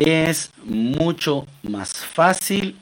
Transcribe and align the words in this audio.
es 0.00 0.50
mucho 0.64 1.46
más 1.62 1.92
fácil 1.92 2.76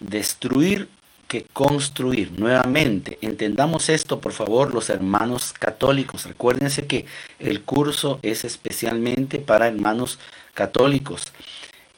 destruir 0.00 0.88
que 1.28 1.46
construir. 1.52 2.32
Nuevamente, 2.38 3.18
entendamos 3.22 3.88
esto, 3.88 4.20
por 4.20 4.32
favor, 4.32 4.74
los 4.74 4.90
hermanos 4.90 5.54
católicos. 5.58 6.26
Recuérdense 6.26 6.86
que 6.86 7.06
el 7.38 7.62
curso 7.62 8.18
es 8.22 8.44
especialmente 8.44 9.38
para 9.38 9.68
hermanos 9.68 10.18
católicos. 10.52 11.32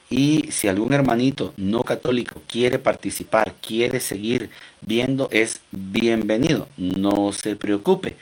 Y 0.09 0.53
si 0.53 0.69
algún 0.69 0.93
hermanito 0.93 1.53
no 1.57 1.83
católico 1.83 2.41
quiere 2.47 2.79
participar, 2.79 3.55
quiere 3.61 3.99
seguir 3.99 4.51
viendo, 4.81 5.29
es 5.33 5.61
bienvenido. 5.73 6.69
No 6.77 7.33
se 7.33 7.57
preocupe. 7.57 8.15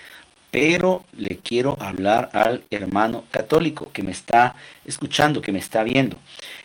Pero 0.53 1.05
le 1.17 1.39
quiero 1.39 1.77
hablar 1.81 2.31
al 2.33 2.63
hermano 2.71 3.25
católico 3.33 3.91
que 3.93 4.05
me 4.05 4.13
está 4.13 4.55
escuchando, 4.85 5.43
que 5.43 5.51
me 5.51 5.59
está 5.59 5.83
viendo. 5.83 6.17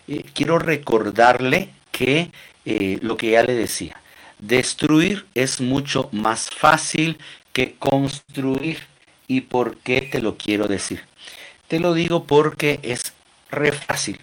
Eh, 0.07 0.23
quiero 0.33 0.59
recordarle 0.59 1.69
que 1.91 2.29
eh, 2.65 2.99
lo 3.01 3.17
que 3.17 3.31
ya 3.31 3.41
le 3.41 3.55
decía, 3.55 3.95
Destruir 4.39 5.25
es 5.33 5.61
mucho 5.61 6.09
más 6.11 6.49
fácil 6.49 7.17
que 7.53 7.73
construir. 7.73 8.79
¿Y 9.29 9.41
por 9.41 9.77
qué 9.77 10.01
te 10.01 10.21
lo 10.21 10.37
quiero 10.37 10.67
decir? 10.67 11.03
Te 11.67 11.79
lo 11.79 11.93
digo 11.93 12.23
porque 12.23 12.79
es 12.83 13.13
re 13.49 13.71
fácil 13.71 14.19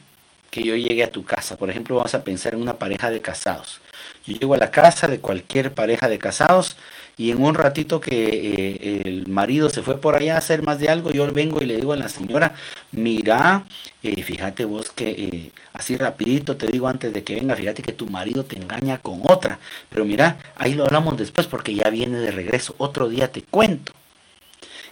que 0.51 0.63
yo 0.63 0.77
llegue 0.77 1.03
a 1.03 1.11
tu 1.11 1.25
casa. 1.25 1.57
Por 1.57 1.69
ejemplo, 1.69 1.97
vamos 1.97 2.15
a 2.15 2.23
pensar 2.25 2.55
en 2.55 2.63
una 2.63 2.79
pareja 2.79 3.11
de 3.11 3.21
casados. 3.21 3.81
Yo 4.25 4.39
llego 4.39 4.55
a 4.55 4.59
la 4.59 4.71
casa 4.71 5.09
de 5.09 5.19
cualquier 5.19 5.75
pareja 5.75 6.09
de 6.09 6.19
casados 6.19 6.77
y 7.17 7.31
en 7.31 7.43
un 7.43 7.55
ratito 7.55 8.01
que 8.01 8.13
eh, 8.13 9.03
el 9.05 9.29
marido 9.29 9.71
se 9.71 9.83
fue 9.83 10.01
por 10.01 10.17
allá 10.17 10.35
a 10.35 10.39
hacer 10.39 10.63
más 10.63 10.79
de 10.81 10.89
algo, 10.89 11.11
yo 11.13 11.31
vengo 11.33 11.63
y 11.63 11.67
le 11.67 11.77
digo 11.77 11.93
a 11.93 11.97
la 11.97 12.09
señora, 12.09 12.55
mira, 12.93 13.65
eh, 14.03 14.23
fíjate 14.23 14.65
vos 14.65 14.91
que 14.91 15.11
eh, 15.11 15.53
así 15.73 15.97
rapidito 15.97 16.57
te 16.57 16.67
digo 16.67 16.89
antes 16.89 17.13
de 17.13 17.23
que 17.23 17.37
venga, 17.37 17.55
fíjate 17.55 17.83
que 17.83 17.93
tu 17.93 18.07
marido 18.07 18.45
te 18.45 18.57
engaña 18.57 18.99
con 18.99 19.21
otra, 19.25 19.59
pero 19.91 20.05
mira, 20.05 20.39
ahí 20.57 20.75
lo 20.75 20.85
hablamos 20.85 21.17
después 21.17 21.47
porque 21.47 21.75
ya 21.75 21.89
viene 21.91 22.19
de 22.19 22.31
regreso, 22.33 22.75
otro 22.79 23.09
día 23.09 23.31
te 23.31 23.43
cuento. 23.43 23.93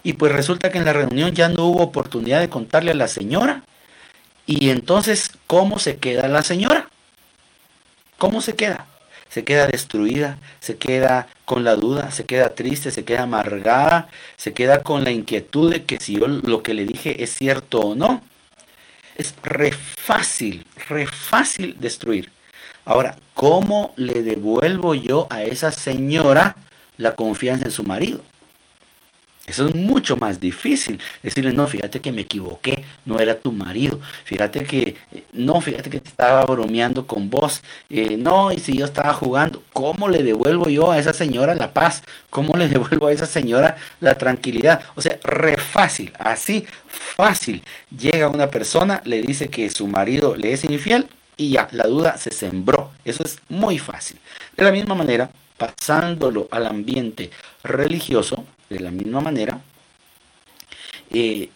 Y 0.05 0.15
pues 0.15 0.33
resulta 0.33 0.71
que 0.71 0.79
en 0.79 0.85
la 0.85 0.93
reunión 0.93 1.33
ya 1.35 1.49
no 1.49 1.67
hubo 1.67 1.83
oportunidad 1.83 2.41
de 2.41 2.49
contarle 2.49 2.91
a 2.91 2.95
la 2.95 3.09
señora. 3.09 3.63
Y 4.47 4.71
entonces, 4.71 5.31
¿cómo 5.47 5.79
se 5.79 5.97
queda 5.99 6.27
la 6.27 6.43
señora? 6.43 6.89
¿Cómo 8.19 8.41
se 8.41 8.55
queda? 8.55 8.87
Se 9.33 9.45
queda 9.45 9.67
destruida, 9.67 10.39
se 10.61 10.77
queda 10.77 11.27
con 11.47 11.65
la 11.65 11.75
duda, 11.75 12.11
se 12.11 12.27
queda 12.27 12.51
triste, 12.51 12.91
se 12.91 13.05
queda 13.05 13.23
amargada, 13.23 14.09
se 14.37 14.53
queda 14.53 14.83
con 14.83 15.05
la 15.05 15.11
inquietud 15.11 15.73
de 15.73 15.85
que 15.85 15.97
si 15.99 16.19
yo 16.21 16.29
lo 16.29 16.63
que 16.63 16.75
le 16.75 16.85
dije 16.85 17.23
es 17.23 17.31
cierto 17.31 17.81
o 17.81 17.95
no. 17.95 18.23
Es 19.17 19.35
re 19.43 19.73
fácil, 19.73 20.67
re 20.87 21.07
fácil 21.07 21.77
destruir. 21.81 22.31
Ahora, 22.85 23.17
¿cómo 23.33 23.95
le 23.97 24.23
devuelvo 24.23 24.95
yo 24.95 25.29
a 25.31 25.43
esa 25.45 25.73
señora 25.73 26.55
la 26.99 27.15
confianza 27.15 27.65
en 27.65 27.71
su 27.71 27.85
marido? 27.85 28.21
Eso 29.47 29.67
es 29.67 29.75
mucho 29.75 30.17
más 30.17 30.39
difícil. 30.39 31.01
Decirle, 31.23 31.53
no, 31.53 31.67
fíjate 31.67 32.01
que 32.01 32.13
me 32.13 32.23
equivoqué, 32.23 32.85
no 33.05 33.19
era 33.19 33.39
tu 33.39 33.51
marido. 33.51 34.01
Fíjate 34.25 34.65
que, 34.65 34.97
no, 35.33 35.61
fíjate 35.61 35.91
que 35.91 35.97
estaba 35.97 36.45
bromeando 36.45 37.07
con 37.07 37.29
vos. 37.29 37.63
Eh, 37.91 38.17
no, 38.17 38.53
y 38.53 38.59
si 38.59 38.77
yo 38.79 38.85
estaba 38.85 39.13
jugando, 39.15 39.63
¿cómo 39.73 40.09
le 40.09 40.23
devuelvo 40.23 40.69
yo 40.69 40.93
a 40.93 40.99
esa 40.99 41.13
señora 41.13 41.55
la 41.57 41.73
paz? 41.73 42.03
¿Cómo 42.31 42.57
le 42.57 42.69
devuelvo 42.71 43.09
a 43.09 43.13
esa 43.13 43.27
señora 43.27 43.77
la 44.01 44.15
tranquilidad? 44.15 44.83
O 44.95 45.03
sea, 45.03 45.19
re 45.25 45.57
fácil, 45.57 46.13
así 46.19 46.65
fácil. 46.89 47.63
Llega 47.91 48.29
una 48.29 48.49
persona, 48.49 49.03
le 49.05 49.23
dice 49.23 49.49
que 49.49 49.71
su 49.71 49.87
marido 49.89 50.37
le 50.37 50.53
es 50.53 50.65
infiel 50.65 51.09
y 51.37 51.51
ya, 51.51 51.69
la 51.73 51.85
duda 51.85 52.17
se 52.17 52.31
sembró. 52.31 52.93
Eso 53.05 53.25
es 53.25 53.41
muy 53.49 53.79
fácil. 53.79 54.19
De 54.57 54.65
la 54.65 54.71
misma 54.73 54.95
manera, 54.95 55.31
pasándolo 55.57 56.49
al 56.51 56.67
ambiente 56.67 57.31
religioso, 57.65 58.45
de 58.73 58.81
la 58.81 58.91
misma 58.91 59.21
manera, 59.21 59.61
eh, 61.11 61.51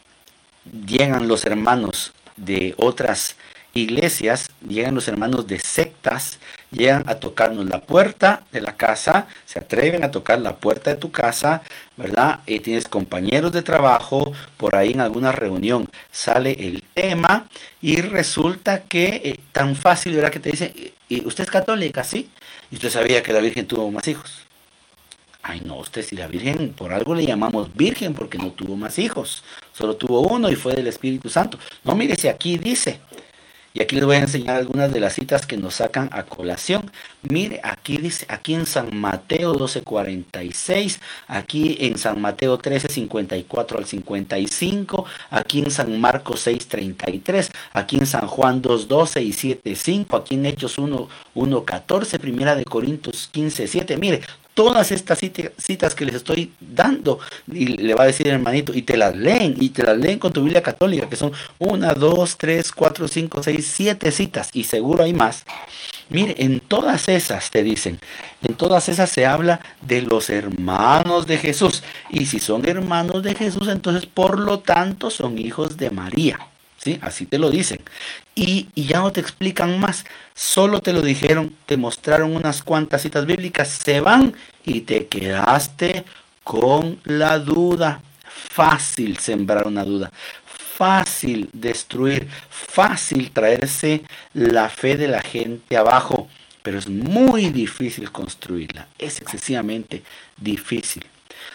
llegan 0.87 1.28
los 1.28 1.44
hermanos 1.44 2.12
de 2.37 2.75
otras 2.77 3.37
iglesias, 3.75 4.50
llegan 4.66 4.94
los 4.94 5.09
hermanos 5.09 5.47
de 5.47 5.59
sectas, 5.59 6.38
llegan 6.71 7.04
a 7.09 7.16
tocarnos 7.16 7.66
la 7.66 7.81
puerta 7.81 8.43
de 8.53 8.60
la 8.60 8.77
casa, 8.77 9.27
se 9.44 9.59
atreven 9.59 10.04
a 10.04 10.10
tocar 10.10 10.41
la 10.41 10.56
puerta 10.56 10.91
de 10.91 10.97
tu 10.97 11.10
casa, 11.10 11.62
¿verdad? 11.97 12.41
Y 12.47 12.60
tienes 12.60 12.88
compañeros 12.88 13.53
de 13.53 13.62
trabajo, 13.62 14.33
por 14.56 14.77
ahí 14.77 14.93
en 14.93 15.00
alguna 15.00 15.33
reunión 15.33 15.88
sale 16.10 16.53
el 16.59 16.83
tema 16.94 17.48
y 17.81 18.00
resulta 18.00 18.83
que 18.83 19.21
eh, 19.25 19.41
tan 19.53 19.77
fácil, 19.77 20.15
¿verdad? 20.15 20.33
Que 20.33 20.41
te 20.41 20.50
dicen, 20.50 20.72
¿y 21.09 21.27
usted 21.27 21.44
es 21.44 21.50
católica, 21.50 22.03
sí? 22.03 22.31
Y 22.71 22.77
usted 22.77 22.91
sabía 22.91 23.22
que 23.22 23.33
la 23.33 23.41
Virgen 23.41 23.66
tuvo 23.66 23.91
más 23.91 24.09
hijos. 24.09 24.46
Ay, 25.49 25.62
no, 25.65 25.77
usted 25.77 26.03
si 26.03 26.17
la 26.17 26.27
Virgen, 26.27 26.73
por 26.73 26.93
algo 26.93 27.15
le 27.15 27.25
llamamos 27.25 27.73
Virgen, 27.77 28.15
porque 28.15 28.37
no 28.37 28.51
tuvo 28.51 28.75
más 28.75 28.99
hijos, 28.99 29.45
solo 29.73 29.95
tuvo 29.95 30.23
uno 30.23 30.51
y 30.51 30.57
fue 30.57 30.75
del 30.75 30.89
Espíritu 30.89 31.29
Santo. 31.29 31.57
No, 31.84 31.95
mire, 31.95 32.17
si 32.17 32.27
aquí 32.27 32.59
dice, 32.59 32.99
y 33.73 33.81
aquí 33.81 33.95
les 33.95 34.05
voy 34.07 34.17
a 34.17 34.21
enseñar 34.21 34.57
algunas 34.57 34.93
de 34.93 34.99
las 34.99 35.15
citas 35.15 35.47
que 35.47 35.57
nos 35.57 35.75
sacan 35.75 36.09
a 36.11 36.25
colación. 36.25 36.91
Mire, 37.23 37.61
aquí 37.62 37.99
dice, 37.99 38.27
aquí 38.29 38.55
en 38.55 38.67
San 38.67 38.97
Mateo 38.97 39.55
12:46, 39.55 40.99
aquí 41.29 41.77
en 41.78 41.97
San 41.97 42.21
Mateo 42.21 42.59
13:54 42.59 43.78
al 43.78 43.87
55, 43.87 45.05
aquí 45.31 45.61
en 45.61 45.71
San 45.71 46.01
Marcos 46.01 46.45
6:33, 46.45 47.53
aquí 47.73 47.99
en 47.99 48.07
San 48.07 48.27
Juan 48.27 48.63
2:12 48.63 49.23
y 49.23 49.33
7:5, 49.33 50.17
aquí 50.17 50.34
en 50.34 50.47
Hechos 50.47 50.77
1:14, 50.78 52.19
Primera 52.19 52.57
de 52.57 52.65
Corintios 52.65 53.28
15:7. 53.33 53.97
Mire, 53.97 54.23
todas 54.56 54.91
estas 54.91 55.19
citas 55.19 55.94
que 55.94 56.06
les 56.06 56.15
estoy 56.15 56.50
dando, 56.59 57.21
y 57.47 57.67
le 57.67 57.94
va 57.94 58.05
a 58.05 58.06
decir 58.06 58.27
hermanito, 58.27 58.72
y 58.72 58.81
te 58.81 58.97
las 58.97 59.15
leen, 59.15 59.55
y 59.61 59.69
te 59.69 59.83
las 59.83 59.99
leen 59.99 60.19
con 60.19 60.33
tu 60.33 60.43
Biblia 60.43 60.62
católica, 60.62 61.11
que 61.11 61.17
son 61.17 61.33
una, 61.59 61.93
dos, 61.93 62.39
tres, 62.39 62.72
cuatro, 62.72 63.06
cinco, 63.06 63.43
seis, 63.43 63.71
siete 63.71 64.11
citas, 64.11 64.49
y 64.55 64.65
seguro 64.65 65.05
hay 65.05 65.12
más. 65.12 65.45
Mire, 66.09 66.37
en 66.39 66.61
todas 66.61 67.09
esas 67.11 67.50
te 67.50 67.62
dicen, 67.62 67.99
en 68.43 68.55
todas 68.55 68.89
esas 68.89 69.11
se 69.11 69.27
habla 69.27 69.61
de 69.83 70.00
los 70.00 70.31
hermanos 70.31 71.27
de 71.27 71.37
Jesús. 71.37 71.83
Y 72.09 72.25
si 72.25 72.39
son 72.39 72.66
hermanos 72.66 73.22
de 73.22 73.34
Jesús, 73.34 73.69
entonces 73.69 74.06
por 74.06 74.39
lo 74.39 74.61
tanto 74.61 75.11
son 75.11 75.37
hijos 75.37 75.77
de 75.77 75.91
María. 75.91 76.39
Así 77.03 77.27
te 77.27 77.39
lo 77.39 77.51
dicen. 77.51 77.81
Y, 78.35 78.69
ya 78.75 79.01
no 79.01 79.13
te 79.13 79.21
explican 79.21 79.79
más, 79.81 80.05
solo 80.35 80.81
te 80.81 80.93
lo 80.93 81.03
dijeron, 81.03 81.55
te 81.67 81.77
mostraron 81.77 82.37
unas 82.37 82.63
cuantas 82.63 83.03
citas 83.03 83.27
bíblicas, 83.27 83.69
se 83.69 84.01
van 84.01 84.35
y 84.65 84.83
te 84.83 85.07
quedaste 85.07 86.05
con 86.45 86.99
la 87.05 87.39
duda. 87.39 88.01
Fácil 88.51 89.19
sembrar 89.19 89.67
una 89.67 89.85
duda, 89.85 90.11
fácil 90.45 91.49
destruir, 91.53 92.29
fácil 92.51 93.31
traerse 93.31 94.03
la 94.35 94.69
fe 94.69 94.97
de 94.97 95.09
la 95.09 95.23
gente 95.23 95.77
abajo, 95.77 96.29
pero 96.63 96.79
es 96.79 96.89
muy 96.89 97.51
difícil 97.51 98.13
construirla, 98.13 98.87
es 98.99 99.21
excesivamente 99.21 100.03
difícil. 100.37 101.05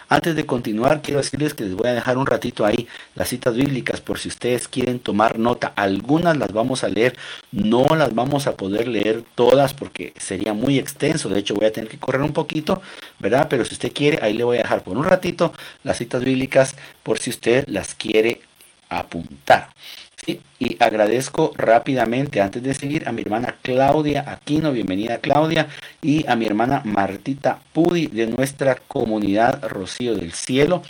Antes 0.09 0.35
de 0.35 0.45
continuar, 0.45 1.01
quiero 1.01 1.19
decirles 1.21 1.53
que 1.53 1.63
les 1.63 1.75
voy 1.75 1.87
a 1.87 1.93
dejar 1.93 2.17
un 2.17 2.25
ratito 2.25 2.65
ahí 2.65 2.87
las 3.15 3.29
citas 3.29 3.55
bíblicas 3.55 4.01
por 4.01 4.19
si 4.19 4.27
ustedes 4.29 4.67
quieren 4.67 4.99
tomar 4.99 5.39
nota. 5.39 5.73
Algunas 5.75 6.37
las 6.37 6.51
vamos 6.51 6.83
a 6.83 6.89
leer, 6.89 7.15
no 7.51 7.95
las 7.95 8.13
vamos 8.13 8.47
a 8.47 8.55
poder 8.55 8.87
leer 8.87 9.23
todas 9.35 9.73
porque 9.73 10.13
sería 10.17 10.53
muy 10.53 10.79
extenso. 10.79 11.29
De 11.29 11.39
hecho, 11.39 11.55
voy 11.55 11.65
a 11.65 11.71
tener 11.71 11.89
que 11.89 11.97
correr 11.97 12.21
un 12.21 12.33
poquito, 12.33 12.81
¿verdad? 13.19 13.47
Pero 13.49 13.65
si 13.65 13.73
usted 13.73 13.91
quiere, 13.93 14.19
ahí 14.21 14.33
le 14.33 14.43
voy 14.43 14.57
a 14.57 14.63
dejar 14.63 14.83
por 14.83 14.97
un 14.97 15.05
ratito 15.05 15.53
las 15.83 15.97
citas 15.97 16.23
bíblicas 16.23 16.75
por 17.03 17.19
si 17.19 17.29
usted 17.29 17.65
las 17.67 17.95
quiere 17.95 18.41
apuntar 18.89 19.69
y 20.25 20.77
agradezco 20.79 21.51
rápidamente, 21.55 22.41
antes 22.41 22.61
de 22.61 22.75
seguir, 22.75 23.07
a 23.07 23.11
mi 23.11 23.23
hermana 23.23 23.55
Claudia 23.63 24.23
Aquino, 24.27 24.71
bienvenida 24.71 25.17
Claudia, 25.17 25.67
y 26.01 26.27
a 26.27 26.35
mi 26.35 26.45
hermana 26.45 26.81
Martita 26.85 27.59
Pudi 27.73 28.05
de 28.05 28.27
nuestra 28.27 28.75
comunidad 28.75 29.67
Rocío 29.67 30.13
del 30.15 30.33
Cielo 30.33 30.83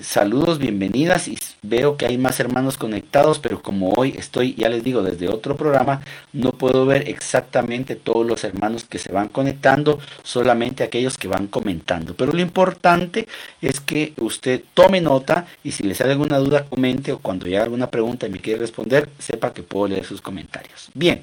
saludos, 0.00 0.58
bienvenidas 0.58 1.26
y 1.26 1.36
veo 1.62 1.96
que 1.96 2.06
hay 2.06 2.16
más 2.16 2.38
hermanos 2.38 2.76
conectados, 2.76 3.40
pero 3.40 3.60
como 3.60 3.92
hoy 3.92 4.14
estoy, 4.16 4.54
ya 4.54 4.68
les 4.68 4.84
digo, 4.84 5.02
desde 5.02 5.28
otro 5.28 5.56
programa, 5.56 6.02
no 6.32 6.52
puedo 6.52 6.86
ver 6.86 7.08
exactamente 7.08 7.96
todos 7.96 8.24
los 8.24 8.44
hermanos 8.44 8.84
que 8.84 8.98
se 8.98 9.10
van 9.10 9.28
conectando, 9.28 9.98
solamente 10.22 10.84
aquellos 10.84 11.18
que 11.18 11.26
van 11.26 11.48
comentando. 11.48 12.14
Pero 12.14 12.32
lo 12.32 12.40
importante 12.40 13.26
es 13.60 13.80
que 13.80 14.12
usted 14.18 14.62
tome 14.74 15.00
nota 15.00 15.46
y 15.64 15.72
si 15.72 15.82
le 15.82 15.96
sale 15.96 16.12
alguna 16.12 16.38
duda, 16.38 16.64
comente 16.64 17.10
o 17.12 17.18
cuando 17.18 17.46
haya 17.46 17.64
alguna 17.64 17.90
pregunta 17.90 18.28
y 18.28 18.30
me 18.30 18.38
quiere 18.38 18.60
responder, 18.60 19.08
sepa 19.18 19.52
que 19.52 19.64
puedo 19.64 19.88
leer 19.88 20.04
sus 20.04 20.20
comentarios. 20.20 20.90
Bien. 20.94 21.20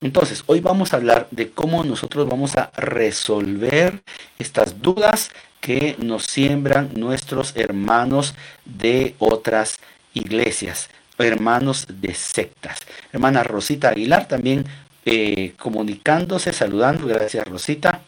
Entonces, 0.00 0.42
hoy 0.46 0.60
vamos 0.60 0.92
a 0.92 0.96
hablar 0.96 1.28
de 1.30 1.50
cómo 1.50 1.82
nosotros 1.84 2.28
vamos 2.28 2.56
a 2.56 2.70
resolver 2.76 4.02
estas 4.38 4.82
dudas 4.82 5.30
que 5.64 5.96
nos 5.98 6.24
siembran 6.26 6.90
nuestros 6.94 7.56
hermanos 7.56 8.34
de 8.66 9.14
otras 9.18 9.78
iglesias. 10.12 10.90
hermanos 11.16 11.86
de 11.88 12.12
sectas. 12.12 12.80
Hermana 13.12 13.44
Rosita 13.44 13.88
Aguilar 13.88 14.28
también 14.28 14.66
eh, 15.06 15.54
comunicándose, 15.58 16.52
saludando. 16.52 17.06
Gracias 17.06 17.46
Rosita. 17.46 18.02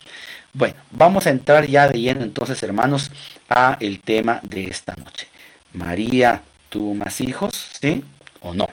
Bueno, 0.53 0.75
vamos 0.91 1.27
a 1.27 1.31
entrar 1.31 1.67
ya 1.67 1.89
de 1.89 1.99
lleno 1.99 2.23
entonces, 2.23 2.63
hermanos, 2.63 3.11
a 3.49 3.79
el 3.81 4.01
tema 4.01 4.41
de 4.43 4.65
esta 4.65 4.95
noche. 4.97 5.29
María 5.73 6.43
tuvo 6.69 6.93
más 6.95 7.23
hijos, 7.23 7.71
¿sí 7.81 8.05
o 8.41 8.53
no? 8.53 8.69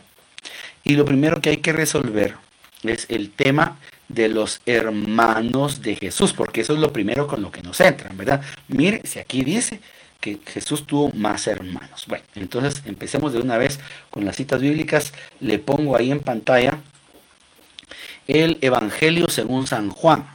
Y 0.83 0.95
lo 0.95 1.05
primero 1.05 1.39
que 1.39 1.51
hay 1.51 1.57
que 1.57 1.71
resolver 1.71 2.35
es 2.91 3.05
el 3.09 3.31
tema 3.31 3.77
de 4.07 4.27
los 4.27 4.61
hermanos 4.65 5.81
de 5.81 5.95
Jesús, 5.95 6.33
porque 6.33 6.61
eso 6.61 6.73
es 6.73 6.79
lo 6.79 6.93
primero 6.93 7.27
con 7.27 7.41
lo 7.41 7.51
que 7.51 7.63
nos 7.63 7.79
entran, 7.79 8.15
¿verdad? 8.17 8.41
Mire, 8.67 9.01
si 9.05 9.19
aquí 9.19 9.43
dice 9.43 9.79
que 10.19 10.39
Jesús 10.45 10.85
tuvo 10.85 11.11
más 11.13 11.47
hermanos. 11.47 12.05
Bueno, 12.07 12.23
entonces 12.35 12.81
empecemos 12.85 13.33
de 13.33 13.39
una 13.39 13.57
vez 13.57 13.79
con 14.09 14.23
las 14.23 14.37
citas 14.37 14.61
bíblicas. 14.61 15.13
Le 15.41 15.59
pongo 15.59 15.97
ahí 15.97 16.11
en 16.11 16.21
pantalla 16.21 16.79
el 18.27 18.57
Evangelio 18.61 19.27
según 19.27 19.67
San 19.67 19.89
Juan, 19.89 20.25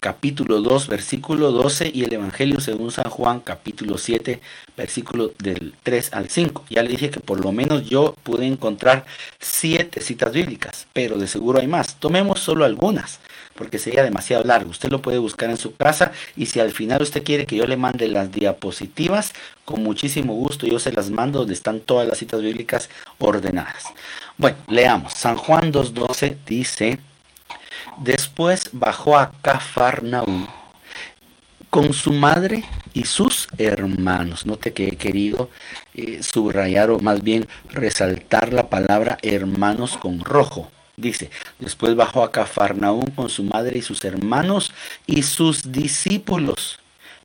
capítulo 0.00 0.60
2, 0.60 0.88
versículo 0.88 1.50
12, 1.52 1.90
y 1.92 2.04
el 2.04 2.12
Evangelio 2.12 2.60
según 2.60 2.90
San 2.90 3.10
Juan, 3.10 3.40
capítulo 3.40 3.98
7, 3.98 4.40
versículo 4.76 5.32
del 5.38 5.74
3 5.82 6.12
al 6.12 6.30
5. 6.30 6.64
Ya 6.70 6.82
le 6.82 6.90
dije 6.90 7.10
que 7.10 7.20
por 7.20 7.44
lo 7.44 7.52
menos 7.52 7.88
yo 7.88 8.14
pude 8.22 8.46
encontrar 8.46 9.04
siete 9.38 10.00
citas 10.00 10.32
bíblicas, 10.32 10.86
pero 10.92 11.18
de 11.18 11.26
seguro 11.26 11.58
hay 11.58 11.66
más. 11.66 11.96
Tomemos 11.96 12.40
solo 12.40 12.64
algunas, 12.64 13.18
porque 13.54 13.78
sería 13.78 14.04
demasiado 14.04 14.44
largo. 14.44 14.70
Usted 14.70 14.90
lo 14.90 15.02
puede 15.02 15.18
buscar 15.18 15.50
en 15.50 15.56
su 15.56 15.74
casa 15.74 16.12
y 16.36 16.46
si 16.46 16.60
al 16.60 16.70
final 16.70 17.02
usted 17.02 17.24
quiere 17.24 17.44
que 17.44 17.56
yo 17.56 17.66
le 17.66 17.76
mande 17.76 18.06
las 18.08 18.30
diapositivas, 18.30 19.32
con 19.64 19.82
muchísimo 19.82 20.34
gusto 20.34 20.66
yo 20.66 20.78
se 20.78 20.92
las 20.92 21.10
mando 21.10 21.40
donde 21.40 21.54
están 21.54 21.80
todas 21.80 22.06
las 22.06 22.18
citas 22.18 22.40
bíblicas 22.40 22.88
ordenadas. 23.18 23.84
Bueno, 24.36 24.56
leamos. 24.68 25.12
San 25.14 25.36
Juan 25.36 25.72
2.12 25.72 26.36
dice, 26.46 27.00
después 28.00 28.70
bajó 28.72 29.18
a 29.18 29.32
Cafarnaúm 29.42 30.46
con 31.70 31.92
su 31.92 32.12
madre 32.12 32.64
y 32.94 33.04
sus 33.04 33.48
hermanos. 33.58 34.46
Note 34.46 34.72
que 34.72 34.88
he 34.88 34.96
querido 34.96 35.50
eh, 35.94 36.22
subrayar 36.22 36.90
o 36.90 36.98
más 36.98 37.22
bien 37.22 37.46
resaltar 37.70 38.52
la 38.52 38.68
palabra 38.68 39.18
hermanos 39.22 39.96
con 39.96 40.20
rojo. 40.20 40.70
Dice, 40.96 41.30
después 41.58 41.94
bajó 41.94 42.24
a 42.24 42.32
Cafarnaúm 42.32 43.06
con 43.14 43.28
su 43.28 43.44
madre 43.44 43.78
y 43.78 43.82
sus 43.82 44.04
hermanos 44.04 44.72
y 45.06 45.22
sus 45.22 45.70
discípulos 45.70 46.80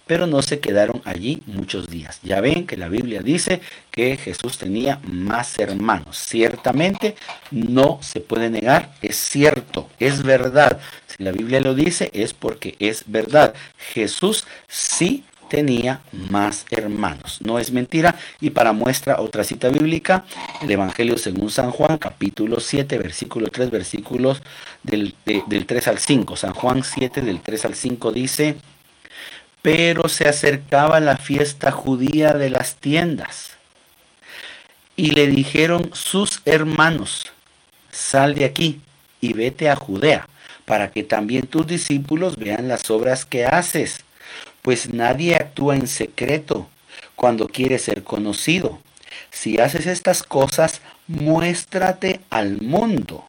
pero 0.05 0.27
no 0.27 0.41
se 0.41 0.59
quedaron 0.59 1.01
allí 1.05 1.41
muchos 1.45 1.89
días. 1.89 2.19
Ya 2.23 2.41
ven 2.41 2.67
que 2.67 2.77
la 2.77 2.89
Biblia 2.89 3.21
dice 3.21 3.61
que 3.91 4.17
Jesús 4.17 4.57
tenía 4.57 4.99
más 5.03 5.57
hermanos. 5.59 6.17
Ciertamente 6.17 7.15
no 7.51 7.99
se 8.01 8.19
puede 8.19 8.49
negar, 8.49 8.93
es 9.01 9.15
cierto, 9.15 9.89
es 9.99 10.23
verdad. 10.23 10.79
Si 11.07 11.23
la 11.23 11.31
Biblia 11.31 11.59
lo 11.61 11.75
dice 11.75 12.09
es 12.13 12.33
porque 12.33 12.75
es 12.79 13.03
verdad. 13.07 13.53
Jesús 13.93 14.45
sí 14.67 15.23
tenía 15.53 16.01
más 16.11 16.65
hermanos. 16.71 17.39
No 17.41 17.59
es 17.59 17.71
mentira. 17.71 18.15
Y 18.41 18.49
para 18.49 18.73
muestra 18.73 19.21
otra 19.21 19.43
cita 19.43 19.69
bíblica, 19.69 20.25
el 20.63 20.71
Evangelio 20.71 21.15
según 21.19 21.51
San 21.51 21.69
Juan, 21.69 21.99
capítulo 21.99 22.59
7, 22.59 22.97
versículo 22.97 23.49
3, 23.49 23.69
versículos 23.69 24.41
del, 24.81 25.13
del 25.23 25.65
3 25.67 25.87
al 25.89 25.99
5. 25.99 26.35
San 26.37 26.53
Juan 26.55 26.83
7, 26.83 27.21
del 27.21 27.39
3 27.41 27.65
al 27.65 27.75
5 27.75 28.11
dice, 28.11 28.55
pero 29.63 30.09
se 30.09 30.27
acercaba 30.27 30.99
la 30.99 31.15
fiesta 31.17 31.71
judía 31.71 32.33
de 32.33 32.49
las 32.51 32.75
tiendas. 32.75 33.51
Y 34.97 35.11
le 35.11 35.25
dijeron 35.25 35.89
sus 35.93 36.41
hermanos, 36.43 37.31
sal 37.89 38.35
de 38.35 38.43
aquí 38.43 38.81
y 39.21 39.31
vete 39.31 39.69
a 39.69 39.77
Judea, 39.77 40.27
para 40.65 40.91
que 40.91 41.03
también 41.03 41.47
tus 41.47 41.65
discípulos 41.65 42.35
vean 42.35 42.67
las 42.67 42.91
obras 42.91 43.25
que 43.25 43.45
haces, 43.45 44.01
pues 44.61 44.93
nadie 44.93 45.35
actúa 45.35 45.75
en 45.75 45.87
secreto 45.87 46.67
cuando 47.15 47.47
quiere 47.47 47.79
ser 47.79 48.03
conocido. 48.03 48.79
Si 49.31 49.59
haces 49.59 49.87
estas 49.87 50.23
cosas, 50.23 50.81
muéstrate 51.07 52.19
al 52.29 52.61
mundo. 52.61 53.25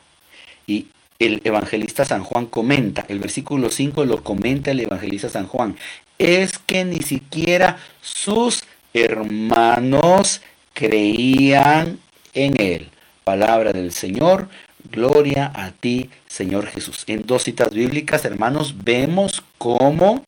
Y 0.67 0.89
el 1.19 1.41
evangelista 1.45 2.05
San 2.05 2.25
Juan 2.25 2.47
comenta, 2.47 3.05
el 3.09 3.19
versículo 3.19 3.71
5 3.71 4.05
lo 4.05 4.23
comenta 4.23 4.71
el 4.71 4.81
evangelista 4.81 5.29
San 5.29 5.47
Juan, 5.47 5.77
es 6.19 6.59
que 6.59 6.85
ni 6.85 7.01
siquiera 7.01 7.79
sus 8.01 8.65
hermanos 8.93 10.41
creían 10.73 11.99
en 12.35 12.61
él. 12.61 12.89
Palabra 13.25 13.73
del 13.73 13.93
Señor, 13.93 14.49
gloria 14.91 15.51
a 15.55 15.71
ti, 15.71 16.11
Señor 16.27 16.67
Jesús. 16.67 17.05
En 17.07 17.27
dos 17.27 17.45
citas 17.45 17.71
bíblicas, 17.71 18.25
hermanos, 18.25 18.75
vemos 18.85 19.43
cómo 19.59 20.25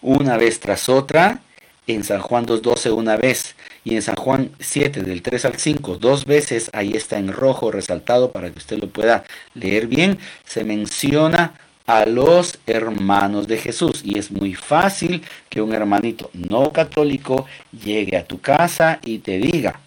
una 0.00 0.36
vez 0.36 0.58
tras 0.58 0.88
otra, 0.88 1.40
en 1.86 2.04
San 2.04 2.20
Juan 2.20 2.46
2.12 2.46 2.92
una 2.92 3.16
vez 3.16 3.54
y 3.84 3.96
en 3.96 4.02
San 4.02 4.16
Juan 4.16 4.50
7 4.60 5.02
del 5.02 5.22
3 5.22 5.44
al 5.44 5.56
5 5.58 5.96
dos 5.96 6.24
veces, 6.24 6.70
ahí 6.72 6.92
está 6.92 7.18
en 7.18 7.32
rojo 7.32 7.70
resaltado 7.70 8.30
para 8.30 8.50
que 8.50 8.58
usted 8.58 8.78
lo 8.78 8.88
pueda 8.88 9.24
leer 9.54 9.86
bien, 9.86 10.18
se 10.44 10.64
menciona 10.64 11.54
a 11.86 12.06
los 12.06 12.58
hermanos 12.66 13.48
de 13.48 13.58
Jesús. 13.58 14.02
Y 14.04 14.18
es 14.18 14.30
muy 14.30 14.54
fácil 14.54 15.22
que 15.48 15.60
un 15.60 15.74
hermanito 15.74 16.30
no 16.32 16.72
católico 16.72 17.46
llegue 17.72 18.16
a 18.16 18.24
tu 18.24 18.40
casa 18.40 19.00
y 19.04 19.18
te 19.18 19.38
diga, 19.38 19.80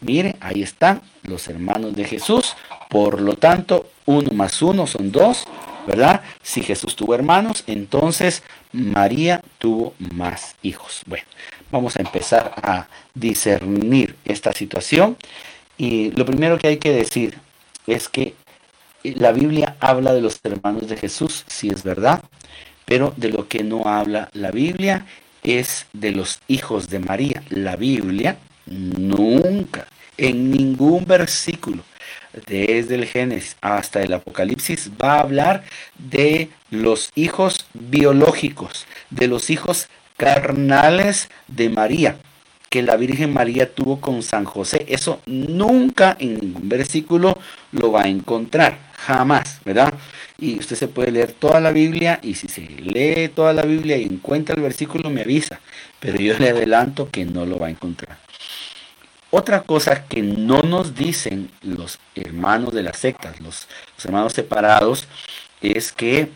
mire, 0.00 0.36
ahí 0.40 0.62
están 0.62 1.00
los 1.22 1.48
hermanos 1.48 1.94
de 1.94 2.04
Jesús. 2.04 2.54
Por 2.90 3.20
lo 3.20 3.36
tanto, 3.36 3.90
uno 4.06 4.30
más 4.32 4.60
uno 4.62 4.86
son 4.86 5.10
dos, 5.10 5.44
¿verdad? 5.86 6.22
Si 6.42 6.62
Jesús 6.62 6.96
tuvo 6.96 7.14
hermanos, 7.14 7.64
entonces 7.66 8.42
María 8.72 9.42
tuvo 9.58 9.94
más 9.98 10.56
hijos. 10.62 11.02
Bueno, 11.06 11.24
vamos 11.70 11.96
a 11.96 12.00
empezar 12.00 12.52
a 12.62 12.88
discernir 13.14 14.16
esta 14.24 14.52
situación. 14.52 15.16
Y 15.76 16.10
lo 16.12 16.24
primero 16.24 16.58
que 16.58 16.68
hay 16.68 16.76
que 16.78 16.92
decir 16.92 17.38
es 17.86 18.08
que 18.08 18.34
la 19.02 19.32
Biblia 19.32 19.76
habla 19.80 20.12
de 20.12 20.20
los 20.20 20.40
hermanos 20.42 20.88
de 20.88 20.96
Jesús, 20.96 21.44
sí 21.46 21.68
es 21.68 21.82
verdad, 21.82 22.22
pero 22.84 23.14
de 23.16 23.30
lo 23.30 23.48
que 23.48 23.62
no 23.62 23.86
habla 23.86 24.28
la 24.32 24.50
Biblia 24.50 25.06
es 25.42 25.86
de 25.92 26.12
los 26.12 26.40
hijos 26.48 26.88
de 26.88 26.98
María. 26.98 27.42
La 27.50 27.76
Biblia 27.76 28.38
nunca, 28.66 29.86
en 30.18 30.50
ningún 30.50 31.06
versículo, 31.06 31.82
desde 32.46 32.96
el 32.96 33.06
Génesis 33.06 33.56
hasta 33.60 34.02
el 34.02 34.12
Apocalipsis, 34.12 34.90
va 35.02 35.14
a 35.14 35.20
hablar 35.20 35.64
de 35.96 36.50
los 36.70 37.10
hijos 37.14 37.66
biológicos, 37.72 38.86
de 39.10 39.28
los 39.28 39.48
hijos 39.48 39.88
carnales 40.16 41.30
de 41.46 41.70
María 41.70 42.18
que 42.68 42.82
la 42.82 42.96
Virgen 42.96 43.32
María 43.32 43.72
tuvo 43.72 44.00
con 44.00 44.22
San 44.22 44.44
José. 44.44 44.84
Eso 44.88 45.20
nunca 45.26 46.16
en 46.18 46.38
ningún 46.38 46.68
versículo 46.68 47.38
lo 47.72 47.92
va 47.92 48.02
a 48.02 48.08
encontrar, 48.08 48.78
jamás, 48.96 49.60
¿verdad? 49.64 49.94
Y 50.38 50.58
usted 50.58 50.76
se 50.76 50.88
puede 50.88 51.10
leer 51.10 51.32
toda 51.32 51.60
la 51.60 51.72
Biblia 51.72 52.20
y 52.22 52.34
si 52.34 52.48
se 52.48 52.60
lee 52.60 53.28
toda 53.28 53.52
la 53.52 53.62
Biblia 53.62 53.96
y 53.96 54.04
encuentra 54.04 54.54
el 54.54 54.62
versículo 54.62 55.10
me 55.10 55.22
avisa, 55.22 55.60
pero 55.98 56.18
yo 56.18 56.38
le 56.38 56.50
adelanto 56.50 57.08
que 57.10 57.24
no 57.24 57.46
lo 57.46 57.58
va 57.58 57.68
a 57.68 57.70
encontrar. 57.70 58.27
Otra 59.30 59.62
cosa 59.62 60.06
que 60.06 60.22
no 60.22 60.62
nos 60.62 60.94
dicen 60.94 61.50
los 61.62 61.98
hermanos 62.14 62.72
de 62.72 62.82
las 62.82 62.96
sectas, 62.96 63.40
los, 63.40 63.68
hermanos 64.02 64.32
separados, 64.32 65.06
es 65.60 65.92
que 65.92 66.30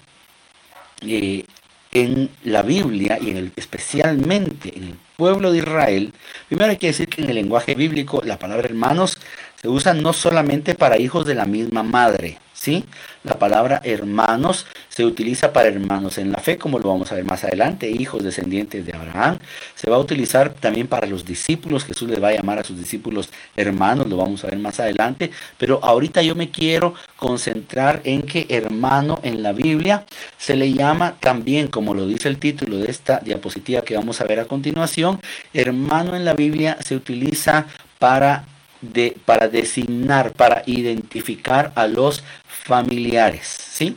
eh, 1.01 1.45
en 1.93 2.31
la 2.45 2.63
Biblia 2.63 3.19
y 3.21 3.31
en 3.31 3.37
el, 3.39 3.53
especialmente 3.57 4.77
en 4.77 4.85
el 4.85 4.95
pueblo 5.17 5.53
de 5.53 5.59
Israel, 5.59 6.13
primero 6.49 6.71
hay 6.71 6.77
que 6.77 6.89
decir 6.89 7.09
que 7.09 7.23
en 7.23 7.31
el 7.31 7.37
lenguaje 7.37 7.75
bíblico 7.75 8.23
la 8.25 8.39
palabra 8.39 8.67
hermanos 8.67 9.19
se 9.61 9.69
usa 9.69 9.95
no 9.95 10.13
solamente 10.13 10.75
para 10.75 10.99
hijos 10.99 11.25
de 11.25 11.35
la 11.35 11.47
misma 11.47 11.83
madre, 11.83 12.39
¿sí? 12.63 12.85
La 13.25 13.41
palabra 13.41 13.81
hermanos 13.83 14.67
se 14.89 15.05
utiliza 15.05 15.53
para 15.53 15.67
hermanos 15.69 16.17
en 16.19 16.31
la 16.31 16.39
fe, 16.39 16.59
como 16.59 16.79
lo 16.79 16.91
vamos 16.91 17.11
a 17.11 17.17
ver 17.17 17.25
más 17.25 17.43
adelante, 17.43 17.91
hijos 17.91 18.23
descendientes 18.23 18.87
de 18.87 18.93
Abraham. 18.93 19.39
Se 19.75 19.91
va 19.91 19.97
a 19.97 19.99
utilizar 19.99 20.55
también 20.55 20.87
para 20.87 21.09
los 21.09 21.25
discípulos, 21.25 21.85
Jesús 21.85 22.09
les 22.09 22.23
va 22.23 22.29
a 22.29 22.35
llamar 22.35 22.61
a 22.61 22.65
sus 22.65 22.79
discípulos 22.79 23.31
hermanos, 23.57 24.07
lo 24.07 24.17
vamos 24.17 24.45
a 24.45 24.47
ver 24.47 24.59
más 24.61 24.79
adelante. 24.79 25.33
Pero 25.59 25.81
ahorita 25.83 26.23
yo 26.23 26.37
me 26.37 26.51
quiero 26.51 26.95
concentrar 27.17 28.01
en 28.05 28.23
que 28.23 28.47
hermano 28.49 29.19
en 29.25 29.43
la 29.43 29.53
Biblia 29.53 30.05
se 30.39 30.55
le 30.55 30.73
llama 30.73 31.17
también, 31.19 31.67
como 31.67 31.95
lo 31.95 32.07
dice 32.07 32.29
el 32.29 32.39
título 32.39 32.77
de 32.79 32.93
esta 32.93 33.19
diapositiva 33.19 33.83
que 33.83 33.97
vamos 33.97 34.21
a 34.21 34.25
ver 34.25 34.39
a 34.39 34.45
continuación, 34.45 35.21
hermano 35.53 36.15
en 36.15 36.25
la 36.25 36.35
Biblia 36.35 36.79
se 36.81 36.95
utiliza 36.95 37.67
para 37.99 38.45
de, 38.83 39.17
para 39.25 39.49
designar, 39.49 40.33
para 40.33 40.63
identificar 40.67 41.73
a 41.77 41.87
los 41.87 42.23
familiares. 42.63 43.47
¿sí? 43.47 43.97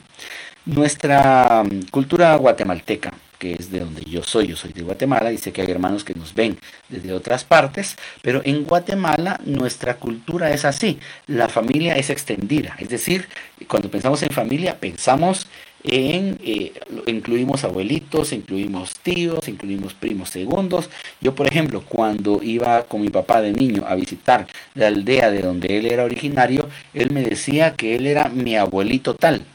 Nuestra 0.65 1.63
mm, 1.63 1.87
cultura 1.91 2.35
guatemalteca, 2.35 3.13
que 3.37 3.53
es 3.53 3.71
de 3.71 3.79
donde 3.79 4.03
yo 4.03 4.23
soy, 4.23 4.47
yo 4.47 4.55
soy 4.55 4.73
de 4.73 4.81
Guatemala, 4.81 5.31
y 5.31 5.37
sé 5.37 5.51
que 5.51 5.61
hay 5.61 5.69
hermanos 5.69 6.03
que 6.03 6.15
nos 6.15 6.33
ven 6.33 6.57
desde 6.89 7.13
otras 7.13 7.43
partes, 7.43 7.95
pero 8.21 8.41
en 8.45 8.63
Guatemala 8.63 9.39
nuestra 9.45 9.97
cultura 9.97 10.51
es 10.51 10.65
así, 10.65 10.99
la 11.27 11.49
familia 11.49 11.95
es 11.95 12.09
extendida, 12.09 12.75
es 12.79 12.89
decir, 12.89 13.27
cuando 13.67 13.91
pensamos 13.91 14.23
en 14.23 14.29
familia 14.29 14.79
pensamos 14.79 15.47
eh, 15.89 16.73
incluimos 17.07 17.63
abuelitos, 17.63 18.33
incluimos 18.33 18.93
tíos, 18.99 19.47
incluimos 19.47 19.93
primos 19.93 20.29
segundos. 20.29 20.89
Yo, 21.21 21.35
por 21.35 21.47
ejemplo, 21.47 21.83
cuando 21.87 22.41
iba 22.43 22.83
con 22.83 23.01
mi 23.01 23.09
papá 23.09 23.41
de 23.41 23.53
niño 23.53 23.83
a 23.87 23.95
visitar 23.95 24.47
la 24.73 24.87
aldea 24.87 25.31
de 25.31 25.41
donde 25.41 25.77
él 25.77 25.85
era 25.85 26.03
originario, 26.03 26.69
él 26.93 27.11
me 27.11 27.21
decía 27.21 27.73
que 27.75 27.95
él 27.95 28.07
era 28.07 28.29
mi 28.29 28.55
abuelito 28.55 29.15
tal 29.15 29.45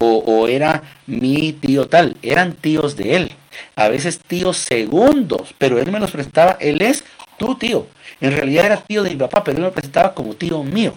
o, 0.00 0.48
era 0.48 0.82
mi 1.06 1.52
tío 1.52 1.88
tal, 1.88 2.16
eran 2.22 2.52
tíos 2.52 2.96
de 2.96 3.16
él, 3.16 3.32
a 3.74 3.88
veces 3.88 4.20
tíos 4.20 4.56
segundos, 4.56 5.54
pero 5.58 5.78
él 5.78 5.90
me 5.90 6.00
los 6.00 6.10
presentaba, 6.10 6.56
él 6.60 6.82
es 6.82 7.04
tu 7.38 7.54
tío. 7.56 7.86
En 8.20 8.32
realidad 8.32 8.66
era 8.66 8.76
tío 8.76 9.02
de 9.02 9.10
mi 9.10 9.16
papá, 9.16 9.42
pero 9.42 9.56
él 9.56 9.62
me 9.62 9.68
lo 9.68 9.74
presentaba 9.74 10.14
como 10.14 10.34
tío 10.34 10.62
mío. 10.62 10.94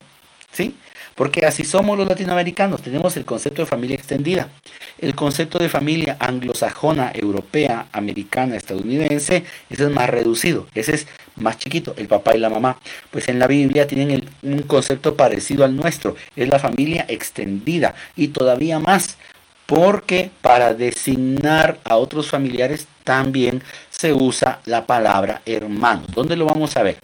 ¿Sí? 0.51 0.75
Porque 1.15 1.45
así 1.45 1.63
somos 1.63 1.97
los 1.97 2.07
latinoamericanos, 2.07 2.81
tenemos 2.81 3.17
el 3.17 3.25
concepto 3.25 3.61
de 3.61 3.65
familia 3.65 3.95
extendida. 3.95 4.49
El 4.97 5.15
concepto 5.15 5.59
de 5.59 5.69
familia 5.69 6.17
anglosajona, 6.19 7.11
europea, 7.13 7.87
americana, 7.91 8.55
estadounidense, 8.55 9.43
ese 9.69 9.83
es 9.83 9.89
más 9.89 10.09
reducido, 10.09 10.67
ese 10.73 10.95
es 10.95 11.07
más 11.35 11.57
chiquito, 11.57 11.93
el 11.97 12.07
papá 12.07 12.35
y 12.35 12.39
la 12.39 12.49
mamá. 12.49 12.77
Pues 13.09 13.27
en 13.27 13.39
la 13.39 13.47
Biblia 13.47 13.87
tienen 13.87 14.29
un 14.41 14.61
concepto 14.63 15.15
parecido 15.15 15.65
al 15.65 15.75
nuestro, 15.75 16.15
es 16.35 16.47
la 16.47 16.59
familia 16.59 17.05
extendida 17.07 17.95
y 18.15 18.29
todavía 18.29 18.79
más, 18.79 19.17
porque 19.65 20.31
para 20.41 20.73
designar 20.73 21.79
a 21.83 21.97
otros 21.97 22.29
familiares 22.29 22.87
también 23.03 23.63
se 23.89 24.13
usa 24.13 24.59
la 24.65 24.85
palabra 24.85 25.41
hermano. 25.45 26.03
¿Dónde 26.13 26.35
lo 26.35 26.45
vamos 26.45 26.75
a 26.77 26.83
ver? 26.83 26.97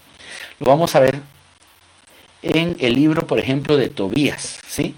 Lo 0.60 0.68
vamos 0.68 0.96
a 0.96 1.00
ver 1.00 1.22
en 2.54 2.78
el 2.80 2.96
libro, 2.96 3.28
por 3.28 3.40
ejemplo, 3.40 3.78
de 3.78 3.90
Tobías, 3.90 4.60
¿sí? 4.68 4.96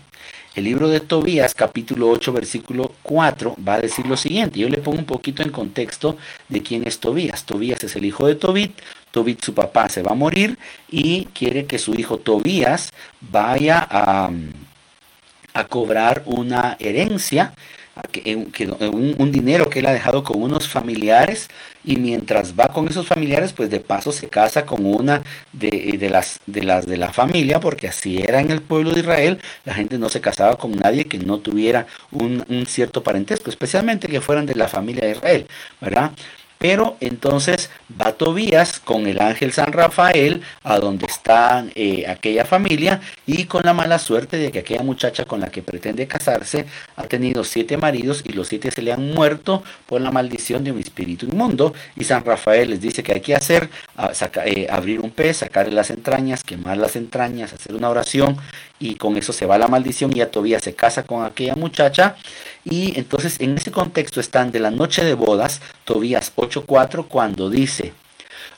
El 0.56 0.66
libro 0.66 0.90
de 0.90 1.00
Tobías, 1.00 1.54
capítulo 1.54 2.10
8, 2.10 2.34
versículo 2.34 2.92
4, 3.04 3.56
va 3.66 3.76
a 3.76 3.82
decir 3.82 4.06
lo 4.08 4.18
siguiente. 4.18 4.60
Yo 4.60 4.68
le 4.68 4.80
pongo 4.80 4.98
un 4.98 5.06
poquito 5.06 5.44
en 5.44 5.52
contexto 5.52 6.18
de 6.50 6.62
quién 6.62 6.88
es 6.88 7.00
Tobías. 7.00 7.46
Tobías 7.46 7.84
es 7.84 7.96
el 7.96 8.06
hijo 8.06 8.28
de 8.28 8.36
Tobit. 8.36 8.74
Tobit, 9.12 9.44
su 9.44 9.54
papá, 9.54 9.90
se 9.90 10.02
va 10.02 10.12
a 10.12 10.16
morir 10.16 10.58
y 10.90 11.26
quiere 11.34 11.66
que 11.66 11.80
su 11.80 11.94
hijo 11.94 12.18
Tobías 12.18 12.92
vaya 13.22 13.88
a, 13.90 14.32
a 15.54 15.64
cobrar 15.66 16.24
una 16.26 16.76
herencia 16.80 17.54
un, 18.92 19.32
dinero 19.32 19.70
que 19.70 19.80
él 19.80 19.86
ha 19.86 19.94
dejado 19.94 20.24
con 20.24 20.42
unos 20.42 20.68
familiares 20.68 21.50
y 21.84 21.98
mientras 21.98 22.54
va 22.60 22.68
con 22.70 22.88
esos 22.88 23.08
familiares, 23.08 23.54
pues 23.54 23.70
de 23.70 23.80
paso 23.80 24.12
se 24.12 24.28
casa 24.28 24.66
con 24.66 24.86
una 24.86 25.24
de, 25.54 25.98
de, 26.00 26.10
las, 26.10 26.40
de 26.46 26.64
las 26.64 26.86
de 26.86 26.98
la 26.98 27.14
familia, 27.14 27.60
porque 27.60 27.88
así 27.88 28.20
era 28.20 28.42
en 28.42 28.52
el 28.52 28.62
pueblo 28.62 28.92
de 28.92 29.02
Israel, 29.02 29.40
la 29.66 29.74
gente 29.74 29.98
no 29.98 30.10
se 30.10 30.22
casaba 30.22 30.58
con 30.58 30.72
nadie 30.72 31.06
que 31.06 31.18
no 31.20 31.40
tuviera 31.40 31.88
un, 32.12 32.44
un 32.50 32.66
cierto 32.66 33.04
parentesco, 33.04 33.50
especialmente 33.50 34.08
que 34.08 34.22
fueran 34.22 34.46
de 34.46 34.56
la 34.56 34.68
familia 34.68 35.06
de 35.06 35.12
Israel, 35.12 35.48
¿verdad? 35.82 36.12
Pero 36.60 36.98
entonces 37.00 37.72
va 38.00 38.12
Tobías 38.12 38.80
con 38.80 39.08
el 39.08 39.20
ángel 39.20 39.54
San 39.54 39.72
Rafael 39.72 40.42
a 40.64 40.80
donde 40.80 41.06
está 41.06 41.66
eh, 41.74 42.06
aquella 42.08 42.46
familia 42.46 43.00
y 43.26 43.46
con 43.46 43.64
la 43.64 43.74
mala 43.74 43.98
suerte 43.98 44.38
de 44.38 44.52
que 44.52 44.60
aquella 44.60 44.84
muchacha 44.84 45.26
con 45.26 45.40
la 45.40 45.50
que 45.50 45.64
pretende 45.64 46.06
casarse 46.06 46.66
ha 46.98 47.04
tenido 47.04 47.44
siete 47.44 47.78
maridos 47.78 48.24
y 48.26 48.34
los 48.34 48.50
siete 48.50 48.72
se 48.72 48.82
le 48.82 48.92
han 48.92 49.14
muerto 49.14 49.64
por 49.86 50.02
la 50.02 50.12
maldición 50.12 50.64
de 50.64 50.72
un 50.74 50.80
espíritu 50.80 51.26
inmundo. 51.26 51.74
Y 51.96 52.04
San 52.04 52.26
Rafael 52.26 52.70
les 52.70 52.82
dice 52.82 53.04
que 53.04 53.14
hay 53.14 53.22
que 53.22 53.36
hacer, 53.36 53.70
eh, 54.46 54.68
abrir 54.70 55.00
un 55.00 55.12
pez, 55.12 55.38
sacarle 55.38 55.74
las 55.74 55.90
entrañas, 55.90 56.44
quemar 56.44 56.78
las 56.78 56.96
entrañas, 56.98 57.54
hacer 57.54 57.74
una 57.74 57.90
oración 57.90 58.38
y 58.80 58.96
con 58.96 59.18
eso 59.18 59.34
se 59.34 59.46
va 59.46 59.58
la 59.58 59.68
maldición 59.68 60.16
y 60.16 60.22
a 60.22 60.32
Tobías 60.32 60.64
se 60.64 60.76
casa 60.76 61.04
con 61.04 61.26
aquella 61.26 61.56
muchacha 61.56 62.16
y 62.64 62.98
entonces 62.98 63.40
en 63.40 63.58
ese 63.58 63.72
contexto 63.72 64.20
están 64.20 64.52
de 64.52 64.60
la 64.60 64.72
noche 64.72 65.04
de 65.04 65.14
bodas, 65.14 65.62
Tobías 65.86 66.34
8.4 66.36 67.06
cuando 67.08 67.50
dice, 67.50 67.94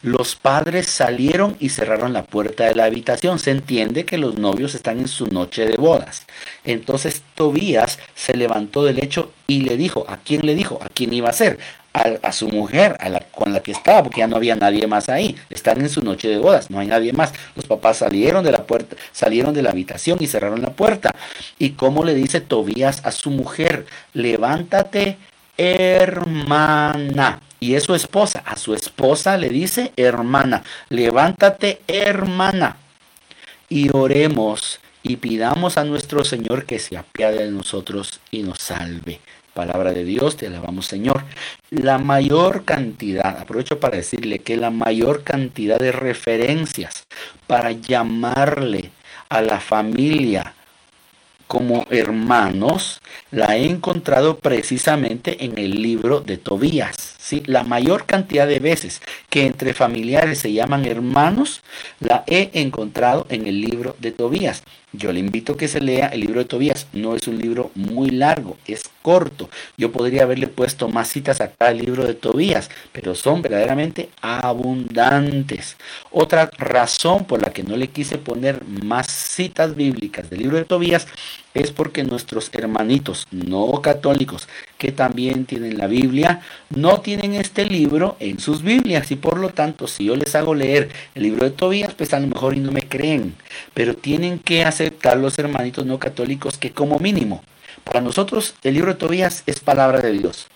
los 0.03 0.35
padres 0.35 0.87
salieron 0.87 1.55
y 1.59 1.69
cerraron 1.69 2.11
la 2.11 2.23
puerta 2.23 2.65
de 2.65 2.73
la 2.73 2.85
habitación. 2.85 3.37
Se 3.37 3.51
entiende 3.51 4.03
que 4.03 4.17
los 4.17 4.35
novios 4.39 4.73
están 4.73 4.99
en 4.99 5.07
su 5.07 5.27
noche 5.27 5.67
de 5.67 5.77
bodas. 5.77 6.25
Entonces 6.63 7.21
Tobías 7.35 7.99
se 8.15 8.35
levantó 8.35 8.83
del 8.83 8.95
lecho 8.95 9.31
y 9.45 9.61
le 9.61 9.77
dijo, 9.77 10.05
¿a 10.07 10.17
quién 10.17 10.45
le 10.45 10.55
dijo? 10.55 10.79
¿A 10.81 10.89
quién 10.89 11.13
iba 11.13 11.29
a 11.29 11.33
ser? 11.33 11.59
A, 11.93 12.31
su 12.31 12.47
mujer, 12.47 12.97
con 13.31 13.51
la 13.51 13.59
que 13.61 13.73
estaba, 13.73 14.03
porque 14.03 14.19
ya 14.21 14.27
no 14.27 14.37
había 14.37 14.55
nadie 14.55 14.87
más 14.87 15.09
ahí. 15.09 15.35
Están 15.49 15.81
en 15.81 15.89
su 15.89 16.01
noche 16.01 16.29
de 16.29 16.37
bodas, 16.37 16.69
no 16.69 16.79
hay 16.79 16.87
nadie 16.87 17.11
más. 17.11 17.33
Los 17.55 17.65
papás 17.65 17.97
salieron 17.97 18.45
de 18.45 18.51
la 18.51 18.63
puerta, 18.63 18.95
salieron 19.11 19.53
de 19.53 19.61
la 19.61 19.71
habitación 19.71 20.17
y 20.21 20.27
cerraron 20.27 20.61
la 20.61 20.71
puerta. 20.71 21.13
¿Y 21.59 21.71
cómo 21.71 22.05
le 22.05 22.13
dice 22.13 22.39
Tobías 22.39 23.05
a 23.05 23.11
su 23.11 23.29
mujer? 23.29 23.85
Levántate, 24.13 25.17
hermana 25.57 27.41
y 27.61 27.75
es 27.75 27.83
su 27.83 27.95
esposa. 27.95 28.43
A 28.45 28.57
su 28.57 28.73
esposa 28.73 29.37
le 29.37 29.47
dice, 29.47 29.93
hermana, 29.95 30.63
levántate, 30.89 31.79
hermana, 31.87 32.75
y 33.69 33.95
oremos 33.95 34.81
y 35.03 35.15
pidamos 35.15 35.77
a 35.77 35.85
nuestro 35.85 36.25
Señor 36.25 36.65
que 36.65 36.79
se 36.79 36.97
apiade 36.97 37.45
de 37.45 37.51
nosotros 37.51 38.19
y 38.31 38.43
nos 38.43 38.59
salve. 38.59 39.21
Palabra 39.53 39.91
de 39.91 40.05
Dios, 40.05 40.37
te 40.37 40.47
alabamos 40.47 40.85
Señor. 40.85 41.23
La 41.69 41.97
mayor 41.97 42.63
cantidad, 42.63 43.37
aprovecho 43.37 43.79
para 43.79 43.97
decirle 43.97 44.39
que 44.39 44.55
la 44.55 44.69
mayor 44.69 45.23
cantidad 45.23 45.79
de 45.79 45.91
referencias 45.91 47.03
para 47.47 47.71
llamarle 47.71 48.91
a 49.29 49.41
la 49.41 49.59
familia 49.59 50.53
como 51.47 51.85
hermanos, 51.89 53.01
la 53.31 53.57
he 53.57 53.65
encontrado 53.65 54.37
precisamente 54.37 55.45
en 55.45 55.57
el 55.57 55.81
libro 55.81 56.19
de 56.19 56.37
Tobías. 56.37 57.15
¿sí? 57.17 57.41
La 57.45 57.63
mayor 57.63 58.05
cantidad 58.05 58.47
de 58.47 58.59
veces 58.59 59.01
que 59.29 59.45
entre 59.45 59.73
familiares 59.73 60.39
se 60.39 60.53
llaman 60.53 60.85
hermanos, 60.85 61.61
la 61.99 62.23
he 62.27 62.51
encontrado 62.53 63.25
en 63.29 63.47
el 63.47 63.61
libro 63.61 63.95
de 63.99 64.11
Tobías. 64.11 64.63
Yo 64.93 65.13
le 65.13 65.21
invito 65.21 65.53
a 65.53 65.57
que 65.57 65.69
se 65.69 65.79
lea 65.79 66.07
el 66.07 66.19
libro 66.19 66.39
de 66.39 66.45
Tobías. 66.45 66.87
No 66.91 67.15
es 67.15 67.25
un 67.29 67.37
libro 67.37 67.71
muy 67.75 68.09
largo, 68.09 68.57
es 68.67 68.83
corto. 69.01 69.49
Yo 69.77 69.93
podría 69.93 70.23
haberle 70.23 70.47
puesto 70.47 70.89
más 70.89 71.07
citas 71.07 71.39
acá 71.39 71.67
al 71.67 71.77
libro 71.77 72.05
de 72.05 72.13
Tobías, 72.13 72.69
pero 72.91 73.15
son 73.15 73.41
verdaderamente 73.41 74.09
abundantes. 74.21 75.77
Otra 76.11 76.51
razón 76.57 77.23
por 77.23 77.41
la 77.41 77.53
que 77.53 77.63
no 77.63 77.77
le 77.77 77.87
quise 77.87 78.17
poner 78.17 78.65
más 78.65 79.07
citas 79.07 79.75
bíblicas 79.75 80.29
del 80.29 80.39
libro 80.39 80.57
de 80.57 80.65
Tobías 80.65 81.07
es 81.53 81.71
porque 81.71 82.03
nuestros 82.03 82.49
hermanitos 82.53 83.27
no 83.31 83.81
católicos 83.81 84.47
que 84.77 84.91
también 84.91 85.45
tienen 85.45 85.77
la 85.77 85.87
Biblia 85.87 86.41
no 86.69 87.01
tienen 87.01 87.33
este 87.33 87.65
libro 87.65 88.15
en 88.19 88.39
sus 88.39 88.63
Biblias. 88.63 89.11
Y 89.11 89.15
por 89.15 89.37
lo 89.37 89.49
tanto 89.49 89.87
si 89.87 90.05
yo 90.05 90.15
les 90.15 90.35
hago 90.35 90.55
leer 90.55 90.89
el 91.15 91.23
libro 91.23 91.43
de 91.43 91.51
Tobías 91.51 91.93
pues 91.93 92.13
a 92.13 92.19
lo 92.19 92.27
mejor 92.27 92.55
y 92.55 92.59
no 92.59 92.71
me 92.71 92.87
creen. 92.87 93.35
Pero 93.73 93.95
tienen 93.95 94.39
que 94.39 94.63
aceptar 94.63 95.17
los 95.17 95.37
hermanitos 95.39 95.85
no 95.85 95.99
católicos 95.99 96.57
que 96.57 96.71
como 96.71 96.99
mínimo 96.99 97.43
para 97.83 98.01
nosotros 98.01 98.55
el 98.63 98.75
libro 98.75 98.93
de 98.93 98.99
Tobías 98.99 99.43
es 99.45 99.59
palabra 99.59 99.99
de 99.99 100.11
Dios 100.13 100.47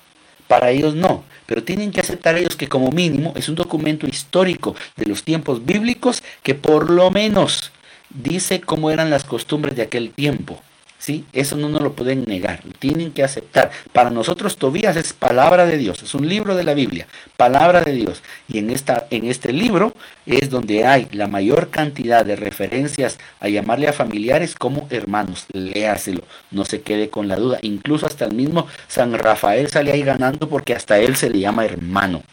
para 0.47 0.69
ellos 0.69 0.95
no. 0.95 1.23
Pero 1.47 1.63
tienen 1.63 1.91
que 1.91 2.01
aceptar 2.01 2.37
ellos 2.37 2.55
que 2.55 2.67
como 2.67 2.91
mínimo 2.91 3.33
es 3.35 3.49
un 3.49 3.55
documento 3.55 4.07
histórico 4.07 4.75
de 4.95 5.05
los 5.05 5.23
tiempos 5.23 5.65
bíblicos 5.65 6.23
que 6.41 6.55
por 6.55 6.89
lo 6.89 7.11
menos 7.11 7.71
dice 8.09 8.61
cómo 8.61 8.91
eran 8.91 9.09
las 9.09 9.25
costumbres 9.25 9.75
de 9.75 9.83
aquel 9.83 10.11
tiempo 10.11 10.61
¿sí? 10.99 11.25
Eso 11.33 11.55
no 11.55 11.69
nos 11.69 11.81
lo 11.81 11.93
pueden 11.93 12.23
negar, 12.25 12.61
lo 12.65 12.71
tienen 12.73 13.11
que 13.11 13.23
aceptar. 13.23 13.71
Para 13.93 14.09
nosotros 14.09 14.57
Tobías 14.57 14.95
es 14.95 15.13
palabra 15.13 15.65
de 15.65 15.77
Dios, 15.77 16.03
es 16.03 16.13
un 16.13 16.27
libro 16.27 16.55
de 16.55 16.63
la 16.63 16.73
Biblia, 16.73 17.07
palabra 17.37 17.81
de 17.81 17.93
Dios. 17.93 18.21
Y 18.47 18.59
en, 18.59 18.69
esta, 18.69 19.07
en 19.09 19.25
este 19.25 19.53
libro 19.53 19.93
es 20.25 20.49
donde 20.49 20.85
hay 20.85 21.07
la 21.11 21.27
mayor 21.27 21.69
cantidad 21.69 22.25
de 22.25 22.35
referencias 22.35 23.17
a 23.39 23.49
llamarle 23.49 23.87
a 23.87 23.93
familiares 23.93 24.55
como 24.55 24.87
hermanos. 24.89 25.45
Léaselo, 25.53 26.23
no 26.51 26.65
se 26.65 26.81
quede 26.81 27.09
con 27.09 27.27
la 27.27 27.35
duda. 27.35 27.59
Incluso 27.61 28.05
hasta 28.05 28.25
el 28.25 28.33
mismo 28.33 28.67
San 28.87 29.13
Rafael 29.13 29.69
sale 29.69 29.91
ahí 29.91 30.03
ganando 30.03 30.49
porque 30.49 30.73
hasta 30.73 30.99
él 30.99 31.15
se 31.15 31.29
le 31.29 31.39
llama 31.39 31.65
hermano. 31.65 32.23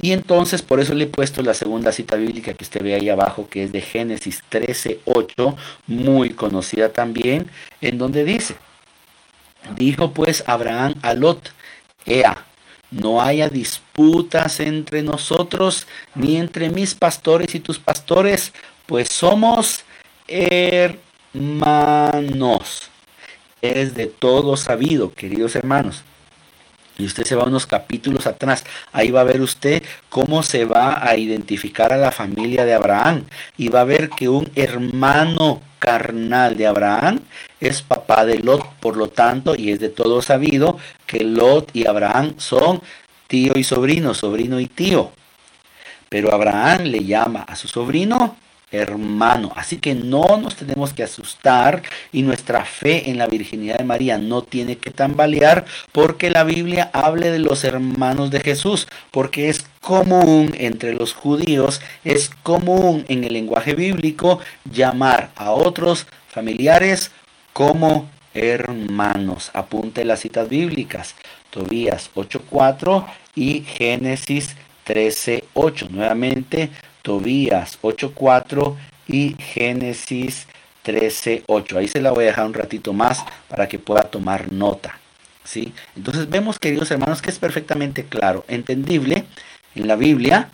Y 0.00 0.12
entonces 0.12 0.62
por 0.62 0.80
eso 0.80 0.94
le 0.94 1.04
he 1.04 1.08
puesto 1.08 1.42
la 1.42 1.54
segunda 1.54 1.92
cita 1.92 2.16
bíblica 2.16 2.54
que 2.54 2.64
usted 2.64 2.82
ve 2.82 2.94
ahí 2.94 3.08
abajo, 3.08 3.48
que 3.48 3.64
es 3.64 3.72
de 3.72 3.80
Génesis 3.80 4.42
13:8, 4.50 5.56
muy 5.86 6.30
conocida 6.30 6.90
también, 6.90 7.50
en 7.80 7.98
donde 7.98 8.24
dice, 8.24 8.56
dijo 9.76 10.12
pues 10.12 10.44
Abraham 10.46 10.94
a 11.02 11.14
Lot, 11.14 11.52
Ea, 12.04 12.44
no 12.90 13.20
haya 13.20 13.48
disputas 13.48 14.60
entre 14.60 15.02
nosotros, 15.02 15.86
ni 16.14 16.36
entre 16.36 16.70
mis 16.70 16.94
pastores 16.94 17.54
y 17.54 17.60
tus 17.60 17.78
pastores, 17.78 18.52
pues 18.86 19.08
somos 19.08 19.84
hermanos. 20.28 21.32
Es 23.62 23.94
de 23.94 24.06
todo 24.06 24.56
sabido, 24.56 25.12
queridos 25.12 25.56
hermanos, 25.56 26.04
y 26.98 27.04
usted 27.04 27.24
se 27.24 27.34
va 27.34 27.44
unos 27.44 27.66
capítulos 27.66 28.26
atrás, 28.26 28.64
ahí 28.92 29.10
va 29.10 29.20
a 29.20 29.24
ver 29.24 29.40
usted 29.40 29.82
cómo 30.08 30.42
se 30.42 30.64
va 30.64 31.06
a 31.06 31.16
identificar 31.16 31.92
a 31.92 31.96
la 31.96 32.12
familia 32.12 32.64
de 32.64 32.74
Abraham 32.74 33.24
y 33.56 33.68
va 33.68 33.82
a 33.82 33.84
ver 33.84 34.10
que 34.10 34.28
un 34.28 34.50
hermano 34.54 35.60
carnal 35.78 36.56
de 36.56 36.66
Abraham 36.66 37.20
es 37.60 37.82
papá 37.82 38.24
de 38.24 38.38
Lot, 38.38 38.66
por 38.80 38.96
lo 38.96 39.08
tanto, 39.08 39.54
y 39.56 39.70
es 39.70 39.80
de 39.80 39.88
todo 39.88 40.22
sabido 40.22 40.78
que 41.06 41.24
Lot 41.24 41.70
y 41.74 41.86
Abraham 41.86 42.34
son 42.38 42.82
tío 43.26 43.52
y 43.56 43.64
sobrino, 43.64 44.14
sobrino 44.14 44.60
y 44.60 44.66
tío. 44.66 45.10
Pero 46.08 46.32
Abraham 46.32 46.84
le 46.84 47.04
llama 47.04 47.42
a 47.42 47.56
su 47.56 47.68
sobrino 47.68 48.36
hermano. 48.76 49.52
Así 49.56 49.78
que 49.78 49.94
no 49.94 50.36
nos 50.36 50.56
tenemos 50.56 50.92
que 50.92 51.02
asustar 51.02 51.82
y 52.12 52.22
nuestra 52.22 52.64
fe 52.64 53.10
en 53.10 53.18
la 53.18 53.26
virginidad 53.26 53.78
de 53.78 53.84
María 53.84 54.18
no 54.18 54.42
tiene 54.42 54.76
que 54.76 54.90
tambalear 54.90 55.64
porque 55.92 56.30
la 56.30 56.44
Biblia 56.44 56.90
hable 56.92 57.30
de 57.30 57.38
los 57.38 57.64
hermanos 57.64 58.30
de 58.30 58.40
Jesús, 58.40 58.86
porque 59.10 59.48
es 59.48 59.66
común 59.80 60.54
entre 60.58 60.94
los 60.94 61.12
judíos, 61.12 61.80
es 62.04 62.30
común 62.42 63.04
en 63.08 63.24
el 63.24 63.32
lenguaje 63.32 63.74
bíblico 63.74 64.40
llamar 64.64 65.30
a 65.36 65.50
otros 65.50 66.06
familiares 66.28 67.10
como 67.52 68.08
hermanos. 68.34 69.50
Apunte 69.54 70.04
las 70.04 70.20
citas 70.20 70.48
bíblicas. 70.48 71.14
Tobías 71.50 72.10
8.4 72.14 73.06
y 73.34 73.62
Génesis 73.62 74.56
13.8. 74.86 75.88
Nuevamente, 75.88 76.70
Tobías 77.06 77.78
8.4 77.82 78.74
y 79.06 79.36
Génesis 79.38 80.48
13.8. 80.84 81.76
Ahí 81.76 81.86
se 81.86 82.00
la 82.00 82.10
voy 82.10 82.24
a 82.24 82.26
dejar 82.26 82.46
un 82.46 82.54
ratito 82.54 82.92
más 82.92 83.24
para 83.46 83.68
que 83.68 83.78
pueda 83.78 84.02
tomar 84.02 84.52
nota. 84.52 84.98
¿sí? 85.44 85.72
Entonces 85.94 86.28
vemos, 86.28 86.58
queridos 86.58 86.90
hermanos, 86.90 87.22
que 87.22 87.30
es 87.30 87.38
perfectamente 87.38 88.06
claro, 88.06 88.44
entendible 88.48 89.24
en 89.76 89.86
la 89.86 89.94
Biblia, 89.94 90.48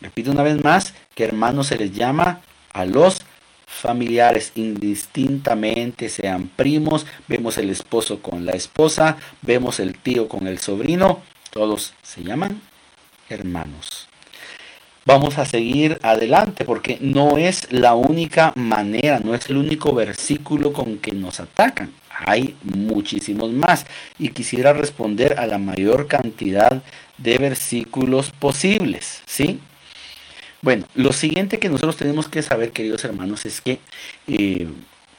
repito 0.00 0.30
una 0.30 0.44
vez 0.44 0.62
más, 0.62 0.94
que 1.16 1.24
hermanos 1.24 1.66
se 1.66 1.76
les 1.76 1.90
llama 1.90 2.42
a 2.72 2.84
los 2.84 3.18
familiares 3.66 4.52
indistintamente, 4.54 6.10
sean 6.10 6.46
primos, 6.46 7.06
vemos 7.26 7.58
el 7.58 7.70
esposo 7.70 8.22
con 8.22 8.46
la 8.46 8.52
esposa, 8.52 9.16
vemos 9.42 9.80
el 9.80 9.98
tío 9.98 10.28
con 10.28 10.46
el 10.46 10.60
sobrino, 10.60 11.22
todos 11.50 11.92
se 12.04 12.22
llaman 12.22 12.62
hermanos 13.28 14.07
vamos 15.08 15.38
a 15.38 15.46
seguir 15.46 15.98
adelante 16.02 16.66
porque 16.66 16.98
no 17.00 17.38
es 17.38 17.72
la 17.72 17.94
única 17.94 18.52
manera, 18.56 19.20
no 19.20 19.34
es 19.34 19.48
el 19.48 19.56
único 19.56 19.94
versículo 19.94 20.74
con 20.74 20.98
que 20.98 21.12
nos 21.12 21.40
atacan. 21.40 21.94
Hay 22.10 22.56
muchísimos 22.62 23.50
más 23.50 23.86
y 24.18 24.28
quisiera 24.28 24.74
responder 24.74 25.40
a 25.40 25.46
la 25.46 25.56
mayor 25.56 26.08
cantidad 26.08 26.82
de 27.16 27.38
versículos 27.38 28.32
posibles, 28.32 29.22
¿sí? 29.24 29.60
Bueno, 30.60 30.84
lo 30.94 31.14
siguiente 31.14 31.58
que 31.58 31.70
nosotros 31.70 31.96
tenemos 31.96 32.28
que 32.28 32.42
saber, 32.42 32.72
queridos 32.72 33.02
hermanos, 33.02 33.46
es 33.46 33.62
que 33.62 33.78
eh, 34.26 34.68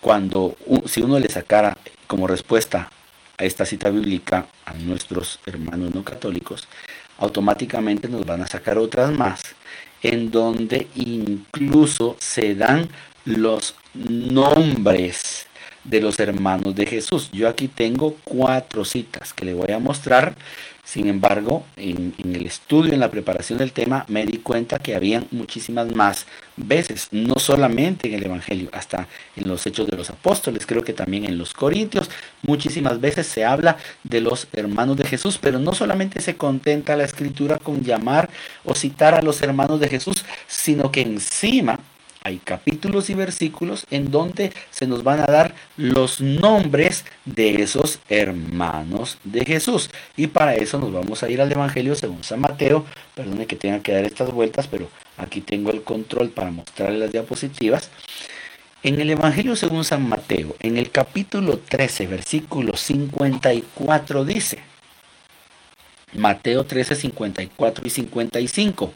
cuando, 0.02 0.56
si 0.86 1.02
uno 1.02 1.18
le 1.18 1.30
sacara 1.30 1.76
como 2.06 2.28
respuesta 2.28 2.92
a 3.40 3.44
esta 3.44 3.66
cita 3.66 3.90
bíblica 3.90 4.46
a 4.66 4.74
nuestros 4.74 5.40
hermanos 5.48 5.96
no 5.96 6.04
católicos, 6.04 6.68
automáticamente 7.18 8.08
nos 8.08 8.26
van 8.26 8.42
a 8.42 8.48
sacar 8.48 8.78
otras 8.78 9.12
más, 9.12 9.42
en 10.04 10.32
donde 10.32 10.88
incluso 10.96 12.16
se 12.20 12.56
dan 12.56 12.90
los 13.26 13.76
nombres 13.94 15.48
de 15.84 16.02
los 16.02 16.20
hermanos 16.20 16.76
de 16.76 16.86
Jesús. 16.86 17.30
Yo 17.32 17.48
aquí 17.48 17.68
tengo 17.68 18.16
cuatro 18.24 18.86
citas 18.86 19.34
que 19.34 19.46
le 19.46 19.54
voy 19.54 19.72
a 19.72 19.80
mostrar 19.80 20.36
sin 20.90 21.08
embargo, 21.08 21.64
en, 21.76 22.16
el 22.18 22.48
estudio, 22.48 22.94
en 22.94 23.00
la 23.00 23.12
preparación 23.12 23.60
del 23.60 23.74
tema, 23.74 24.06
me 24.08 24.26
di 24.26 24.40
cuenta 24.40 24.80
que 24.80 24.96
habían 24.96 25.28
muchísimas 25.30 25.94
más 25.96 26.26
veces, 26.58 27.10
no 27.12 27.36
solamente 27.36 28.08
en 28.08 28.16
el 28.16 28.26
Evangelio, 28.26 28.70
hasta 28.74 29.08
en 29.36 29.48
los 29.48 29.68
Hechos 29.68 29.86
de 29.86 29.96
los 29.96 30.10
Apóstoles, 30.10 30.66
creo 30.66 30.84
que 30.84 30.94
también 30.94 31.26
en 31.26 31.38
los 31.38 31.54
Corintios, 31.54 32.10
muchísimas 32.42 33.00
veces 33.00 33.28
se 33.28 33.46
habla 33.46 33.78
de 34.04 34.20
los 34.20 34.48
hermanos 34.52 34.98
de 34.98 35.06
Jesús, 35.06 35.38
pero 35.40 35.60
no 35.60 35.76
solamente 35.76 36.22
se 36.22 36.38
contenta 36.38 36.98
la 36.98 37.04
escritura 37.04 37.60
con 37.60 37.84
llamar 37.84 38.28
o 38.66 38.74
citar 38.74 39.14
a 39.14 39.22
los 39.22 39.44
hermanos 39.44 39.80
de 39.80 39.90
Jesús, 39.90 40.26
sino 40.48 40.92
que 40.92 41.02
encima 41.02 41.80
hay 42.24 42.38
capítulos 42.38 43.10
y 43.10 43.14
versículos 43.14 43.86
en 43.92 44.12
donde 44.12 44.52
se 44.72 44.88
nos 44.88 45.04
van 45.04 45.20
a 45.22 45.26
dar 45.26 45.56
los 45.78 46.20
nombres 46.22 47.06
de 47.26 47.62
esos 47.62 48.00
hermanos 48.10 49.18
de 49.24 49.46
Jesús. 49.46 49.90
Y 50.18 50.28
para 50.28 50.56
eso 50.56 50.80
nos 50.80 50.92
vamos 50.92 51.24
a 51.24 51.30
ir 51.30 51.42
al 51.42 51.52
Evangelio 51.52 51.96
según 51.96 52.24
San 52.24 52.42
Mateo. 52.42 52.86
Perdone 53.16 53.46
que 53.46 53.56
tenga 53.56 53.82
que 53.82 53.94
dar 53.94 54.04
estas 54.04 54.32
vueltas, 54.32 54.68
pero 54.68 54.90
aquí 55.18 55.42
tengo 55.42 55.72
el 55.72 55.84
control 55.84 56.30
para 56.30 56.52
mostrarles 56.52 57.00
las 57.00 57.12
diapositivas. 57.12 57.90
En 58.84 59.00
el 59.02 59.10
Evangelio 59.10 59.56
según 59.56 59.84
San 59.84 60.08
Mateo, 60.08 60.56
en 60.60 60.78
el 60.78 60.90
capítulo 60.90 61.60
13, 61.60 62.08
versículo 62.08 62.78
54 62.78 64.24
dice, 64.24 64.60
Mateo 66.14 66.66
13, 66.66 66.96
54 66.96 67.86
y 67.86 67.90
55, 67.90 68.94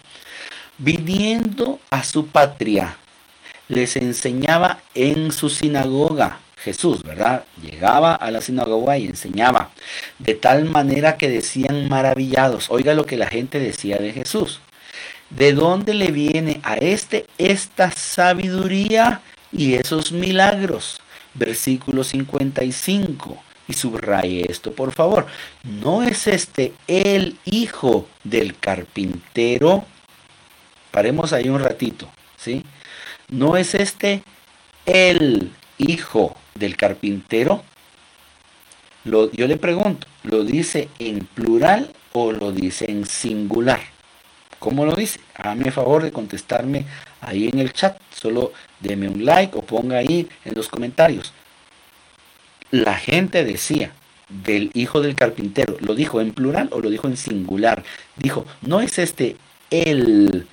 viniendo 0.77 1.79
a 1.89 2.03
su 2.03 2.27
patria, 2.27 2.97
les 3.67 3.95
enseñaba 3.95 4.79
en 4.93 5.31
su 5.31 5.49
sinagoga. 5.49 6.39
Jesús, 6.63 7.03
¿verdad? 7.03 7.43
Llegaba 7.61 8.15
a 8.15 8.31
la 8.31 8.39
sinagoga 8.39 8.97
y 8.97 9.05
enseñaba, 9.05 9.71
de 10.17 10.33
tal 10.33 10.63
manera 10.63 11.17
que 11.17 11.27
decían 11.27 11.89
maravillados, 11.89 12.71
oiga 12.71 12.93
lo 12.93 13.05
que 13.05 13.17
la 13.17 13.27
gente 13.27 13.59
decía 13.59 13.97
de 13.97 14.13
Jesús, 14.13 14.61
¿de 15.29 15.51
dónde 15.51 15.93
le 15.93 16.11
viene 16.11 16.61
a 16.63 16.75
este 16.77 17.25
esta 17.37 17.91
sabiduría 17.91 19.19
y 19.51 19.73
esos 19.73 20.13
milagros? 20.13 21.01
Versículo 21.33 22.05
55. 22.05 23.43
Y 23.67 23.73
subraye 23.73 24.45
esto, 24.49 24.73
por 24.73 24.91
favor. 24.91 25.25
¿No 25.63 26.03
es 26.03 26.27
este 26.27 26.73
el 26.87 27.37
hijo 27.45 28.07
del 28.23 28.57
carpintero? 28.57 29.85
Paremos 30.91 31.33
ahí 31.33 31.49
un 31.49 31.59
ratito, 31.59 32.09
¿sí? 32.37 32.63
¿No 33.33 33.57
es 33.57 33.73
este 33.73 34.21
el 34.85 35.51
hijo 35.79 36.37
del 36.53 36.77
carpintero? 36.77 37.63
yo 39.05 39.47
le 39.47 39.57
pregunto, 39.57 40.05
¿lo 40.21 40.43
dice 40.43 40.87
en 40.99 41.25
plural 41.25 41.91
o 42.11 42.31
lo 42.31 42.51
dice 42.51 42.91
en 42.91 43.07
singular? 43.07 43.81
¿Cómo 44.59 44.85
lo 44.85 44.93
dice? 44.93 45.19
Hágame 45.33 45.71
favor 45.71 46.03
de 46.03 46.11
contestarme 46.11 46.85
ahí 47.21 47.49
en 47.51 47.57
el 47.57 47.73
chat. 47.73 47.99
Solo 48.13 48.53
deme 48.79 49.09
un 49.09 49.25
like 49.25 49.57
o 49.57 49.63
ponga 49.63 49.97
ahí 49.97 50.29
en 50.45 50.53
los 50.53 50.69
comentarios. 50.69 51.33
La 52.69 52.93
gente 52.93 53.43
decía 53.43 53.93
del 54.29 54.69
hijo 54.75 55.01
del 55.01 55.15
carpintero, 55.15 55.75
¿lo 55.79 55.95
dijo 55.95 56.21
en 56.21 56.33
plural 56.33 56.69
o 56.71 56.81
lo 56.81 56.91
dijo 56.91 57.07
en 57.07 57.17
singular? 57.17 57.83
Dijo, 58.15 58.45
no 58.61 58.79
es 58.79 58.99
este 58.99 59.37
el 59.71 60.45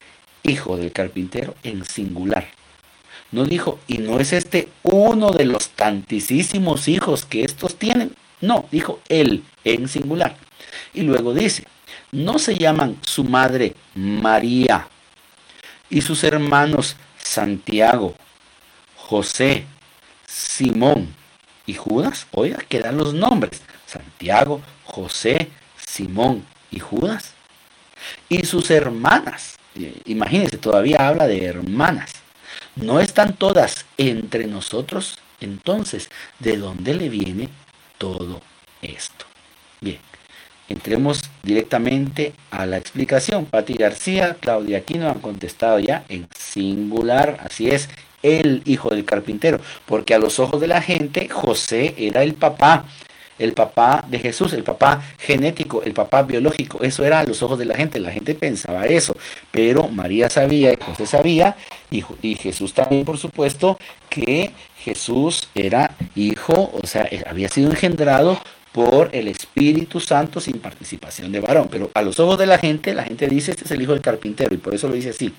hijo 0.45 0.79
del 0.79 0.93
carpintero 0.93 1.55
en 1.63 1.85
singular. 1.85 2.49
No 3.33 3.45
dijo, 3.45 3.79
y 3.87 3.99
no 3.99 4.19
es 4.19 4.33
este 4.33 4.69
uno 4.83 5.31
de 5.31 5.45
los 5.45 5.71
tantísimos 5.71 6.89
hijos 6.89 7.25
que 7.25 7.45
estos 7.45 7.77
tienen. 7.77 8.15
No, 8.41 8.67
dijo 8.73 9.01
él 9.09 9.45
en 9.65 9.89
singular. 9.89 10.37
Y 10.95 11.03
luego 11.03 11.33
dice, 11.33 11.65
no 12.11 12.39
se 12.39 12.57
llaman 12.57 12.97
su 13.03 13.25
madre 13.25 13.75
María 13.95 14.89
y 15.89 16.01
sus 16.01 16.25
hermanos 16.25 16.97
Santiago, 17.23 18.15
José, 18.97 19.65
Simón 20.27 21.15
y 21.67 21.75
Judas. 21.75 22.27
Oiga, 22.33 22.59
quedan 22.69 22.97
los 22.97 23.15
nombres. 23.15 23.63
Santiago, 23.87 24.61
José, 24.85 25.51
Simón 25.77 26.45
y 26.73 26.81
Judas. 26.81 27.35
Y 28.29 28.45
sus 28.45 28.71
hermanas. 28.71 29.57
Eh, 29.77 30.01
imagínense, 30.07 30.59
todavía 30.59 31.07
habla 31.07 31.29
de 31.29 31.45
hermanas 31.45 32.20
no 32.77 33.01
están 33.01 33.35
todas 33.35 33.87
entre 33.99 34.47
nosotros, 34.47 35.19
entonces, 35.41 36.11
¿de 36.39 36.57
dónde 36.57 36.95
le 36.95 37.09
viene 37.09 37.49
todo 37.99 38.41
esto? 38.83 39.25
Bien, 39.81 39.99
entremos 40.69 41.23
directamente 41.43 42.35
a 42.51 42.67
la 42.67 42.77
explicación. 42.77 43.47
Pati 43.47 43.75
García, 43.75 44.37
Claudia 44.39 44.79
Aquino 44.79 45.09
han 45.09 45.21
contestado 45.21 45.79
ya 45.79 46.05
en 46.09 46.29
singular, 46.37 47.39
así 47.43 47.71
es, 47.71 47.89
el 48.23 48.63
hijo 48.67 48.91
del 48.91 49.05
carpintero, 49.05 49.61
porque 49.87 50.15
a 50.15 50.19
los 50.19 50.39
ojos 50.39 50.61
de 50.61 50.67
la 50.67 50.83
gente 50.83 51.29
José 51.29 51.95
era 51.97 52.23
el 52.23 52.35
papá 52.35 52.85
el 53.41 53.55
papá 53.55 54.05
de 54.07 54.19
Jesús, 54.19 54.53
el 54.53 54.63
papá 54.63 55.03
genético, 55.19 55.83
el 55.83 55.93
papá 55.93 56.23
biológico. 56.23 56.83
Eso 56.83 57.05
era 57.05 57.21
a 57.21 57.25
los 57.25 57.43
ojos 57.43 57.59
de 57.59 57.65
la 57.65 57.75
gente, 57.75 57.99
la 57.99 58.13
gente 58.13 58.35
pensaba 58.35 58.87
eso. 58.87 59.17
Pero 59.51 59.89
María 59.89 60.31
sabía, 60.31 60.73
y 60.73 60.77
José 60.77 61.07
sabía, 61.07 61.57
y, 61.91 62.05
y 62.23 62.35
Jesús 62.37 62.75
también, 62.75 63.05
por 63.05 63.19
supuesto, 63.19 63.79
que 64.09 64.53
Jesús 64.79 65.49
era 65.55 65.97
hijo, 66.15 66.71
o 66.73 66.87
sea, 66.87 67.09
había 67.27 67.49
sido 67.49 67.71
engendrado 67.71 68.39
por 68.73 69.11
el 69.13 69.27
Espíritu 69.29 69.99
Santo 69.99 70.41
sin 70.41 70.61
participación 70.61 71.33
de 71.33 71.41
varón. 71.41 71.69
Pero 71.71 71.91
a 71.95 72.03
los 72.03 72.21
ojos 72.21 72.39
de 72.39 72.47
la 72.47 72.59
gente, 72.59 72.95
la 72.95 73.05
gente 73.05 73.27
dice, 73.27 73.53
este 73.53 73.65
es 73.65 73.71
el 73.71 73.83
hijo 73.83 73.93
del 73.93 74.03
carpintero, 74.03 74.55
y 74.55 74.59
por 74.59 74.75
eso 74.75 74.89
lo 74.89 74.95
dice 74.95 75.11
así. 75.11 75.35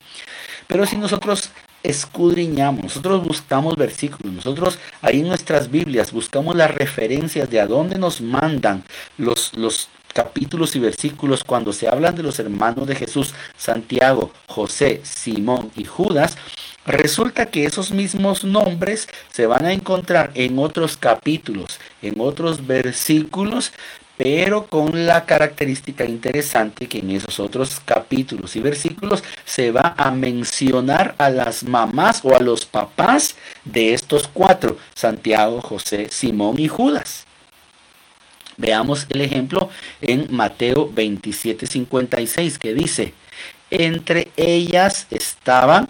Pero 0.67 0.85
si 0.85 0.97
nosotros 0.97 1.51
escudriñamos, 1.83 2.83
nosotros 2.83 3.23
buscamos 3.23 3.75
versículos, 3.75 4.33
nosotros 4.33 4.79
ahí 5.01 5.21
en 5.21 5.27
nuestras 5.27 5.69
Biblias 5.69 6.11
buscamos 6.11 6.55
las 6.55 6.71
referencias 6.73 7.49
de 7.49 7.59
a 7.59 7.67
dónde 7.67 7.97
nos 7.97 8.21
mandan 8.21 8.83
los, 9.17 9.55
los 9.55 9.89
capítulos 10.13 10.75
y 10.75 10.79
versículos 10.79 11.43
cuando 11.43 11.73
se 11.73 11.87
hablan 11.87 12.15
de 12.15 12.23
los 12.23 12.39
hermanos 12.39 12.87
de 12.87 12.95
Jesús, 12.95 13.33
Santiago, 13.57 14.31
José, 14.47 15.01
Simón 15.03 15.71
y 15.75 15.85
Judas, 15.85 16.37
resulta 16.85 17.45
que 17.47 17.65
esos 17.65 17.91
mismos 17.91 18.43
nombres 18.43 19.07
se 19.31 19.45
van 19.45 19.65
a 19.65 19.73
encontrar 19.73 20.31
en 20.33 20.59
otros 20.59 20.97
capítulos, 20.97 21.79
en 22.01 22.19
otros 22.19 22.65
versículos, 22.65 23.71
pero 24.17 24.67
con 24.67 25.07
la 25.07 25.25
característica 25.25 26.05
interesante 26.05 26.87
que 26.87 26.99
en 26.99 27.11
esos 27.11 27.39
otros 27.39 27.79
capítulos 27.83 28.55
y 28.55 28.59
versículos 28.59 29.23
se 29.45 29.71
va 29.71 29.95
a 29.97 30.11
mencionar 30.11 31.15
a 31.17 31.29
las 31.29 31.63
mamás 31.63 32.21
o 32.23 32.35
a 32.35 32.39
los 32.39 32.65
papás 32.65 33.35
de 33.65 33.93
estos 33.93 34.27
cuatro, 34.27 34.77
Santiago, 34.93 35.61
José, 35.61 36.07
Simón 36.11 36.59
y 36.59 36.67
Judas. 36.67 37.25
Veamos 38.57 39.07
el 39.09 39.21
ejemplo 39.21 39.69
en 40.01 40.27
Mateo 40.29 40.89
27, 40.93 41.65
56 41.65 42.59
que 42.59 42.73
dice, 42.73 43.13
entre 43.71 44.29
ellas 44.35 45.07
estaban, 45.09 45.89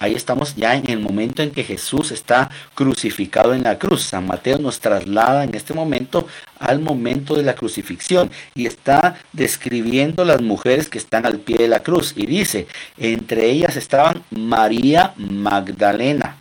ahí 0.00 0.14
estamos 0.14 0.56
ya 0.56 0.74
en 0.74 0.90
el 0.90 0.98
momento 0.98 1.42
en 1.42 1.52
que 1.52 1.62
Jesús 1.62 2.10
está 2.10 2.50
crucificado 2.74 3.54
en 3.54 3.62
la 3.62 3.78
cruz. 3.78 4.02
San 4.02 4.26
Mateo 4.26 4.58
nos 4.58 4.80
traslada 4.80 5.44
en 5.44 5.54
este 5.54 5.74
momento 5.74 6.26
al 6.58 6.80
momento 6.80 7.34
de 7.34 7.42
la 7.42 7.54
crucifixión 7.54 8.30
y 8.54 8.66
está 8.66 9.18
describiendo 9.32 10.24
las 10.24 10.40
mujeres 10.40 10.88
que 10.88 10.98
están 10.98 11.26
al 11.26 11.38
pie 11.38 11.58
de 11.58 11.68
la 11.68 11.82
cruz 11.82 12.14
y 12.16 12.26
dice, 12.26 12.66
entre 12.98 13.50
ellas 13.50 13.76
estaban 13.76 14.24
María 14.30 15.12
Magdalena, 15.16 16.36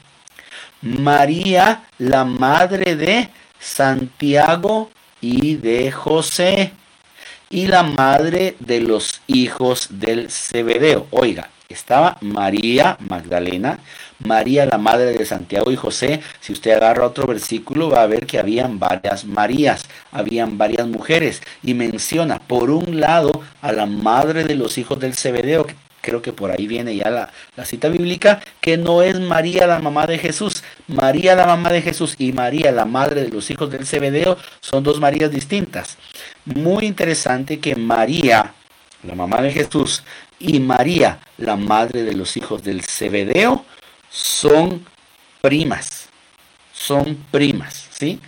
María 0.81 1.83
la 1.97 2.23
madre 2.23 2.95
de 2.95 3.29
Santiago 3.59 4.89
y 5.19 5.55
de 5.55 5.91
José 5.91 6.71
y 7.49 7.67
la 7.67 7.83
madre 7.83 8.55
de 8.59 8.79
los 8.79 9.21
hijos 9.27 9.87
del 9.91 10.29
Zebedeo. 10.29 11.07
Oiga, 11.11 11.49
estaba 11.67 12.17
María 12.21 12.97
Magdalena, 12.99 13.79
María 14.19 14.65
la 14.65 14.77
madre 14.77 15.13
de 15.13 15.25
Santiago 15.25 15.71
y 15.71 15.75
José. 15.75 16.21
Si 16.39 16.53
usted 16.53 16.71
agarra 16.71 17.05
otro 17.05 17.27
versículo 17.27 17.89
va 17.89 18.03
a 18.03 18.07
ver 18.07 18.25
que 18.25 18.39
habían 18.39 18.79
varias 18.79 19.25
Marías, 19.25 19.83
habían 20.11 20.57
varias 20.57 20.87
mujeres 20.87 21.41
y 21.63 21.73
menciona 21.73 22.39
por 22.39 22.69
un 22.69 22.99
lado 22.99 23.41
a 23.61 23.71
la 23.71 23.85
madre 23.85 24.43
de 24.43 24.55
los 24.55 24.77
hijos 24.77 24.99
del 24.99 25.15
Zebedeo, 25.15 25.67
creo 26.01 26.21
que 26.21 26.33
por 26.33 26.51
ahí 26.51 26.67
viene 26.67 26.95
ya 26.95 27.09
la, 27.09 27.31
la, 27.55 27.65
cita 27.65 27.89
bíblica, 27.89 28.41
que 28.61 28.77
no 28.77 29.01
es 29.01 29.19
María 29.19 29.67
la 29.67 29.79
mamá 29.79 30.07
de 30.07 30.17
Jesús. 30.17 30.63
María 30.87 31.35
la 31.35 31.45
mamá 31.45 31.69
de 31.69 31.81
Jesús 31.81 32.15
y 32.17 32.31
María 32.31 32.71
la 32.71 32.85
madre 32.85 33.23
de 33.23 33.29
los 33.29 33.49
hijos 33.49 33.69
del 33.69 33.85
Zebedeo 33.85 34.37
son 34.61 34.83
dos 34.83 34.99
Marías 34.99 35.31
distintas. 35.31 35.97
Muy 36.45 36.85
interesante 36.85 37.59
que 37.59 37.75
María, 37.75 38.53
la 39.03 39.15
mamá 39.15 39.41
de 39.41 39.51
Jesús, 39.51 40.03
y 40.39 40.59
María, 40.59 41.19
la 41.37 41.55
madre 41.57 42.03
de 42.03 42.13
los 42.13 42.37
hijos 42.37 42.63
del 42.63 42.83
Zebedeo, 42.83 43.65
son 44.09 44.85
primas. 45.41 46.07
Son 46.73 47.15
primas, 47.29 47.89
¿sí? 47.91 48.19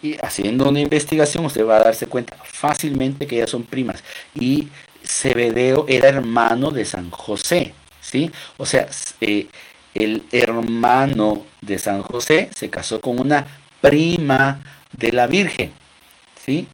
Y 0.00 0.16
haciendo 0.24 0.68
una 0.68 0.80
investigación 0.80 1.44
usted 1.44 1.66
va 1.66 1.76
a 1.76 1.84
darse 1.84 2.06
cuenta 2.06 2.36
fácilmente 2.42 3.26
que 3.26 3.36
ellas 3.36 3.50
son 3.50 3.64
primas. 3.64 4.02
Y 4.34 4.68
Zebedeo 5.08 5.86
era 5.88 6.08
hermano 6.08 6.70
de 6.70 6.84
San 6.84 7.10
José, 7.10 7.72
¿sí? 8.00 8.30
O 8.58 8.66
sea, 8.66 8.88
eh, 9.20 9.48
el 9.94 10.22
hermano 10.30 11.44
de 11.60 11.78
San 11.78 12.02
José 12.02 12.50
se 12.54 12.68
casó 12.68 13.00
con 13.00 13.18
una 13.18 13.46
prima 13.80 14.60
de 14.92 15.12
la 15.12 15.26
Virgen, 15.26 15.72
¿sí? 16.44 16.68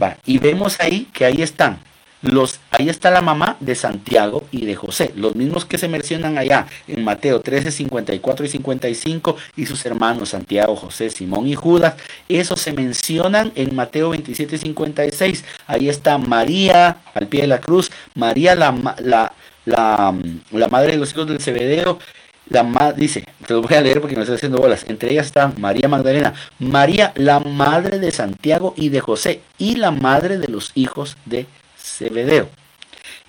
Va, 0.00 0.18
y 0.26 0.38
vemos 0.38 0.78
ahí 0.78 1.08
que 1.12 1.24
ahí 1.24 1.40
están 1.40 1.80
los, 2.22 2.60
ahí 2.70 2.88
está 2.88 3.10
la 3.10 3.20
mamá 3.20 3.56
de 3.60 3.74
Santiago 3.74 4.44
y 4.50 4.64
de 4.64 4.74
José, 4.74 5.12
los 5.16 5.34
mismos 5.34 5.64
que 5.64 5.78
se 5.78 5.88
mencionan 5.88 6.38
allá 6.38 6.66
en 6.88 7.04
Mateo 7.04 7.40
13, 7.40 7.70
54 7.70 8.46
y 8.46 8.48
55, 8.48 9.36
y 9.56 9.66
sus 9.66 9.84
hermanos 9.86 10.30
Santiago, 10.30 10.76
José, 10.76 11.10
Simón 11.10 11.46
y 11.46 11.54
Judas. 11.54 11.94
Esos 12.28 12.60
se 12.60 12.72
mencionan 12.72 13.52
en 13.54 13.74
Mateo 13.74 14.10
27, 14.10 14.58
56. 14.58 15.44
Ahí 15.66 15.88
está 15.88 16.18
María 16.18 16.98
al 17.14 17.26
pie 17.28 17.42
de 17.42 17.48
la 17.48 17.60
cruz, 17.60 17.90
María 18.14 18.54
la, 18.54 18.74
la, 18.98 19.32
la, 19.64 20.14
la 20.50 20.68
madre 20.68 20.92
de 20.92 20.98
los 20.98 21.12
hijos 21.12 21.28
del 21.28 21.40
Zebedeo, 21.40 21.98
la 22.48 22.92
dice, 22.92 23.24
te 23.46 23.54
lo 23.54 23.62
voy 23.62 23.74
a 23.74 23.80
leer 23.80 24.00
porque 24.00 24.14
me 24.14 24.22
estoy 24.22 24.36
haciendo 24.36 24.58
bolas. 24.58 24.84
Entre 24.88 25.12
ellas 25.12 25.26
está 25.26 25.52
María 25.58 25.88
Magdalena, 25.88 26.34
María, 26.58 27.12
la 27.16 27.40
madre 27.40 27.98
de 27.98 28.10
Santiago 28.12 28.72
y 28.76 28.88
de 28.90 29.00
José, 29.00 29.40
y 29.58 29.76
la 29.76 29.90
madre 29.90 30.38
de 30.38 30.48
los 30.48 30.70
hijos 30.74 31.16
de 31.24 31.46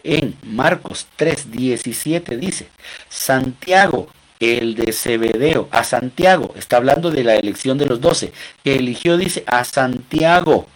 En 0.04 0.36
Marcos 0.44 1.08
3:17 1.18 2.38
dice, 2.38 2.70
Santiago, 3.10 4.08
el 4.40 4.76
de 4.76 4.94
Zebedeo, 4.94 5.68
a 5.72 5.84
Santiago, 5.84 6.54
está 6.56 6.78
hablando 6.78 7.10
de 7.12 7.24
la 7.24 7.36
elección 7.36 7.78
de 7.78 7.88
los 7.88 8.02
doce, 8.02 8.32
que 8.64 8.76
eligió, 8.76 9.18
dice, 9.18 9.44
a 9.48 9.64
Santiago, 9.64 10.68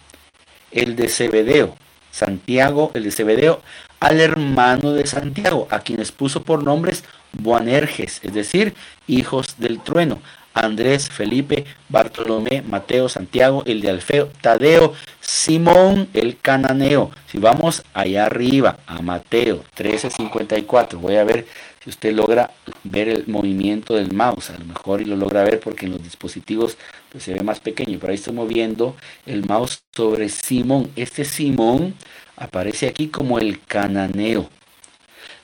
el 0.70 0.96
de 0.96 1.08
Zebedeo, 1.08 1.76
Santiago, 2.10 2.90
el 2.94 3.04
de 3.04 3.10
Zebedeo, 3.12 3.62
al 4.00 4.20
hermano 4.20 4.92
de 4.92 5.06
Santiago, 5.06 5.68
a 5.70 5.80
quienes 5.80 6.10
puso 6.10 6.42
por 6.42 6.64
nombres 6.64 7.04
Boanerges, 7.32 8.20
es 8.22 8.34
decir, 8.34 8.74
hijos 9.06 9.54
del 9.58 9.80
trueno, 9.80 10.20
Andrés, 10.54 11.08
Felipe, 11.08 11.64
Bartolomé, 11.88 12.62
Mateo, 12.62 13.08
Santiago, 13.08 13.62
el 13.66 13.80
de 13.80 13.90
Alfeo, 13.90 14.30
Tadeo, 14.40 14.94
Simón, 15.20 16.08
el 16.14 16.38
cananeo. 16.38 17.10
Si 17.26 17.38
vamos 17.38 17.82
allá 17.94 18.26
arriba 18.26 18.78
a 18.86 19.00
Mateo 19.02 19.64
13:54, 19.76 20.98
voy 20.98 21.16
a 21.16 21.24
ver 21.24 21.46
si 21.82 21.90
usted 21.90 22.14
logra 22.14 22.50
ver 22.84 23.08
el 23.08 23.24
movimiento 23.26 23.94
del 23.94 24.12
mouse. 24.12 24.50
A 24.50 24.58
lo 24.58 24.64
mejor 24.66 25.00
y 25.00 25.04
lo 25.04 25.16
logra 25.16 25.42
ver 25.42 25.60
porque 25.60 25.86
en 25.86 25.92
los 25.92 26.02
dispositivos 26.02 26.76
pues, 27.10 27.24
se 27.24 27.34
ve 27.34 27.42
más 27.42 27.60
pequeño. 27.60 27.98
Pero 28.00 28.10
ahí 28.10 28.16
estoy 28.16 28.34
moviendo 28.34 28.96
el 29.26 29.44
mouse 29.46 29.82
sobre 29.92 30.28
Simón. 30.28 30.90
Este 30.96 31.24
Simón 31.24 31.94
aparece 32.36 32.88
aquí 32.88 33.08
como 33.08 33.38
el 33.38 33.60
cananeo. 33.60 34.48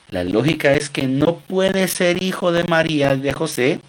La 0.09 0.23
lógica 0.23 0.73
es 0.73 0.89
que 0.89 1.07
no 1.07 1.37
puede 1.37 1.87
ser 1.87 2.23
hijo 2.23 2.51
de 2.51 2.63
María, 2.63 3.15
de 3.15 3.31
José, 3.31 3.79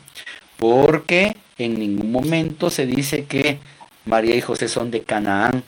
porque 0.60 1.36
en 1.58 1.78
ningún 1.78 2.12
momento 2.12 2.70
se 2.70 2.86
dice 2.86 3.24
que 3.24 3.58
María 4.04 4.36
y 4.36 4.40
José 4.40 4.68
son 4.68 4.90
de 4.90 5.00
Canaán. 5.00 5.64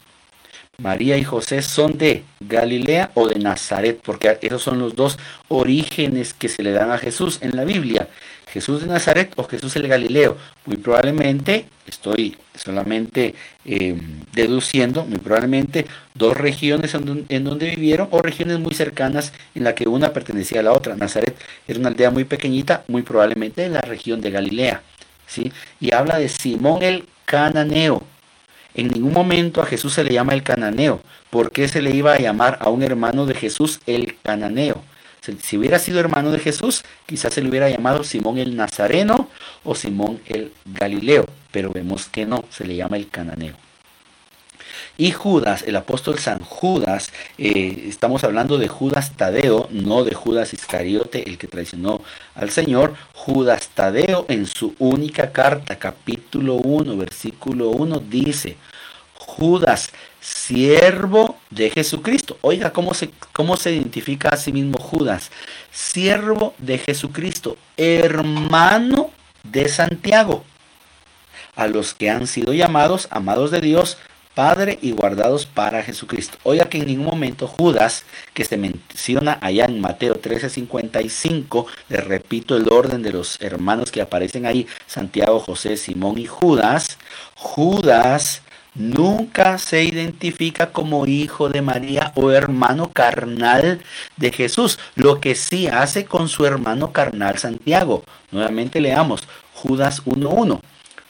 María 0.83 1.17
y 1.17 1.25
José 1.25 1.63
son 1.63 1.97
de 1.97 2.25
Galilea 2.41 3.13
o 3.15 3.29
de 3.29 3.39
Nazaret, 3.39 4.01
porque 4.03 4.39
esos 4.43 4.63
son 4.63 4.81
los 4.81 4.97
dos 4.97 5.19
orígenes 5.49 6.35
que 6.35 6.49
se 6.49 6.63
le 6.63 6.73
dan 6.73 6.91
a 6.91 6.99
Jesús 6.99 7.39
en 7.41 7.57
la 7.57 7.65
Biblia. 7.65 8.09
Jesús 8.53 8.83
de 8.83 8.89
Nazaret 8.89 9.33
o 9.37 9.45
Jesús 9.45 9.77
el 9.77 9.89
Galileo. 9.89 10.37
Muy 10.67 10.77
probablemente, 10.77 11.67
estoy 11.87 12.37
solamente 12.55 13.35
em, 13.65 14.21
deduciendo, 14.33 15.05
muy 15.07 15.19
probablemente 15.19 15.87
dos 16.15 16.37
regiones 16.37 16.95
en, 16.95 17.25
en, 17.29 17.45
donde 17.45 17.71
vivieron 17.71 18.09
o 18.11 18.21
regiones 18.21 18.59
muy 18.59 18.75
cercanas 18.75 19.33
en 19.55 19.65
la 19.65 19.75
que 19.75 19.89
una 19.89 20.13
pertenecía 20.13 20.61
a 20.61 20.65
la 20.65 20.73
otra. 20.73 20.97
Nazaret 20.97 21.35
era 21.67 21.79
una 21.79 21.89
aldea 21.89 22.11
muy 22.11 22.25
pequeñita, 22.25 22.85
muy 22.89 23.03
probablemente 23.03 23.63
de 23.63 23.71
la 23.71 23.81
región 23.81 24.21
de 24.21 24.31
Galilea. 24.31 24.83
¿sí? 25.27 25.51
Y 25.81 25.95
habla 25.95 26.19
de 26.19 26.29
Simón 26.29 26.83
el 26.83 27.07
Cananeo. 27.25 28.03
En 28.75 28.89
ningún 28.89 29.13
momento 29.13 29.61
a 29.61 29.67
Jesús 29.67 29.93
se 29.93 30.05
le 30.05 30.15
llama 30.15 30.33
el 30.33 30.43
Cananeo. 30.43 31.01
¿Por 31.31 31.51
qué 31.51 31.69
se 31.69 31.83
le 31.83 31.91
iba 31.91 32.15
a 32.15 32.19
llamar 32.19 32.59
a 32.61 32.71
un 32.71 32.83
hermano 32.83 33.27
de 33.27 33.35
Jesús 33.35 33.81
el 33.87 34.17
Cananeo? 34.23 34.83
Si 35.41 35.57
hubiera 35.57 35.79
sido 35.79 36.01
hermano 36.01 36.33
de 36.33 36.39
Jesús, 36.39 36.85
quizás 37.07 37.35
se 37.35 37.43
le 37.43 37.49
hubiera 37.49 37.71
llamado 37.71 38.03
Simón 38.03 38.39
el 38.39 38.57
Nazareno 38.57 39.29
o 39.63 39.75
Simón 39.75 40.21
el 40.27 40.53
Galileo, 40.65 41.27
pero 41.53 41.71
vemos 41.71 42.09
que 42.09 42.27
no, 42.27 42.45
se 42.51 42.65
le 42.65 42.75
llama 42.75 42.97
el 42.97 43.09
Cananeo. 43.09 43.55
Y 44.99 45.13
Judas, 45.13 45.65
el 45.67 45.77
apóstol 45.77 46.19
San 46.19 46.41
Judas, 46.41 47.13
eh, 47.39 47.87
estamos 47.89 48.25
hablando 48.25 48.59
de 48.59 48.69
Judas 48.69 49.13
Tadeo, 49.17 49.69
no 49.71 50.05
de 50.05 50.15
Judas 50.15 50.53
Iscariote, 50.53 51.29
el 51.29 51.39
que 51.39 51.47
traicionó 51.47 52.03
al 52.35 52.51
Señor. 52.51 52.95
Judas 53.15 53.71
Tadeo 53.75 54.27
en 54.29 54.47
su 54.47 54.75
única 54.79 55.33
carta, 55.33 55.77
capítulo 55.77 56.57
1, 56.57 56.97
versículo 56.97 57.71
1, 57.71 58.01
dice, 58.01 58.57
Judas, 59.15 59.93
siervo 60.21 61.39
de 61.51 61.71
Jesucristo. 61.71 62.39
Oiga, 62.43 62.73
¿cómo 62.73 62.93
se, 62.93 63.11
cómo 63.33 63.57
se 63.57 63.73
identifica 63.73 64.29
a 64.31 64.37
sí 64.37 64.53
mismo 64.53 64.79
Judas? 64.79 65.31
Siervo 65.73 66.55
de 66.59 66.79
Jesucristo, 66.79 67.57
hermano 67.77 69.11
de 69.43 69.69
Santiago. 69.69 70.45
A 71.55 71.67
los 71.67 71.95
que 71.95 72.11
han 72.11 72.27
sido 72.27 72.53
llamados, 72.53 73.09
amados 73.11 73.51
de 73.51 73.61
Dios, 73.61 73.99
Padre 74.35 74.79
y 74.81 74.93
guardados 74.93 75.45
para 75.45 75.83
Jesucristo. 75.83 76.39
Oiga 76.43 76.65
que 76.67 76.79
en 76.79 76.87
ningún 76.87 77.07
momento 77.07 77.47
Judas, 77.47 78.05
que 78.33 78.45
se 78.45 78.57
menciona 78.57 79.39
allá 79.43 79.67
en 79.67 79.81
Mateo 79.81 80.15
13:55, 80.15 81.67
le 81.89 81.99
repito 81.99 82.57
el 82.57 82.69
orden 82.71 83.03
de 83.03 83.13
los 83.13 83.41
hermanos 83.43 83.91
que 83.91 84.01
aparecen 84.01 84.47
ahí, 84.47 84.67
Santiago, 84.87 85.39
José, 85.41 85.77
Simón 85.77 86.19
y 86.19 86.27
Judas, 86.27 86.99
Judas 87.35 88.43
nunca 88.75 89.59
se 89.59 89.85
identifica 89.85 90.73
como 90.73 91.07
hijo 91.07 91.49
de 91.49 91.63
María 91.63 92.13
o 92.15 92.31
hermano 92.31 92.91
carnal 92.91 93.83
de 94.17 94.33
Jesús, 94.33 94.79
lo 94.95 95.21
que 95.21 95.35
sí 95.35 95.67
hace 95.67 96.05
con 96.07 96.29
su 96.29 96.47
hermano 96.47 96.93
carnal 96.93 97.39
Santiago. 97.39 98.05
Nuevamente 98.31 98.81
leamos 98.81 99.29
Judas 99.55 100.03
1.1. 100.07 100.61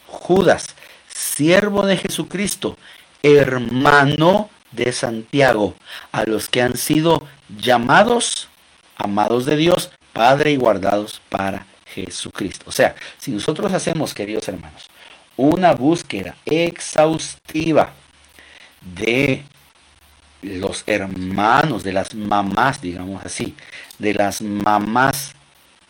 Judas, 0.06 0.74
siervo 1.08 1.86
de 1.86 1.96
Jesucristo, 1.96 2.76
hermano 3.22 4.50
de 4.72 4.92
Santiago, 4.92 5.74
a 6.12 6.24
los 6.24 6.48
que 6.48 6.62
han 6.62 6.76
sido 6.76 7.26
llamados, 7.58 8.48
amados 8.96 9.44
de 9.44 9.56
Dios, 9.56 9.90
Padre 10.12 10.52
y 10.52 10.56
guardados 10.56 11.22
para 11.28 11.66
Jesucristo. 11.86 12.66
O 12.68 12.72
sea, 12.72 12.94
si 13.18 13.30
nosotros 13.30 13.72
hacemos, 13.72 14.14
queridos 14.14 14.48
hermanos, 14.48 14.88
una 15.36 15.72
búsqueda 15.72 16.36
exhaustiva 16.44 17.92
de 18.80 19.44
los 20.42 20.82
hermanos, 20.86 21.82
de 21.82 21.92
las 21.92 22.14
mamás, 22.14 22.80
digamos 22.80 23.24
así, 23.24 23.54
de 23.98 24.14
las 24.14 24.42
mamás 24.42 25.32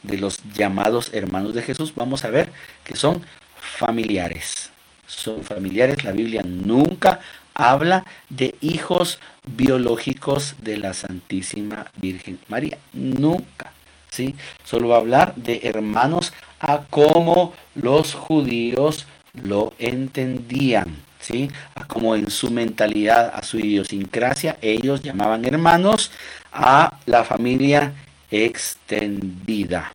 de 0.02 0.18
los 0.18 0.40
llamados 0.54 1.10
hermanos 1.12 1.54
de 1.54 1.62
Jesús, 1.62 1.92
vamos 1.94 2.24
a 2.24 2.30
ver 2.30 2.50
que 2.84 2.96
son 2.96 3.24
familiares. 3.56 4.71
Son 5.06 5.42
familiares, 5.42 6.04
la 6.04 6.12
Biblia 6.12 6.42
nunca 6.44 7.20
habla 7.54 8.04
de 8.28 8.54
hijos 8.60 9.18
biológicos 9.44 10.56
de 10.62 10.78
la 10.78 10.94
Santísima 10.94 11.86
Virgen 11.96 12.38
María, 12.48 12.78
nunca. 12.92 13.72
¿sí? 14.10 14.34
Solo 14.64 14.88
va 14.88 14.96
a 14.96 15.00
hablar 15.00 15.34
de 15.36 15.60
hermanos 15.64 16.32
a 16.60 16.84
como 16.88 17.54
los 17.74 18.14
judíos 18.14 19.06
lo 19.42 19.72
entendían, 19.78 20.96
¿sí? 21.20 21.50
como 21.88 22.14
en 22.14 22.30
su 22.30 22.50
mentalidad, 22.50 23.32
a 23.34 23.42
su 23.42 23.58
idiosincrasia, 23.58 24.58
ellos 24.60 25.02
llamaban 25.02 25.44
hermanos 25.44 26.10
a 26.52 26.98
la 27.06 27.24
familia 27.24 27.92
extendida, 28.30 29.92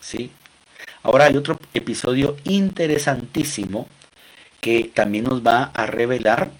¿sí? 0.00 0.30
Ahora 1.02 1.26
hay 1.26 1.36
otro 1.36 1.58
episodio 1.74 2.36
interesantísimo 2.44 3.88
que 4.60 4.90
también 4.92 5.24
nos 5.24 5.46
va 5.46 5.64
a 5.74 5.86
revelar, 5.86 6.50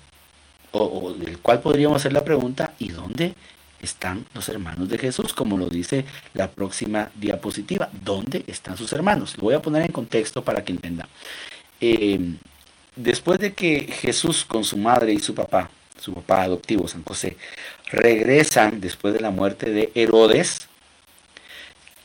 o, 0.72 1.14
del 1.14 1.38
cual 1.38 1.60
podríamos 1.60 1.96
hacer 1.96 2.12
la 2.12 2.24
pregunta, 2.24 2.74
¿y 2.78 2.88
dónde 2.90 3.34
están 3.80 4.26
los 4.34 4.48
hermanos 4.48 4.88
de 4.88 4.98
Jesús, 4.98 5.32
como 5.32 5.56
lo 5.56 5.68
dice 5.68 6.04
la 6.34 6.50
próxima 6.50 7.10
diapositiva. 7.14 7.88
¿Dónde 8.04 8.44
están 8.46 8.76
sus 8.76 8.92
hermanos? 8.92 9.36
Lo 9.36 9.44
voy 9.44 9.54
a 9.54 9.62
poner 9.62 9.82
en 9.82 9.92
contexto 9.92 10.42
para 10.42 10.64
que 10.64 10.72
entienda. 10.72 11.08
Eh, 11.80 12.34
después 12.96 13.38
de 13.38 13.52
que 13.52 13.80
Jesús 13.80 14.44
con 14.44 14.64
su 14.64 14.76
madre 14.76 15.12
y 15.12 15.20
su 15.20 15.34
papá, 15.34 15.70
su 15.98 16.12
papá 16.14 16.42
adoptivo 16.42 16.88
San 16.88 17.04
José, 17.04 17.36
regresan 17.90 18.80
después 18.80 19.14
de 19.14 19.20
la 19.20 19.30
muerte 19.30 19.70
de 19.70 19.92
Herodes, 19.94 20.68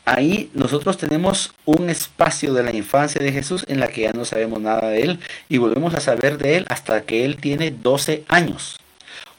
ahí 0.05 0.49
nosotros 0.53 0.97
tenemos 0.97 1.53
un 1.65 1.89
espacio 1.89 2.53
de 2.53 2.63
la 2.63 2.75
infancia 2.75 3.21
de 3.21 3.31
Jesús 3.31 3.65
en 3.67 3.79
la 3.79 3.87
que 3.87 4.01
ya 4.01 4.13
no 4.13 4.25
sabemos 4.25 4.61
nada 4.61 4.89
de 4.89 5.01
él 5.01 5.19
y 5.49 5.57
volvemos 5.57 5.93
a 5.93 5.99
saber 5.99 6.37
de 6.37 6.57
él 6.57 6.65
hasta 6.69 7.03
que 7.03 7.25
él 7.25 7.37
tiene 7.37 7.71
12 7.71 8.23
años. 8.27 8.79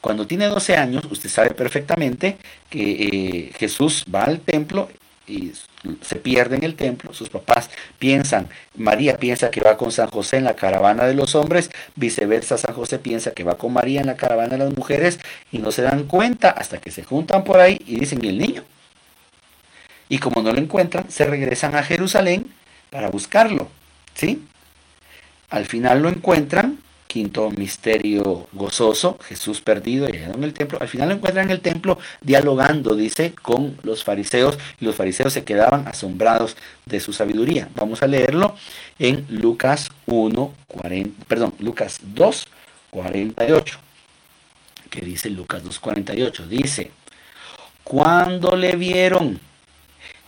Cuando 0.01 0.27
tiene 0.27 0.45
12 0.47 0.77
años, 0.77 1.03
usted 1.09 1.29
sabe 1.29 1.51
perfectamente 1.51 2.37
que 2.69 2.91
eh, 2.91 3.51
Jesús 3.57 4.05
va 4.13 4.23
al 4.23 4.39
templo 4.39 4.89
y 5.27 5.53
se 6.01 6.15
pierde 6.17 6.55
en 6.55 6.63
el 6.63 6.75
templo, 6.75 7.13
sus 7.13 7.29
papás 7.29 7.69
piensan, 7.97 8.47
María 8.75 9.17
piensa 9.17 9.49
que 9.49 9.61
va 9.61 9.77
con 9.77 9.91
San 9.91 10.07
José 10.07 10.37
en 10.37 10.43
la 10.43 10.55
caravana 10.55 11.05
de 11.05 11.15
los 11.15 11.35
hombres, 11.35 11.71
viceversa 11.95 12.57
San 12.57 12.75
José 12.75 12.99
piensa 12.99 13.31
que 13.31 13.43
va 13.43 13.57
con 13.57 13.73
María 13.73 14.01
en 14.01 14.07
la 14.07 14.15
caravana 14.15 14.49
de 14.49 14.65
las 14.65 14.75
mujeres 14.75 15.19
y 15.51 15.57
no 15.57 15.71
se 15.71 15.81
dan 15.81 16.03
cuenta 16.03 16.51
hasta 16.51 16.79
que 16.79 16.91
se 16.91 17.03
juntan 17.03 17.43
por 17.43 17.59
ahí 17.59 17.81
y 17.85 17.99
dicen, 17.99 18.23
¿y 18.23 18.29
el 18.29 18.37
niño? 18.37 18.63
Y 20.09 20.19
como 20.19 20.41
no 20.41 20.51
lo 20.51 20.59
encuentran, 20.59 21.09
se 21.09 21.25
regresan 21.25 21.75
a 21.75 21.83
Jerusalén 21.83 22.51
para 22.89 23.09
buscarlo, 23.09 23.69
¿sí? 24.13 24.43
Al 25.49 25.65
final 25.65 26.01
lo 26.01 26.09
encuentran 26.09 26.79
quinto 27.15 27.49
misterio 27.49 28.47
gozoso, 28.51 29.17
Jesús 29.23 29.61
perdido 29.61 30.09
y 30.09 30.17
en 30.17 30.43
el 30.43 30.53
templo. 30.53 30.77
Al 30.81 30.89
final 30.89 31.07
lo 31.07 31.15
encuentran 31.15 31.45
en 31.45 31.51
el 31.51 31.61
templo 31.61 31.97
dialogando, 32.19 32.93
dice, 32.93 33.33
con 33.41 33.77
los 33.83 34.03
fariseos 34.03 34.57
y 34.81 34.85
los 34.85 34.95
fariseos 34.95 35.31
se 35.31 35.45
quedaban 35.45 35.87
asombrados 35.87 36.57
de 36.85 36.99
su 36.99 37.13
sabiduría. 37.13 37.69
Vamos 37.73 38.03
a 38.03 38.07
leerlo 38.07 38.57
en 38.99 39.25
Lucas 39.29 39.91
1, 40.07 40.53
40, 40.67 41.25
perdón, 41.25 41.53
Lucas 41.59 41.99
2, 42.03 42.47
48. 42.89 43.79
¿Qué 44.89 44.99
dice 44.99 45.29
Lucas 45.29 45.63
2, 45.63 45.79
48? 45.79 46.47
Dice, 46.47 46.91
cuando 47.85 48.57
le 48.57 48.75
vieron, 48.75 49.39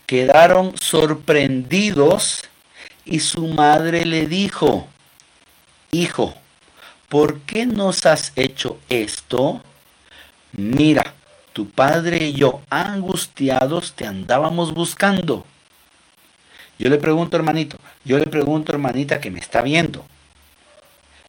quedaron 0.08 0.74
sorprendidos 0.78 2.42
y 3.04 3.20
su 3.20 3.46
madre 3.46 4.06
le 4.06 4.26
dijo, 4.26 4.88
hijo, 5.90 6.34
¿por 7.10 7.40
qué 7.40 7.66
nos 7.66 8.06
has 8.06 8.32
hecho 8.34 8.78
esto? 8.88 9.60
Mira, 10.52 11.12
tu 11.52 11.68
padre 11.68 12.24
y 12.28 12.32
yo, 12.32 12.62
angustiados, 12.70 13.92
te 13.92 14.06
andábamos 14.06 14.72
buscando. 14.72 15.44
Yo 16.78 16.88
le 16.88 16.96
pregunto, 16.96 17.36
hermanito, 17.36 17.76
yo 18.02 18.18
le 18.18 18.24
pregunto, 18.24 18.72
hermanita, 18.72 19.20
que 19.20 19.30
me 19.30 19.40
está 19.40 19.60
viendo, 19.60 20.06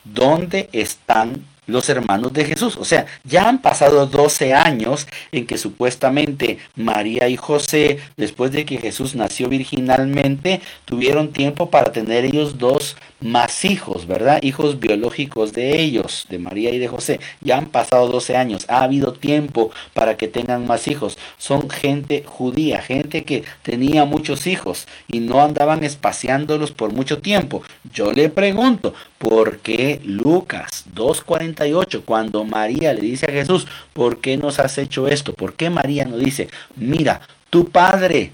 ¿dónde 0.05 0.69
están 0.71 1.45
los 1.69 1.89
hermanos 1.89 2.33
de 2.33 2.45
Jesús. 2.45 2.77
O 2.77 2.85
sea, 2.85 3.05
ya 3.23 3.47
han 3.47 3.61
pasado 3.61 4.05
12 4.05 4.53
años 4.53 5.07
en 5.31 5.45
que 5.45 5.57
supuestamente 5.57 6.59
María 6.75 7.29
y 7.29 7.37
José, 7.37 7.99
después 8.17 8.51
de 8.51 8.65
que 8.65 8.77
Jesús 8.77 9.15
nació 9.15 9.49
virginalmente, 9.49 10.61
tuvieron 10.85 11.31
tiempo 11.31 11.69
para 11.69 11.91
tener 11.91 12.25
ellos 12.25 12.57
dos 12.57 12.97
más 13.21 13.65
hijos, 13.65 14.07
¿verdad? 14.07 14.41
Hijos 14.43 14.79
biológicos 14.79 15.53
de 15.53 15.79
ellos, 15.79 16.25
de 16.29 16.39
María 16.39 16.71
y 16.71 16.79
de 16.79 16.87
José. 16.87 17.19
Ya 17.41 17.57
han 17.57 17.67
pasado 17.67 18.07
12 18.07 18.37
años, 18.37 18.65
ha 18.69 18.83
habido 18.83 19.13
tiempo 19.13 19.71
para 19.93 20.17
que 20.17 20.27
tengan 20.27 20.65
más 20.67 20.87
hijos. 20.87 21.17
Son 21.37 21.69
gente 21.69 22.23
judía, 22.25 22.81
gente 22.81 23.23
que 23.23 23.43
tenía 23.63 24.05
muchos 24.05 24.47
hijos 24.47 24.87
y 25.07 25.19
no 25.19 25.41
andaban 25.41 25.83
espaciándolos 25.83 26.71
por 26.71 26.93
mucho 26.93 27.19
tiempo. 27.19 27.63
Yo 27.93 28.11
le 28.11 28.29
pregunto, 28.29 28.93
¿por 29.17 29.59
qué 29.59 30.01
Lucas 30.03 30.85
2.48, 30.95 32.03
cuando 32.05 32.43
María 32.43 32.93
le 32.93 33.01
dice 33.01 33.27
a 33.27 33.31
Jesús, 33.31 33.67
¿por 33.93 34.19
qué 34.19 34.37
nos 34.37 34.59
has 34.59 34.77
hecho 34.77 35.07
esto? 35.07 35.33
¿Por 35.33 35.53
qué 35.53 35.69
María 35.69 36.05
no 36.05 36.17
dice, 36.17 36.49
mira, 36.75 37.21
tu 37.49 37.69
padre, 37.69 38.31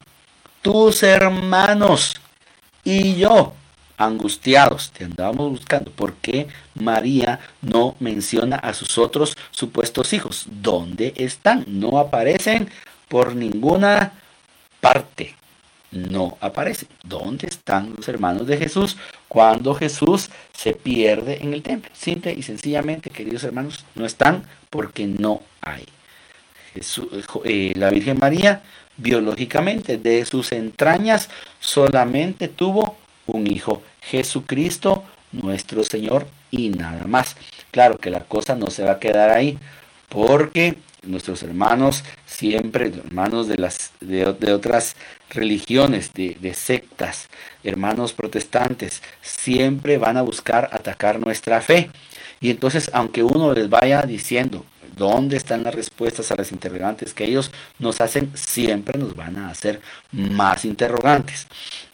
tus 0.61 1.03
hermanos 1.03 2.15
y 2.83 3.15
yo 3.15 3.53
angustiados, 3.97 4.91
te 4.91 5.05
andábamos 5.05 5.51
buscando. 5.51 5.91
¿Por 5.91 6.13
qué 6.15 6.47
María 6.75 7.39
no 7.61 7.95
menciona 7.99 8.57
a 8.57 8.73
sus 8.73 8.97
otros 8.97 9.37
supuestos 9.51 10.13
hijos? 10.13 10.45
¿Dónde 10.49 11.13
están? 11.15 11.63
No 11.67 11.99
aparecen 11.99 12.69
por 13.07 13.35
ninguna 13.35 14.13
parte. 14.81 15.35
No 15.91 16.37
aparecen. 16.41 16.89
¿Dónde 17.03 17.47
están 17.47 17.93
los 17.95 18.07
hermanos 18.09 18.47
de 18.47 18.57
Jesús 18.57 18.97
cuando 19.27 19.73
Jesús 19.75 20.29
se 20.53 20.73
pierde 20.73 21.41
en 21.41 21.53
el 21.53 21.63
templo? 21.63 21.89
Simple 21.93 22.33
y 22.33 22.43
sencillamente, 22.43 23.09
queridos 23.09 23.43
hermanos, 23.43 23.85
no 23.95 24.05
están 24.05 24.43
porque 24.69 25.07
no 25.07 25.41
hay. 25.61 25.85
Eh, 27.45 27.73
la 27.75 27.89
Virgen 27.89 28.17
María, 28.19 28.61
biológicamente, 28.97 29.97
de 29.97 30.25
sus 30.25 30.51
entrañas, 30.51 31.29
solamente 31.61 32.49
tuvo 32.49 32.94
un 33.27 33.47
Hijo, 33.47 33.81
Jesucristo 34.01 35.03
nuestro 35.31 35.83
Señor 35.83 36.27
y 36.51 36.69
nada 36.69 37.05
más. 37.05 37.35
Claro 37.71 37.97
que 37.97 38.09
la 38.09 38.21
cosa 38.21 38.55
no 38.55 38.69
se 38.69 38.83
va 38.83 38.93
a 38.93 38.99
quedar 38.99 39.29
ahí, 39.29 39.57
porque 40.09 40.77
nuestros 41.03 41.43
hermanos 41.43 42.03
siempre, 42.25 42.87
hermanos 42.87 43.47
de, 43.47 43.57
las, 43.57 43.91
de, 43.99 44.25
otras 44.25 44.95
religiones, 45.29 46.13
de, 46.13 46.37
de, 46.39 46.53
sectas, 46.53 47.29
hermanos 47.63 48.13
protestantes, 48.13 49.01
siempre 49.21 49.97
van 49.97 50.17
a 50.17 50.21
buscar 50.21 50.69
atacar 50.71 51.19
nuestra 51.19 51.61
fe. 51.61 51.89
Y 52.39 52.49
entonces, 52.49 52.89
aunque 52.93 53.23
uno 53.23 53.53
les 53.53 53.69
vaya 53.69 54.01
diciendo, 54.01 54.65
¿Dónde 54.95 55.35
están 55.35 55.63
las 55.63 55.75
respuestas 55.75 56.31
a 56.31 56.35
las 56.35 56.51
interrogantes 56.51 57.13
que 57.13 57.25
ellos 57.25 57.51
nos 57.79 57.99
hacen? 57.99 58.31
Siempre 58.35 58.97
nos 58.97 59.15
van 59.15 59.37
a 59.37 59.49
hacer 59.49 59.81
más 60.11 60.63
interrogantes. 60.63 61.47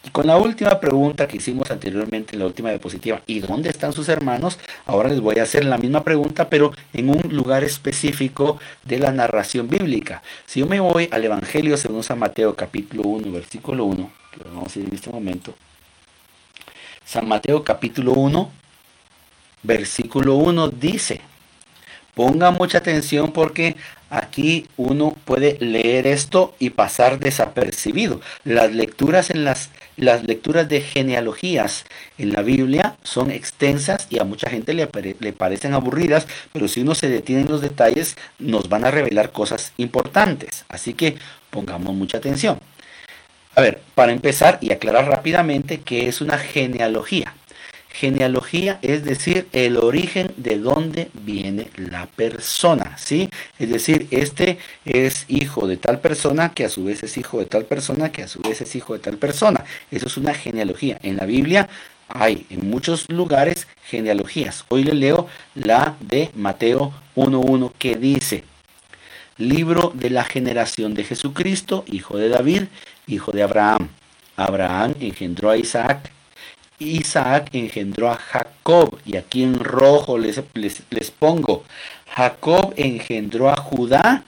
Y 0.04 0.10
con 0.10 0.28
la 0.28 0.38
última 0.38 0.80
pregunta 0.80 1.28
que 1.28 1.38
hicimos 1.38 1.72
anteriormente 1.72 2.34
en 2.34 2.40
la 2.40 2.46
última 2.46 2.70
diapositiva, 2.70 3.22
¿y 3.26 3.40
dónde 3.40 3.70
están 3.70 3.94
sus 3.94 4.08
hermanos? 4.10 4.60
Ahora 4.86 5.10
les 5.10 5.20
voy 5.20 5.40
a 5.40 5.44
hacer 5.44 5.66
la 5.66 5.80
misma 5.80 6.04
pregunta, 6.04 6.50
pero 6.50 6.74
en 6.94 7.10
un 7.10 7.36
lugar 7.36 7.64
específico 7.64 8.60
de 8.84 9.00
la 9.00 9.12
narración 9.12 9.68
bíblica. 9.68 10.22
Si 10.46 10.60
yo 10.60 10.68
me 10.68 10.80
voy 10.80 11.10
al 11.12 11.24
Evangelio 11.24 11.78
según 11.78 12.04
San 12.04 12.20
Mateo 12.20 12.56
capítulo 12.56 13.04
1, 13.04 13.32
versículo 13.32 13.86
1, 13.86 14.12
que 14.32 14.44
lo 14.44 14.56
vamos 14.56 14.76
a 14.76 14.80
ir 14.80 14.86
en 14.86 14.94
este 14.94 15.10
momento. 15.10 15.56
San 17.04 17.28
Mateo 17.28 17.64
capítulo 17.64 18.14
1, 18.14 18.52
versículo 19.64 20.36
1 20.36 20.70
dice, 20.70 21.22
ponga 22.14 22.52
mucha 22.52 22.80
atención 22.80 23.32
porque 23.32 23.76
aquí 24.10 24.68
uno 24.78 25.16
puede 25.26 25.58
leer 25.60 26.06
esto 26.06 26.54
y 26.60 26.72
pasar 26.72 27.20
desapercibido. 27.20 28.22
Las 28.44 28.74
lecturas 28.74 29.30
en 29.30 29.44
las, 29.46 29.70
las 29.98 30.24
lecturas 30.24 30.68
de 30.70 30.82
genealogías 30.82 31.86
en 32.18 32.34
la 32.34 32.42
Biblia 32.42 32.98
son 33.04 33.32
extensas 33.32 34.08
y 34.10 34.20
a 34.20 34.24
mucha 34.24 34.50
gente 34.50 34.74
le, 34.74 34.90
le 35.20 35.34
parecen 35.34 35.74
aburridas, 35.74 36.28
pero 36.54 36.68
si 36.68 36.82
uno 36.82 36.94
se 36.96 37.10
detiene 37.10 37.42
en 37.44 37.50
los 37.50 37.62
detalles 37.62 38.18
nos 38.38 38.70
van 38.70 38.86
a 38.86 38.92
revelar 38.92 39.32
cosas 39.32 39.72
importantes. 39.78 40.66
Así 40.70 40.94
que 40.94 41.16
pongamos 41.50 41.96
mucha 41.96 42.18
atención. 42.18 42.60
A 43.56 43.62
ver, 43.62 43.82
para 43.96 44.14
empezar 44.14 44.60
y 44.62 44.72
aclarar 44.72 45.08
rápidamente 45.08 45.82
qué 45.82 46.08
es 46.08 46.22
una 46.22 46.38
genealogía. 46.38 47.34
Genealogía 48.02 48.80
es 48.82 49.06
decir, 49.06 49.48
el 49.54 49.78
origen 49.78 50.32
de 50.36 50.58
dónde 50.58 51.12
viene 51.14 51.70
la 51.76 52.08
persona, 52.08 52.98
¿sí? 52.98 53.30
Es 53.60 53.70
decir, 53.70 54.08
este 54.10 54.58
es 54.86 55.26
hijo 55.28 55.68
de 55.68 55.78
tal 55.78 56.00
persona 56.00 56.52
que 56.52 56.66
a 56.66 56.70
su 56.70 56.84
vez 56.84 57.04
es 57.04 57.16
hijo 57.18 57.38
de 57.38 57.46
tal 57.46 57.66
persona 57.66 58.12
que 58.12 58.24
a 58.24 58.28
su 58.28 58.42
vez 58.42 58.60
es 58.60 58.76
hijo 58.76 58.94
de 58.94 59.00
tal 59.00 59.18
persona. 59.18 59.66
Eso 59.92 60.08
es 60.08 60.18
una 60.18 60.34
genealogía. 60.34 60.98
En 61.04 61.18
la 61.18 61.28
Biblia 61.28 61.70
hay 62.08 62.48
en 62.50 62.68
muchos 62.72 63.08
lugares 63.08 63.68
genealogías. 63.86 64.66
Hoy 64.70 64.84
le 64.84 64.96
leo 64.96 65.28
la 65.54 65.96
de 66.00 66.32
Mateo 66.34 66.92
1.1 67.16 67.72
que 67.78 67.98
dice, 67.98 68.44
libro 69.38 69.92
de 69.94 70.10
la 70.10 70.24
generación 70.24 70.96
de 70.96 71.04
Jesucristo, 71.04 71.86
hijo 71.86 72.18
de 72.18 72.30
David, 72.30 72.64
hijo 73.06 73.32
de 73.32 73.44
Abraham. 73.44 73.90
Abraham 74.38 74.96
engendró 75.00 75.52
a 75.52 75.58
Isaac 75.58 76.12
Isaac 76.82 77.50
engendró 77.54 78.10
a 78.12 78.16
Jacob, 78.16 78.98
y 79.06 79.18
aquí 79.18 79.44
en 79.44 79.60
rojo 79.60 80.18
les, 80.18 80.42
les, 80.56 81.12
pongo, 81.12 81.64
Jacob 82.10 82.74
engendró 82.76 83.50
a 83.50 83.56
Judá 83.56 84.24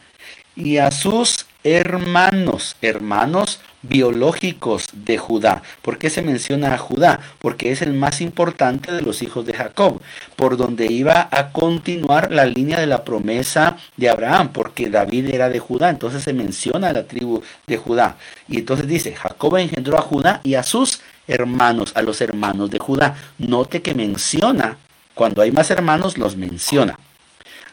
y 0.56 0.78
a 0.78 0.92
sus 0.92 1.48
hermanos, 1.64 2.76
hermanos 2.82 3.60
biológicos 3.82 4.88
de 4.94 5.18
Judá. 5.18 5.64
¿Por 5.82 5.98
qué 5.98 6.10
se 6.10 6.22
menciona 6.22 6.74
a 6.74 6.78
Judá? 6.78 7.20
Porque 7.40 7.72
es 7.72 7.82
el 7.82 7.94
más 7.94 8.22
importante 8.22 8.92
de 8.92 9.02
los 9.02 9.22
hijos 9.22 9.46
de 9.46 9.54
Jacob, 9.54 10.02
por 10.36 10.56
donde 10.56 10.92
iba 10.92 11.28
a 11.32 11.52
continuar 11.52 12.32
la 12.32 12.46
línea 12.46 12.80
de 12.80 12.88
la 12.88 13.04
promesa 13.04 13.78
de 13.98 14.10
Abraham, 14.10 14.52
porque 14.54 14.90
David 14.90 15.34
era 15.34 15.50
de 15.50 15.60
Judá, 15.60 15.90
entonces 15.90 16.24
se 16.24 16.34
menciona 16.34 16.90
a 16.90 16.94
la 16.94 17.08
tribu 17.08 17.42
de 17.66 17.78
Judá. 17.78 18.18
Y 18.48 18.60
entonces 18.60 18.88
dice, 18.88 19.16
Jacob 19.16 19.58
engendró 19.58 19.98
a 19.98 20.02
Judá 20.02 20.40
y 20.44 20.54
a 20.54 20.64
sus 20.64 21.02
hermanos, 21.28 21.92
a 21.96 22.02
los 22.02 22.22
hermanos 22.22 22.70
de 22.70 22.80
Judá. 22.80 23.16
Note 23.38 23.82
que 23.82 23.94
menciona, 23.94 24.78
cuando 25.14 25.42
hay 25.42 25.52
más 25.52 25.70
hermanos, 25.72 26.18
los 26.18 26.36
menciona. 26.36 26.98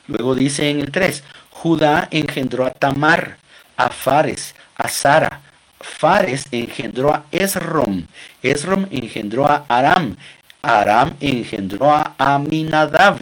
Luego 0.06 0.34
dice 0.34 0.70
en 0.70 0.80
el 0.80 0.90
3, 0.90 1.22
Judá 1.50 2.08
engendró 2.10 2.66
a 2.66 2.70
Tamar, 2.70 3.38
a 3.76 3.90
Fares, 3.90 4.54
a 4.76 4.88
Sara. 4.88 5.40
Fares 5.80 6.46
engendró 6.50 7.14
a 7.14 7.24
Esrom. 7.30 8.06
Esrom 8.42 8.86
engendró 8.90 9.46
a 9.46 9.64
Aram. 9.68 10.16
Aram 10.62 11.14
engendró 11.20 11.90
a 11.90 12.14
Aminadab. 12.18 13.18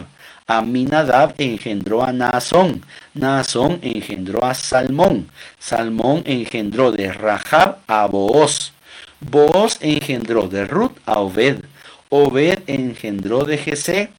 Aminadab 0.46 1.34
engendró 1.38 2.02
a 2.02 2.12
Naasón. 2.12 2.84
Naasón 3.14 3.78
engendró 3.82 4.44
a 4.44 4.54
Salmón. 4.54 5.28
Salmón 5.58 6.22
engendró 6.24 6.90
de 6.90 7.12
Rahab 7.12 7.78
a 7.86 8.06
Booz. 8.06 8.72
Booz 9.20 9.78
engendró 9.80 10.48
de 10.48 10.64
Ruth 10.64 10.96
a 11.04 11.18
Obed. 11.18 11.64
Obed 12.08 12.62
engendró 12.68 13.44
de 13.44 13.58
Jesé. 13.58 14.10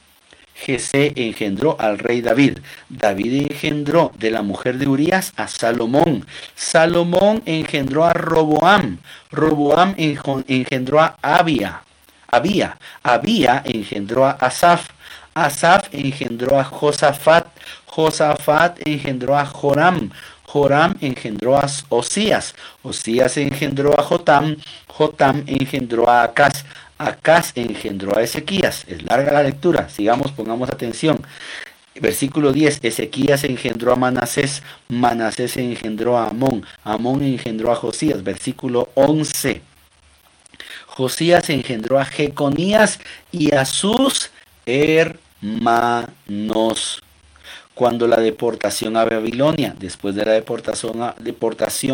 Jesé 0.53 1.13
engendró 1.15 1.77
al 1.79 1.99
rey 1.99 2.21
David. 2.21 2.59
David 2.89 3.47
engendró 3.49 4.11
de 4.19 4.29
la 4.29 4.41
mujer 4.41 4.77
de 4.77 4.87
Urias 4.87 5.31
a 5.37 5.47
Salomón. 5.47 6.25
Salomón 6.53 7.41
engendró 7.45 8.03
a 8.03 8.11
Roboam. 8.11 8.97
Roboam 9.31 9.95
engendró 9.97 10.99
a 10.99 11.15
Abia. 11.21 11.83
Abía. 12.27 12.77
Abía 13.01 13.61
engendró 13.65 14.25
a 14.25 14.31
Asaf. 14.31 14.89
Asaf 15.33 15.87
engendró 15.93 16.59
a 16.59 16.65
Josafat. 16.65 17.47
Josafat 17.85 18.85
engendró 18.85 19.37
a 19.37 19.45
Joram. 19.45 20.11
Joram 20.51 20.95
engendró 20.99 21.57
a 21.57 21.67
Osías, 21.89 22.55
Osías 22.81 23.37
engendró 23.37 23.99
a 23.99 24.03
Jotam, 24.03 24.55
Jotam 24.87 25.43
engendró 25.45 26.09
a 26.09 26.23
Acaz, 26.23 26.65
Acaz 26.97 27.51
engendró 27.53 28.17
a 28.17 28.23
Ezequías. 28.23 28.83
Es 28.87 29.03
larga 29.03 29.31
la 29.31 29.43
lectura, 29.43 29.89
sigamos, 29.89 30.31
pongamos 30.31 30.69
atención. 30.69 31.21
Versículo 32.01 32.51
10, 32.51 32.79
Ezequías 32.81 33.43
engendró 33.43 33.93
a 33.93 33.95
Manasés, 33.95 34.63
Manasés 34.87 35.55
engendró 35.57 36.17
a 36.17 36.29
Amón, 36.29 36.65
Amón 36.83 37.21
engendró 37.21 37.71
a 37.71 37.75
Josías. 37.75 38.23
Versículo 38.23 38.89
11, 38.95 39.61
Josías 40.87 41.47
engendró 41.51 41.99
a 41.99 42.05
Jeconías 42.05 42.99
y 43.31 43.53
a 43.53 43.65
sus 43.65 44.31
hermanos 44.65 46.09
cuando 47.79 48.07
la 48.07 48.17
deportación 48.17 48.97
a 48.97 49.05
Babilonia, 49.05 49.73
después 49.79 50.13
de 50.13 50.25
la 50.25 50.33
deportación 50.33 51.01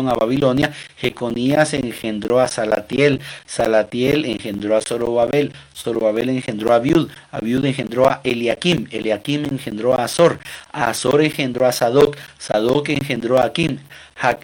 a, 0.08 0.14
Babilonia, 0.14 0.72
Jeconías 0.96 1.74
engendró 1.74 2.40
a 2.40 2.48
Salatiel, 2.48 3.20
Salatiel 3.46 4.24
engendró 4.24 4.76
a 4.76 4.80
Zorobabel, 4.80 5.52
Zorobabel 5.76 6.30
engendró 6.30 6.72
a 6.72 6.76
Abiud, 6.76 7.08
Abiud 7.30 7.64
engendró 7.64 8.08
a 8.08 8.20
Eliakim, 8.24 8.88
Eliakim 8.90 9.44
engendró 9.44 9.94
a 9.94 10.02
Azor, 10.02 10.40
Azor 10.72 11.22
engendró 11.22 11.66
a 11.66 11.70
Sadoc, 11.72 12.16
Sadoc 12.36 12.88
engendró 12.88 13.38
a 13.38 13.44
Akim, 13.44 13.78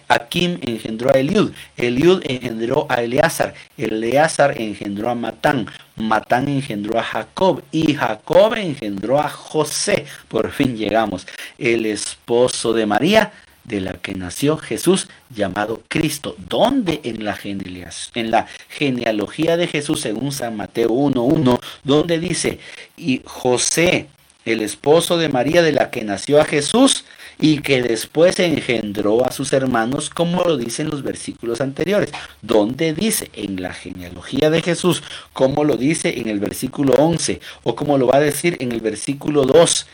Akim 0.07 0.59
engendró 0.61 1.09
a 1.09 1.17
Eliud, 1.17 1.51
Eliud 1.77 2.21
engendró 2.25 2.85
a 2.89 3.01
Eleazar, 3.01 3.53
Eleazar 3.77 4.59
engendró 4.59 5.09
a 5.09 5.15
Matán, 5.15 5.67
Matán 5.95 6.47
engendró 6.47 6.99
a 6.99 7.03
Jacob. 7.03 7.63
Y 7.71 7.93
Jacob 7.93 8.53
engendró 8.55 9.19
a 9.19 9.29
José. 9.29 10.05
Por 10.27 10.51
fin 10.51 10.77
llegamos, 10.77 11.27
el 11.57 11.85
esposo 11.85 12.73
de 12.73 12.85
María, 12.85 13.31
de 13.63 13.79
la 13.79 13.93
que 13.93 14.13
nació 14.13 14.57
Jesús 14.57 15.07
llamado 15.29 15.81
Cristo. 15.87 16.35
¿Dónde 16.49 17.01
en 17.03 17.23
la, 17.23 17.37
en 17.43 18.31
la 18.31 18.47
genealogía 18.69 19.57
de 19.57 19.67
Jesús 19.67 20.01
según 20.01 20.31
San 20.31 20.57
Mateo 20.57 20.89
1.1, 20.89 21.59
donde 21.83 22.19
dice, 22.19 22.59
y 22.97 23.21
José, 23.23 24.07
el 24.45 24.61
esposo 24.61 25.17
de 25.17 25.29
María 25.29 25.61
de 25.61 25.71
la 25.71 25.89
que 25.89 26.03
nació 26.03 26.41
a 26.41 26.45
Jesús, 26.45 27.05
y 27.43 27.59
que 27.59 27.81
después 27.81 28.39
engendró 28.39 29.25
a 29.25 29.33
sus 29.33 29.51
hermanos, 29.51 30.09
como 30.09 30.45
lo 30.45 30.55
dicen 30.55 30.89
los 30.89 31.03
versículos 31.03 31.59
anteriores. 31.59 32.09
¿Dónde 32.41 32.93
dice? 32.93 33.29
En 33.33 33.61
la 33.61 33.73
genealogía 33.73 34.49
de 34.49 34.61
Jesús, 34.61 35.03
como 35.33 35.65
lo 35.65 35.75
dice 35.75 36.21
en 36.21 36.29
el 36.29 36.39
versículo 36.39 36.93
11, 36.93 37.41
o 37.63 37.75
como 37.75 37.97
lo 37.97 38.07
va 38.07 38.15
a 38.15 38.21
decir 38.21 38.55
en 38.61 38.71
el 38.71 38.79
versículo 38.79 39.43
2, 39.43 39.87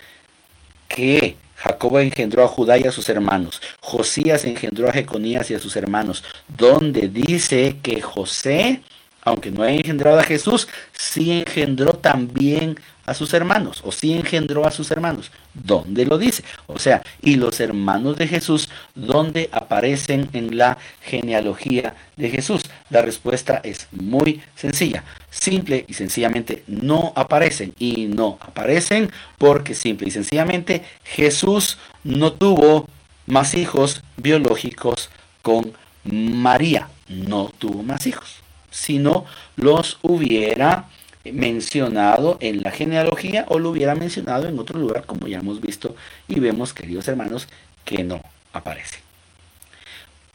que 0.89 1.37
Jacob 1.55 1.97
engendró 1.97 2.43
a 2.43 2.47
Judá 2.47 2.77
y 2.77 2.83
a 2.83 2.91
sus 2.91 3.09
hermanos. 3.09 3.63
Josías 3.79 4.45
engendró 4.45 4.87
a 4.87 4.93
Jeconías 4.93 5.49
y 5.49 5.55
a 5.55 5.59
sus 5.59 5.75
hermanos. 5.75 6.23
Donde 6.55 7.07
dice 7.07 7.77
que 7.81 7.99
José, 7.99 8.83
aunque 9.29 9.51
no 9.51 9.63
ha 9.63 9.71
engendrado 9.71 10.19
a 10.19 10.23
Jesús, 10.23 10.67
sí 10.91 11.31
engendró 11.31 11.93
también 11.93 12.79
a 13.05 13.13
sus 13.13 13.33
hermanos, 13.33 13.81
o 13.83 13.91
si 13.91 14.13
engendró 14.13 14.65
a 14.65 14.71
sus 14.71 14.91
hermanos. 14.91 15.31
¿Dónde 15.53 16.05
lo 16.05 16.17
dice? 16.17 16.43
O 16.67 16.77
sea, 16.77 17.01
y 17.21 17.35
los 17.35 17.59
hermanos 17.59 18.17
de 18.17 18.27
Jesús, 18.27 18.69
¿dónde 18.93 19.49
aparecen 19.51 20.29
en 20.33 20.57
la 20.57 20.77
genealogía 21.01 21.95
de 22.17 22.29
Jesús? 22.29 22.61
La 22.89 23.01
respuesta 23.01 23.61
es 23.63 23.87
muy 23.91 24.41
sencilla. 24.55 25.03
Simple 25.31 25.85
y 25.87 25.93
sencillamente 25.93 26.63
no 26.67 27.13
aparecen. 27.15 27.73
Y 27.79 28.05
no 28.05 28.37
aparecen 28.41 29.11
porque 29.37 29.73
simple 29.73 30.07
y 30.07 30.11
sencillamente 30.11 30.83
Jesús 31.03 31.77
no 32.03 32.33
tuvo 32.33 32.87
más 33.25 33.55
hijos 33.55 34.03
biológicos 34.17 35.09
con 35.41 35.73
María. 36.03 36.89
No 37.07 37.51
tuvo 37.57 37.81
más 37.81 38.05
hijos. 38.05 38.39
Si 38.71 38.99
no 38.99 39.25
los 39.55 39.97
hubiera 40.01 40.85
mencionado 41.25 42.37
en 42.41 42.61
la 42.61 42.71
genealogía 42.71 43.45
o 43.49 43.59
lo 43.59 43.69
hubiera 43.69 43.95
mencionado 43.95 44.47
en 44.47 44.57
otro 44.59 44.79
lugar, 44.79 45.05
como 45.05 45.27
ya 45.27 45.39
hemos 45.39 45.61
visto 45.61 45.95
y 46.27 46.39
vemos, 46.39 46.73
queridos 46.73 47.07
hermanos, 47.07 47.47
que 47.85 48.03
no 48.03 48.21
aparece. 48.53 48.99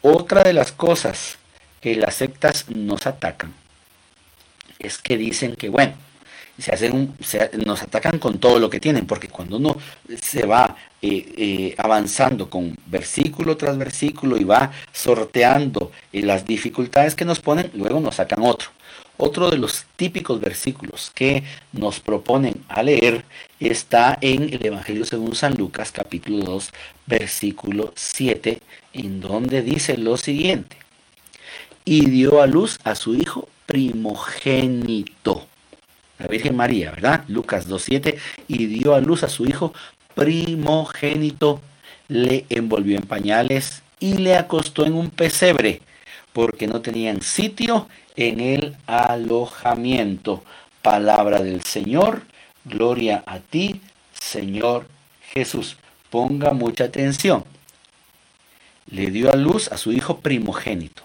Otra 0.02 0.42
de 0.42 0.52
las 0.52 0.72
cosas 0.72 1.38
que 1.80 1.96
las 1.96 2.16
sectas 2.16 2.68
nos 2.68 3.06
atacan 3.06 3.54
es 4.78 4.98
que 4.98 5.16
dicen 5.16 5.56
que, 5.56 5.68
bueno, 5.68 5.94
se 6.58 6.72
hacen 6.72 7.14
nos 7.64 7.82
atacan 7.82 8.18
con 8.18 8.38
todo 8.38 8.58
lo 8.58 8.70
que 8.70 8.80
tienen, 8.80 9.06
porque 9.06 9.28
cuando 9.28 9.56
uno 9.56 9.76
se 10.20 10.46
va 10.46 10.76
eh, 11.02 11.34
eh, 11.36 11.74
avanzando 11.78 12.48
con 12.48 12.76
versículo 12.86 13.56
tras 13.56 13.76
versículo 13.76 14.36
y 14.36 14.44
va 14.44 14.72
sorteando 14.92 15.90
eh, 16.12 16.22
las 16.22 16.46
dificultades 16.46 17.14
que 17.14 17.24
nos 17.24 17.40
ponen, 17.40 17.70
luego 17.74 18.00
nos 18.00 18.16
sacan 18.16 18.42
otro. 18.42 18.70
Otro 19.16 19.48
de 19.48 19.58
los 19.58 19.84
típicos 19.96 20.40
versículos 20.40 21.12
que 21.14 21.44
nos 21.72 22.00
proponen 22.00 22.64
a 22.68 22.82
leer 22.82 23.24
está 23.60 24.18
en 24.20 24.52
el 24.52 24.64
Evangelio 24.66 25.04
según 25.04 25.36
San 25.36 25.54
Lucas 25.54 25.92
capítulo 25.92 26.44
2 26.44 26.70
versículo 27.06 27.92
7 27.94 28.60
en 28.92 29.20
donde 29.20 29.62
dice 29.62 29.96
lo 29.96 30.16
siguiente. 30.16 30.76
Y 31.84 32.06
dio 32.06 32.42
a 32.42 32.46
luz 32.46 32.78
a 32.82 32.94
su 32.94 33.14
hijo 33.14 33.48
primogénito. 33.66 35.46
La 36.18 36.26
Virgen 36.26 36.56
María, 36.56 36.90
¿verdad? 36.90 37.24
Lucas 37.28 37.68
2.7. 37.68 38.16
Y 38.48 38.66
dio 38.66 38.94
a 38.94 39.00
luz 39.00 39.22
a 39.24 39.28
su 39.28 39.46
hijo 39.46 39.72
primogénito. 40.14 41.60
Le 42.08 42.46
envolvió 42.50 42.96
en 42.96 43.04
pañales 43.04 43.82
y 44.00 44.18
le 44.18 44.36
acostó 44.36 44.84
en 44.84 44.94
un 44.94 45.10
pesebre 45.10 45.80
porque 46.34 46.66
no 46.66 46.80
tenían 46.82 47.22
sitio 47.22 47.88
en 48.16 48.40
el 48.40 48.76
alojamiento. 48.86 50.44
Palabra 50.82 51.38
del 51.40 51.62
Señor, 51.62 52.22
gloria 52.64 53.22
a 53.24 53.38
ti, 53.38 53.80
Señor 54.12 54.86
Jesús. 55.32 55.76
Ponga 56.10 56.52
mucha 56.52 56.84
atención. 56.84 57.44
Le 58.90 59.10
dio 59.10 59.32
a 59.32 59.36
luz 59.36 59.72
a 59.72 59.78
su 59.78 59.92
hijo 59.92 60.18
primogénito. 60.18 61.02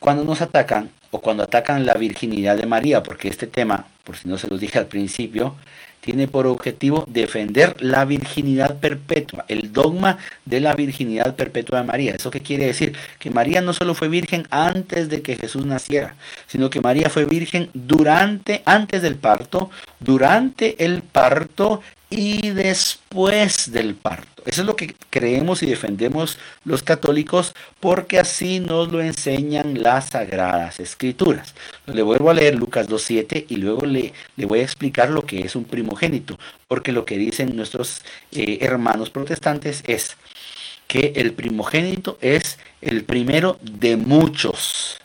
Cuando 0.00 0.24
nos 0.24 0.40
atacan 0.40 0.90
o 1.14 1.20
cuando 1.20 1.44
atacan 1.44 1.86
la 1.86 1.94
virginidad 1.94 2.56
de 2.56 2.66
María, 2.66 3.04
porque 3.04 3.28
este 3.28 3.46
tema, 3.46 3.86
por 4.02 4.16
si 4.16 4.28
no 4.28 4.36
se 4.36 4.48
lo 4.48 4.58
dije 4.58 4.80
al 4.80 4.86
principio, 4.86 5.54
tiene 6.00 6.26
por 6.26 6.48
objetivo 6.48 7.04
defender 7.08 7.76
la 7.78 8.04
virginidad 8.04 8.80
perpetua, 8.80 9.44
el 9.46 9.72
dogma 9.72 10.18
de 10.44 10.58
la 10.58 10.74
virginidad 10.74 11.36
perpetua 11.36 11.80
de 11.80 11.86
María. 11.86 12.14
¿Eso 12.16 12.32
qué 12.32 12.40
quiere 12.40 12.66
decir? 12.66 12.96
Que 13.20 13.30
María 13.30 13.60
no 13.60 13.72
solo 13.72 13.94
fue 13.94 14.08
virgen 14.08 14.48
antes 14.50 15.08
de 15.08 15.22
que 15.22 15.36
Jesús 15.36 15.64
naciera, 15.64 16.16
sino 16.48 16.68
que 16.68 16.80
María 16.80 17.08
fue 17.08 17.26
virgen 17.26 17.70
durante, 17.74 18.62
antes 18.64 19.00
del 19.00 19.14
parto, 19.14 19.70
durante 20.00 20.84
el 20.84 21.02
parto 21.02 21.80
y 22.16 22.50
después 22.50 23.72
del 23.72 23.94
parto. 23.94 24.42
Eso 24.46 24.60
es 24.60 24.66
lo 24.66 24.76
que 24.76 24.94
creemos 25.10 25.62
y 25.62 25.66
defendemos 25.66 26.38
los 26.64 26.82
católicos 26.82 27.54
porque 27.80 28.18
así 28.18 28.60
nos 28.60 28.92
lo 28.92 29.00
enseñan 29.00 29.82
las 29.82 30.10
sagradas 30.10 30.80
escrituras. 30.80 31.54
Le 31.86 32.02
vuelvo 32.02 32.30
a 32.30 32.34
leer 32.34 32.54
Lucas 32.54 32.88
2.7 32.88 33.46
y 33.48 33.56
luego 33.56 33.86
le, 33.86 34.12
le, 34.36 34.46
voy 34.46 34.60
a 34.60 34.62
explicar 34.62 35.10
lo 35.10 35.26
que 35.26 35.40
es 35.40 35.56
un 35.56 35.64
primogénito, 35.64 36.38
porque 36.68 36.92
lo 36.92 37.04
que 37.04 37.18
dicen 37.18 37.56
nuestros 37.56 38.02
eh, 38.32 38.58
hermanos 38.60 39.10
protestantes 39.10 39.82
es 39.86 40.16
que 40.86 41.14
el 41.16 41.32
primogénito 41.32 42.18
es 42.20 42.58
el 42.80 43.04
primero 43.04 43.58
de 43.62 43.96
muchos, 43.96 44.98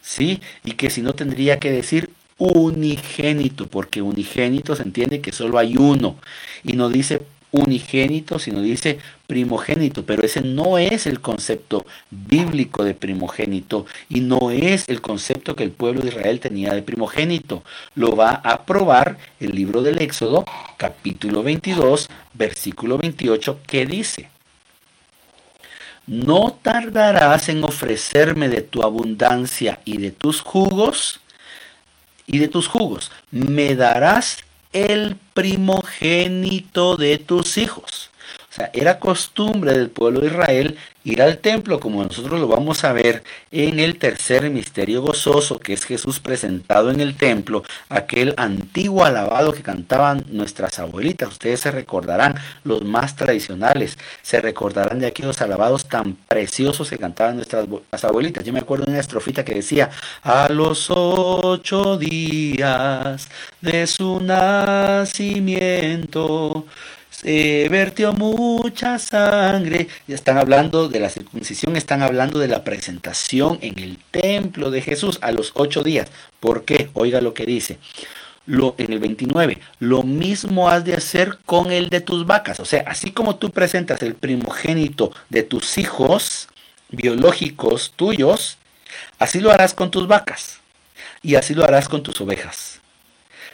¿sí? 0.00 0.40
Y 0.64 0.72
que 0.72 0.90
si 0.90 1.02
no 1.02 1.12
tendría 1.14 1.60
que 1.60 1.70
decir 1.70 2.10
unigénito, 2.38 3.66
porque 3.66 4.02
unigénito 4.02 4.76
se 4.76 4.82
entiende 4.82 5.20
que 5.20 5.32
solo 5.32 5.58
hay 5.58 5.76
uno 5.76 6.16
y 6.64 6.74
no 6.74 6.88
dice 6.88 7.22
unigénito, 7.52 8.38
sino 8.38 8.60
dice 8.60 8.98
primogénito, 9.26 10.04
pero 10.04 10.22
ese 10.24 10.42
no 10.42 10.78
es 10.78 11.06
el 11.06 11.20
concepto 11.20 11.86
bíblico 12.10 12.84
de 12.84 12.94
primogénito 12.94 13.86
y 14.08 14.20
no 14.20 14.50
es 14.50 14.84
el 14.88 15.00
concepto 15.00 15.56
que 15.56 15.64
el 15.64 15.70
pueblo 15.70 16.02
de 16.02 16.08
Israel 16.08 16.40
tenía 16.40 16.74
de 16.74 16.82
primogénito. 16.82 17.62
Lo 17.94 18.14
va 18.14 18.30
a 18.30 18.64
probar 18.64 19.16
el 19.40 19.54
libro 19.54 19.82
del 19.82 20.02
Éxodo, 20.02 20.44
capítulo 20.76 21.42
22, 21.42 22.08
versículo 22.34 22.98
28, 22.98 23.60
que 23.66 23.86
dice, 23.86 24.28
no 26.06 26.56
tardarás 26.62 27.48
en 27.48 27.64
ofrecerme 27.64 28.48
de 28.48 28.62
tu 28.62 28.82
abundancia 28.82 29.80
y 29.84 29.98
de 29.98 30.12
tus 30.12 30.40
jugos, 30.40 31.20
y 32.26 32.38
de 32.38 32.48
tus 32.48 32.68
jugos. 32.68 33.10
Me 33.30 33.74
darás 33.74 34.38
el 34.72 35.16
primogénito 35.34 36.96
de 36.96 37.18
tus 37.18 37.58
hijos. 37.58 38.10
Sea, 38.56 38.70
era 38.72 38.98
costumbre 38.98 39.74
del 39.74 39.90
pueblo 39.90 40.20
de 40.20 40.28
Israel 40.28 40.78
ir 41.04 41.20
al 41.20 41.36
templo, 41.38 41.78
como 41.78 42.02
nosotros 42.02 42.40
lo 42.40 42.48
vamos 42.48 42.84
a 42.84 42.94
ver 42.94 43.22
en 43.50 43.78
el 43.78 43.98
tercer 43.98 44.48
misterio 44.48 45.02
gozoso, 45.02 45.58
que 45.60 45.74
es 45.74 45.84
Jesús 45.84 46.20
presentado 46.20 46.90
en 46.90 47.00
el 47.00 47.14
templo, 47.16 47.62
aquel 47.90 48.32
antiguo 48.38 49.04
alabado 49.04 49.52
que 49.52 49.62
cantaban 49.62 50.24
nuestras 50.30 50.78
abuelitas. 50.78 51.28
Ustedes 51.28 51.60
se 51.60 51.70
recordarán, 51.70 52.36
los 52.64 52.82
más 52.82 53.14
tradicionales, 53.14 53.98
se 54.22 54.40
recordarán 54.40 55.00
de 55.00 55.08
aquellos 55.08 55.42
alabados 55.42 55.86
tan 55.86 56.14
preciosos 56.14 56.88
que 56.88 56.96
cantaban 56.96 57.36
nuestras 57.36 57.66
abuelitas. 58.02 58.42
Yo 58.42 58.54
me 58.54 58.60
acuerdo 58.60 58.86
de 58.86 58.92
una 58.92 59.00
estrofita 59.00 59.44
que 59.44 59.56
decía, 59.56 59.90
a 60.22 60.48
los 60.48 60.86
ocho 60.88 61.98
días 61.98 63.28
de 63.60 63.86
su 63.86 64.18
nacimiento, 64.20 65.44
se 67.20 67.68
vertió 67.70 68.12
mucha 68.12 68.98
sangre. 68.98 69.88
Ya 70.06 70.14
están 70.14 70.36
hablando 70.36 70.88
de 70.88 71.00
la 71.00 71.08
circuncisión, 71.08 71.74
están 71.76 72.02
hablando 72.02 72.38
de 72.38 72.48
la 72.48 72.62
presentación 72.62 73.58
en 73.62 73.78
el 73.78 73.98
templo 74.10 74.70
de 74.70 74.82
Jesús 74.82 75.18
a 75.22 75.32
los 75.32 75.52
ocho 75.54 75.82
días. 75.82 76.10
¿Por 76.40 76.64
qué? 76.64 76.90
Oiga 76.92 77.22
lo 77.22 77.32
que 77.32 77.46
dice. 77.46 77.78
Lo, 78.44 78.74
en 78.78 78.92
el 78.92 78.98
29, 78.98 79.58
lo 79.80 80.02
mismo 80.02 80.68
has 80.68 80.84
de 80.84 80.94
hacer 80.94 81.38
con 81.46 81.72
el 81.72 81.88
de 81.88 82.00
tus 82.00 82.26
vacas. 82.26 82.60
O 82.60 82.64
sea, 82.66 82.84
así 82.86 83.10
como 83.10 83.36
tú 83.36 83.50
presentas 83.50 84.02
el 84.02 84.14
primogénito 84.14 85.10
de 85.30 85.42
tus 85.42 85.78
hijos 85.78 86.48
biológicos 86.90 87.94
tuyos, 87.96 88.58
así 89.18 89.40
lo 89.40 89.50
harás 89.50 89.72
con 89.74 89.90
tus 89.90 90.06
vacas 90.06 90.60
y 91.22 91.34
así 91.34 91.54
lo 91.54 91.64
harás 91.64 91.88
con 91.88 92.02
tus 92.02 92.20
ovejas. 92.20 92.80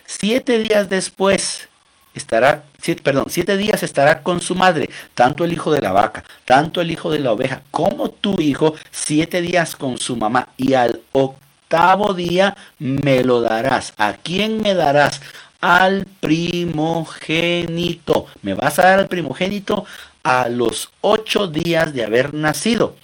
Siete 0.05 0.59
días 0.59 0.91
después 0.91 1.69
estará, 2.15 2.65
siete, 2.81 3.03
perdón, 3.03 3.27
siete 3.29 3.57
días 3.57 3.83
estará 3.83 4.23
con 4.23 4.41
su 4.41 4.55
madre, 4.55 4.91
tanto 5.15 5.45
el 5.45 5.53
hijo 5.53 5.73
de 5.73 5.81
la 5.81 5.93
vaca, 5.93 6.25
tanto 6.45 6.81
el 6.81 6.91
hijo 6.91 7.11
de 7.11 7.19
la 7.19 7.33
oveja, 7.33 7.63
como 7.71 8.11
tu 8.11 8.41
hijo, 8.41 8.75
siete 8.91 9.41
días 9.41 9.77
con 9.77 9.99
su 9.99 10.17
mamá, 10.17 10.49
y 10.57 10.75
al 10.75 11.01
octavo 11.13 12.15
día 12.15 12.57
me 12.79 13.25
lo 13.25 13.41
darás. 13.41 13.95
¿A 13.97 14.15
quién 14.15 14.61
me 14.61 14.75
darás? 14.75 15.21
Al 15.61 16.07
primogénito. 16.21 18.27
¿Me 18.43 18.55
vas 18.55 18.79
a 18.79 18.85
dar 18.85 18.99
al 18.99 19.09
primogénito? 19.09 19.87
A 20.23 20.49
los 20.49 20.91
ocho 21.01 21.49
días 21.49 21.95
de 21.95 22.05
haber 22.05 22.35
nacido. 22.35 22.97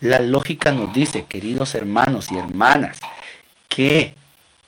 La 0.00 0.20
lógica 0.20 0.72
nos 0.72 0.92
dice, 0.92 1.24
queridos 1.26 1.74
hermanos 1.74 2.30
y 2.30 2.36
hermanas, 2.36 2.98
que 3.68 4.14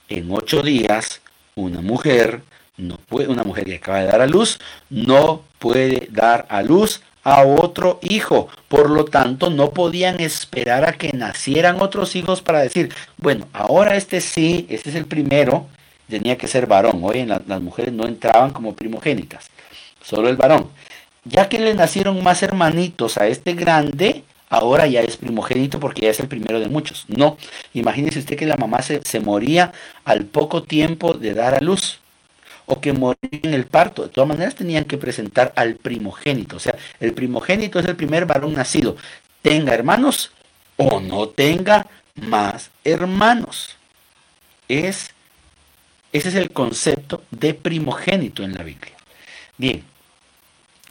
en 0.09 0.31
ocho 0.31 0.63
días 0.63 1.21
una 1.55 1.83
mujer 1.83 2.43
no 2.79 2.97
puede, 2.97 3.29
una 3.29 3.45
mujer 3.45 3.65
que 3.65 3.77
acaba 3.77 4.01
de 4.01 4.07
dar 4.07 4.21
a 4.21 4.27
luz 4.27 4.59
no 4.89 5.43
puede 5.59 6.09
dar 6.11 6.47
a 6.49 6.63
luz 6.63 7.03
a 7.25 7.43
otro 7.43 7.99
hijo. 8.03 8.49
Por 8.69 8.91
lo 8.91 9.05
tanto, 9.05 9.51
no 9.51 9.71
podían 9.71 10.21
esperar 10.21 10.89
a 10.89 10.93
que 10.93 11.13
nacieran 11.13 11.81
otros 11.81 12.17
hijos 12.17 12.41
para 12.41 12.61
decir, 12.61 12.93
bueno, 13.19 13.47
ahora 13.53 13.97
este 13.97 14.21
sí, 14.21 14.67
este 14.71 14.91
es 14.91 14.97
el 14.97 15.05
primero, 15.05 15.67
tenía 16.09 16.39
que 16.39 16.49
ser 16.49 16.67
varón. 16.67 17.01
Hoy 17.03 17.27
las 17.27 17.61
mujeres 17.61 17.93
no 17.93 18.07
entraban 18.07 18.51
como 18.51 18.75
primogénitas, 18.75 19.51
solo 20.03 20.29
el 20.29 20.37
varón. 20.37 20.69
Ya 21.25 21.49
que 21.49 21.59
le 21.59 21.75
nacieron 21.75 22.23
más 22.23 22.43
hermanitos 22.43 23.19
a 23.19 23.27
este 23.27 23.53
grande, 23.53 24.25
ahora 24.49 24.87
ya 24.87 25.01
es 25.03 25.17
primogénito 25.19 25.79
porque 25.81 26.03
ya 26.03 26.11
es 26.11 26.21
el 26.21 26.29
primero 26.29 26.61
de 26.61 26.69
muchos. 26.69 27.05
No, 27.09 27.37
imagínese 27.75 28.21
usted 28.21 28.37
que 28.39 28.47
la 28.47 28.57
mamá 28.57 28.81
se, 28.81 29.03
se 29.05 29.21
moría 29.21 29.73
al 30.05 30.25
poco 30.25 30.63
tiempo 30.63 31.13
de 31.13 31.35
dar 31.35 31.55
a 31.55 31.61
luz 31.61 32.01
o 32.69 32.81
que 32.81 32.93
morían 32.93 33.41
en 33.43 33.55
el 33.55 33.67
parto. 33.67 34.03
De 34.03 34.09
todas 34.09 34.29
maneras 34.29 34.55
tenían 34.55 34.85
que 34.85 34.99
presentar 34.99 35.53
al 35.57 35.77
primogénito. 35.77 36.57
O 36.57 36.61
sea, 36.61 36.77
el 37.01 37.13
primogénito 37.13 37.79
es 37.79 37.87
el 37.87 37.97
primer 37.97 38.27
varón 38.27 38.55
nacido. 38.55 38.97
Tenga 39.43 39.75
hermanos 39.75 40.33
o 40.77 41.01
no 41.01 41.29
tenga 41.29 41.87
más 42.15 42.71
hermanos. 42.85 43.77
Es, 44.69 45.11
ese 46.13 46.29
es 46.29 46.35
el 46.35 46.51
concepto 46.51 47.23
de 47.31 47.55
primogénito 47.55 48.43
en 48.43 48.55
la 48.55 48.63
Biblia. 48.63 48.93
Bien, 49.57 49.83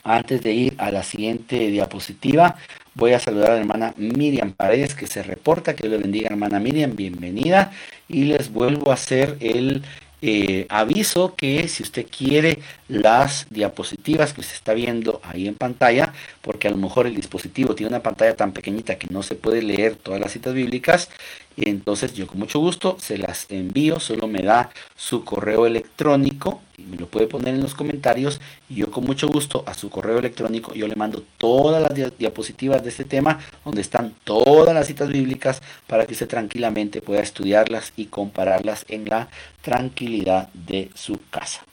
antes 0.04 0.42
de 0.42 0.52
ir 0.52 0.76
a 0.78 0.92
la 0.92 1.04
siguiente 1.04 1.58
diapositiva, 1.68 2.58
Voy 2.98 3.14
a 3.14 3.20
saludar 3.20 3.52
a 3.52 3.54
la 3.54 3.60
hermana 3.60 3.94
Miriam 3.98 4.54
Paredes 4.54 4.96
que 4.96 5.06
se 5.06 5.22
reporta. 5.22 5.76
Que 5.76 5.88
Dios 5.88 5.92
le 5.92 6.02
bendiga, 6.02 6.30
hermana 6.32 6.60
Miriam. 6.60 6.96
Bienvenida. 6.96 7.72
Y 8.08 8.24
les 8.24 8.52
vuelvo 8.52 8.90
a 8.90 8.96
hacer 8.96 9.38
el 9.40 9.84
eh, 10.30 10.66
aviso 10.68 11.36
que 11.38 11.70
si 11.70 11.84
usted 11.84 12.06
quiere 12.06 12.60
las 12.90 13.48
diapositivas 13.50 14.34
que 14.34 14.44
se 14.44 14.56
está 14.56 14.74
viendo 14.74 15.22
ahí 15.24 15.48
en 15.48 15.56
pantalla, 15.56 16.12
porque 16.42 16.68
a 16.68 16.72
lo 16.72 16.78
mejor 16.78 17.08
el 17.08 17.16
dispositivo 17.16 17.76
tiene 17.76 17.90
una 17.90 18.04
pantalla 18.04 18.36
tan 18.36 18.52
pequeñita 18.52 18.98
que 18.98 19.08
no 19.10 19.24
se 19.24 19.36
puede 19.36 19.62
leer 19.62 19.96
todas 19.96 20.20
las 20.20 20.34
citas 20.34 20.54
bíblicas, 20.54 21.10
entonces 21.58 22.14
yo 22.14 22.28
con 22.28 22.40
mucho 22.40 22.60
gusto 22.60 22.98
se 23.00 23.18
las 23.18 23.48
envío, 23.50 24.00
solo 24.00 24.28
me 24.28 24.44
da 24.44 24.70
su 24.96 25.24
correo 25.24 25.66
electrónico 25.66 26.62
y 26.78 26.84
me 26.84 26.98
lo 26.98 27.08
puede 27.08 27.26
poner 27.26 27.56
en 27.56 27.62
los 27.62 27.74
comentarios 27.74 28.40
y 28.70 28.76
yo 28.76 28.92
con 28.92 29.06
mucho 29.06 29.28
gusto 29.28 29.64
a 29.66 29.74
su 29.74 29.90
correo 29.90 30.20
electrónico 30.20 30.76
yo 30.76 30.88
le 30.88 30.96
mando 30.96 31.24
todas 31.40 31.82
las 31.82 32.18
diapositivas 32.18 32.84
de 32.84 32.90
este 32.90 33.06
tema 33.06 33.40
donde 33.66 33.82
están 33.82 34.14
todas 34.24 34.76
las 34.76 34.86
citas 34.86 35.10
bíblicas 35.10 35.62
para 35.88 36.06
que 36.06 36.14
usted 36.14 36.28
tranquilamente 36.28 37.02
pueda 37.02 37.22
estudiarlas 37.22 37.92
y 37.98 38.06
compararlas 38.06 38.86
en 38.90 39.06
la 39.06 39.30
tranquilidad 39.62 40.50
de 40.54 40.92
su 40.94 41.20
casa. 41.32 41.66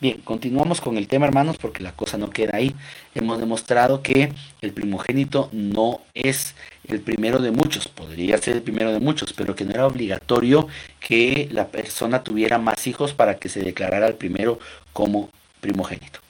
Bien, 0.00 0.18
continuamos 0.22 0.80
con 0.80 0.96
el 0.96 1.08
tema, 1.08 1.26
hermanos, 1.26 1.58
porque 1.58 1.82
la 1.82 1.92
cosa 1.92 2.16
no 2.16 2.30
queda 2.30 2.56
ahí. 2.56 2.74
Hemos 3.14 3.38
demostrado 3.38 4.02
que 4.02 4.32
el 4.62 4.72
primogénito 4.72 5.50
no 5.52 6.00
es 6.14 6.54
el 6.92 7.00
primero 7.00 7.38
de 7.38 7.50
muchos, 7.50 7.88
podría 7.88 8.38
ser 8.38 8.56
el 8.56 8.62
primero 8.62 8.92
de 8.92 9.00
muchos, 9.00 9.32
pero 9.32 9.54
que 9.54 9.64
no 9.64 9.72
era 9.72 9.86
obligatorio 9.86 10.68
que 11.00 11.48
la 11.50 11.68
persona 11.68 12.22
tuviera 12.22 12.58
más 12.58 12.86
hijos 12.86 13.12
para 13.12 13.38
que 13.38 13.48
se 13.48 13.60
declarara 13.60 14.08
el 14.08 14.14
primero 14.14 14.58
como 14.92 15.30
primogénito. 15.60 16.20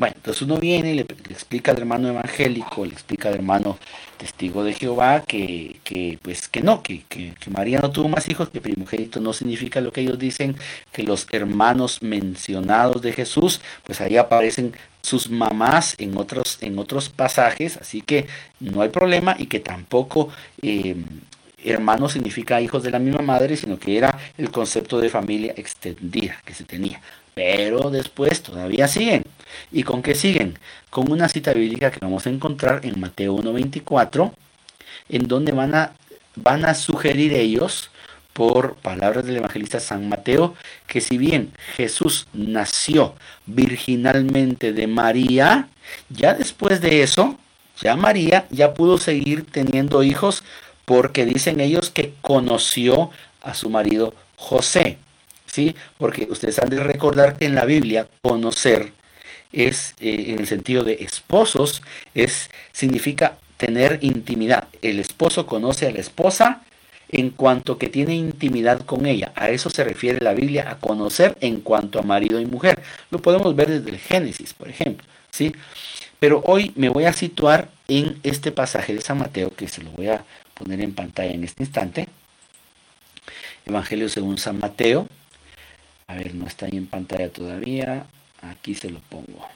Bueno, 0.00 0.14
entonces 0.16 0.40
uno 0.40 0.56
viene 0.56 0.92
y 0.92 0.94
le, 0.94 1.02
explica 1.02 1.72
al 1.72 1.78
hermano 1.78 2.08
evangélico, 2.08 2.86
le 2.86 2.92
explica 2.92 3.28
al 3.28 3.34
hermano 3.34 3.78
testigo 4.16 4.64
de 4.64 4.72
Jehová 4.72 5.22
que, 5.26 5.78
que 5.84 6.18
pues 6.22 6.48
que 6.48 6.62
no, 6.62 6.82
que, 6.82 7.02
que, 7.06 7.34
María 7.50 7.80
no 7.80 7.90
tuvo 7.90 8.08
más 8.08 8.26
hijos, 8.30 8.48
que 8.48 8.62
primogénito 8.62 9.20
no 9.20 9.34
significa 9.34 9.82
lo 9.82 9.92
que 9.92 10.00
ellos 10.00 10.18
dicen, 10.18 10.56
que 10.90 11.02
los 11.02 11.26
hermanos 11.32 12.00
mencionados 12.00 13.02
de 13.02 13.12
Jesús, 13.12 13.60
pues 13.84 14.00
ahí 14.00 14.16
aparecen 14.16 14.72
sus 15.02 15.30
mamás 15.30 15.94
en 15.98 16.16
otros, 16.16 16.58
en 16.60 16.78
otros 16.78 17.08
pasajes, 17.08 17.76
así 17.76 18.02
que 18.02 18.26
no 18.60 18.82
hay 18.82 18.88
problema 18.88 19.36
y 19.38 19.46
que 19.46 19.60
tampoco 19.60 20.28
eh, 20.62 20.96
hermano 21.64 22.08
significa 22.08 22.60
hijos 22.60 22.82
de 22.82 22.90
la 22.90 22.98
misma 22.98 23.22
madre, 23.22 23.56
sino 23.56 23.78
que 23.78 23.96
era 23.96 24.18
el 24.38 24.50
concepto 24.50 24.98
de 25.00 25.08
familia 25.08 25.52
extendida 25.56 26.40
que 26.44 26.54
se 26.54 26.64
tenía. 26.64 27.00
Pero 27.34 27.90
después 27.90 28.42
todavía 28.42 28.88
siguen. 28.88 29.24
¿Y 29.70 29.82
con 29.82 30.02
qué 30.02 30.14
siguen? 30.14 30.58
Con 30.90 31.10
una 31.10 31.28
cita 31.28 31.52
bíblica 31.52 31.90
que 31.90 32.00
vamos 32.00 32.26
a 32.26 32.30
encontrar 32.30 32.84
en 32.84 32.98
Mateo 33.00 33.36
1.24, 33.36 34.32
en 35.08 35.28
donde 35.28 35.52
van 35.52 35.74
a, 35.74 35.92
van 36.36 36.64
a 36.64 36.74
sugerir 36.74 37.32
ellos, 37.34 37.90
por 38.40 38.76
palabras 38.76 39.26
del 39.26 39.36
evangelista 39.36 39.80
San 39.80 40.08
Mateo, 40.08 40.54
que 40.86 41.02
si 41.02 41.18
bien 41.18 41.52
Jesús 41.76 42.26
nació 42.32 43.14
virginalmente 43.44 44.72
de 44.72 44.86
María, 44.86 45.68
ya 46.08 46.32
después 46.32 46.80
de 46.80 47.02
eso, 47.02 47.38
ya 47.82 47.96
María 47.96 48.46
ya 48.48 48.72
pudo 48.72 48.96
seguir 48.96 49.44
teniendo 49.44 50.02
hijos 50.02 50.42
porque 50.86 51.26
dicen 51.26 51.60
ellos 51.60 51.90
que 51.90 52.14
conoció 52.22 53.10
a 53.42 53.52
su 53.52 53.68
marido 53.68 54.14
José. 54.36 54.96
¿Sí? 55.44 55.76
Porque 55.98 56.26
ustedes 56.30 56.60
han 56.60 56.70
de 56.70 56.82
recordar 56.82 57.36
que 57.36 57.44
en 57.44 57.54
la 57.54 57.66
Biblia 57.66 58.08
conocer 58.22 58.90
es 59.52 59.94
eh, 60.00 60.28
en 60.28 60.38
el 60.38 60.46
sentido 60.46 60.82
de 60.82 60.94
esposos, 60.94 61.82
es 62.14 62.48
significa 62.72 63.36
tener 63.58 63.98
intimidad. 64.00 64.68
El 64.80 64.98
esposo 64.98 65.44
conoce 65.44 65.88
a 65.88 65.90
la 65.90 66.00
esposa 66.00 66.62
en 67.12 67.30
cuanto 67.30 67.78
que 67.78 67.88
tiene 67.88 68.14
intimidad 68.14 68.80
con 68.80 69.06
ella. 69.06 69.32
A 69.34 69.50
eso 69.50 69.70
se 69.70 69.84
refiere 69.84 70.20
la 70.20 70.34
Biblia, 70.34 70.70
a 70.70 70.78
conocer 70.78 71.36
en 71.40 71.60
cuanto 71.60 71.98
a 71.98 72.02
marido 72.02 72.40
y 72.40 72.46
mujer. 72.46 72.82
Lo 73.10 73.20
podemos 73.20 73.54
ver 73.56 73.68
desde 73.68 73.90
el 73.90 73.98
Génesis, 73.98 74.54
por 74.54 74.68
ejemplo, 74.68 75.06
¿sí? 75.30 75.52
Pero 76.18 76.42
hoy 76.44 76.72
me 76.76 76.88
voy 76.88 77.04
a 77.04 77.12
situar 77.12 77.68
en 77.88 78.18
este 78.22 78.52
pasaje 78.52 78.94
de 78.94 79.00
San 79.00 79.18
Mateo, 79.18 79.50
que 79.54 79.68
se 79.68 79.82
lo 79.82 79.90
voy 79.90 80.08
a 80.08 80.24
poner 80.54 80.80
en 80.80 80.94
pantalla 80.94 81.32
en 81.32 81.44
este 81.44 81.64
instante. 81.64 82.08
Evangelio 83.66 84.08
según 84.08 84.38
San 84.38 84.58
Mateo. 84.58 85.06
A 86.06 86.14
ver, 86.14 86.34
no 86.34 86.46
está 86.46 86.66
ahí 86.66 86.76
en 86.76 86.86
pantalla 86.86 87.30
todavía. 87.30 88.04
Aquí 88.42 88.74
se 88.74 88.90
lo 88.90 89.00
pongo. 89.00 89.48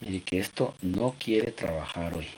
Mire 0.00 0.20
que 0.22 0.38
esto 0.38 0.74
no 0.82 1.14
quiere 1.18 1.50
trabajar 1.50 2.14
hoy. 2.14 2.28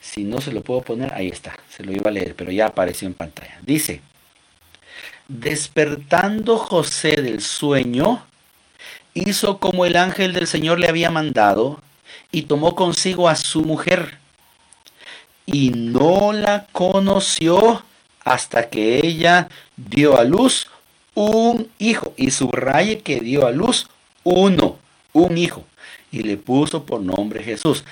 Si 0.00 0.24
no 0.24 0.40
se 0.40 0.52
lo 0.52 0.62
puedo 0.62 0.82
poner, 0.82 1.12
ahí 1.14 1.28
está. 1.28 1.56
Se 1.68 1.84
lo 1.84 1.92
iba 1.92 2.10
a 2.10 2.12
leer, 2.12 2.34
pero 2.34 2.50
ya 2.50 2.66
apareció 2.66 3.06
en 3.08 3.14
pantalla. 3.14 3.58
Dice, 3.62 4.00
despertando 5.28 6.58
José 6.58 7.20
del 7.20 7.42
sueño, 7.42 8.24
hizo 9.14 9.58
como 9.58 9.84
el 9.86 9.96
ángel 9.96 10.32
del 10.32 10.46
Señor 10.46 10.78
le 10.78 10.88
había 10.88 11.10
mandado 11.10 11.80
y 12.30 12.42
tomó 12.42 12.74
consigo 12.74 13.28
a 13.28 13.36
su 13.36 13.62
mujer 13.62 14.18
y 15.46 15.70
no 15.70 16.32
la 16.32 16.66
conoció 16.72 17.82
hasta 18.22 18.68
que 18.68 18.98
ella 18.98 19.48
dio 19.76 20.18
a 20.18 20.24
luz 20.24 20.68
un 21.14 21.70
hijo. 21.78 22.12
Y 22.16 22.30
subraye 22.30 23.00
que 23.00 23.20
dio 23.20 23.46
a 23.46 23.50
luz 23.50 23.88
uno, 24.24 24.78
un 25.12 25.38
hijo. 25.38 25.64
Y 26.12 26.22
le 26.22 26.36
puso 26.36 26.84
por 26.84 27.00
nombre 27.00 27.42
Jesús. 27.42 27.84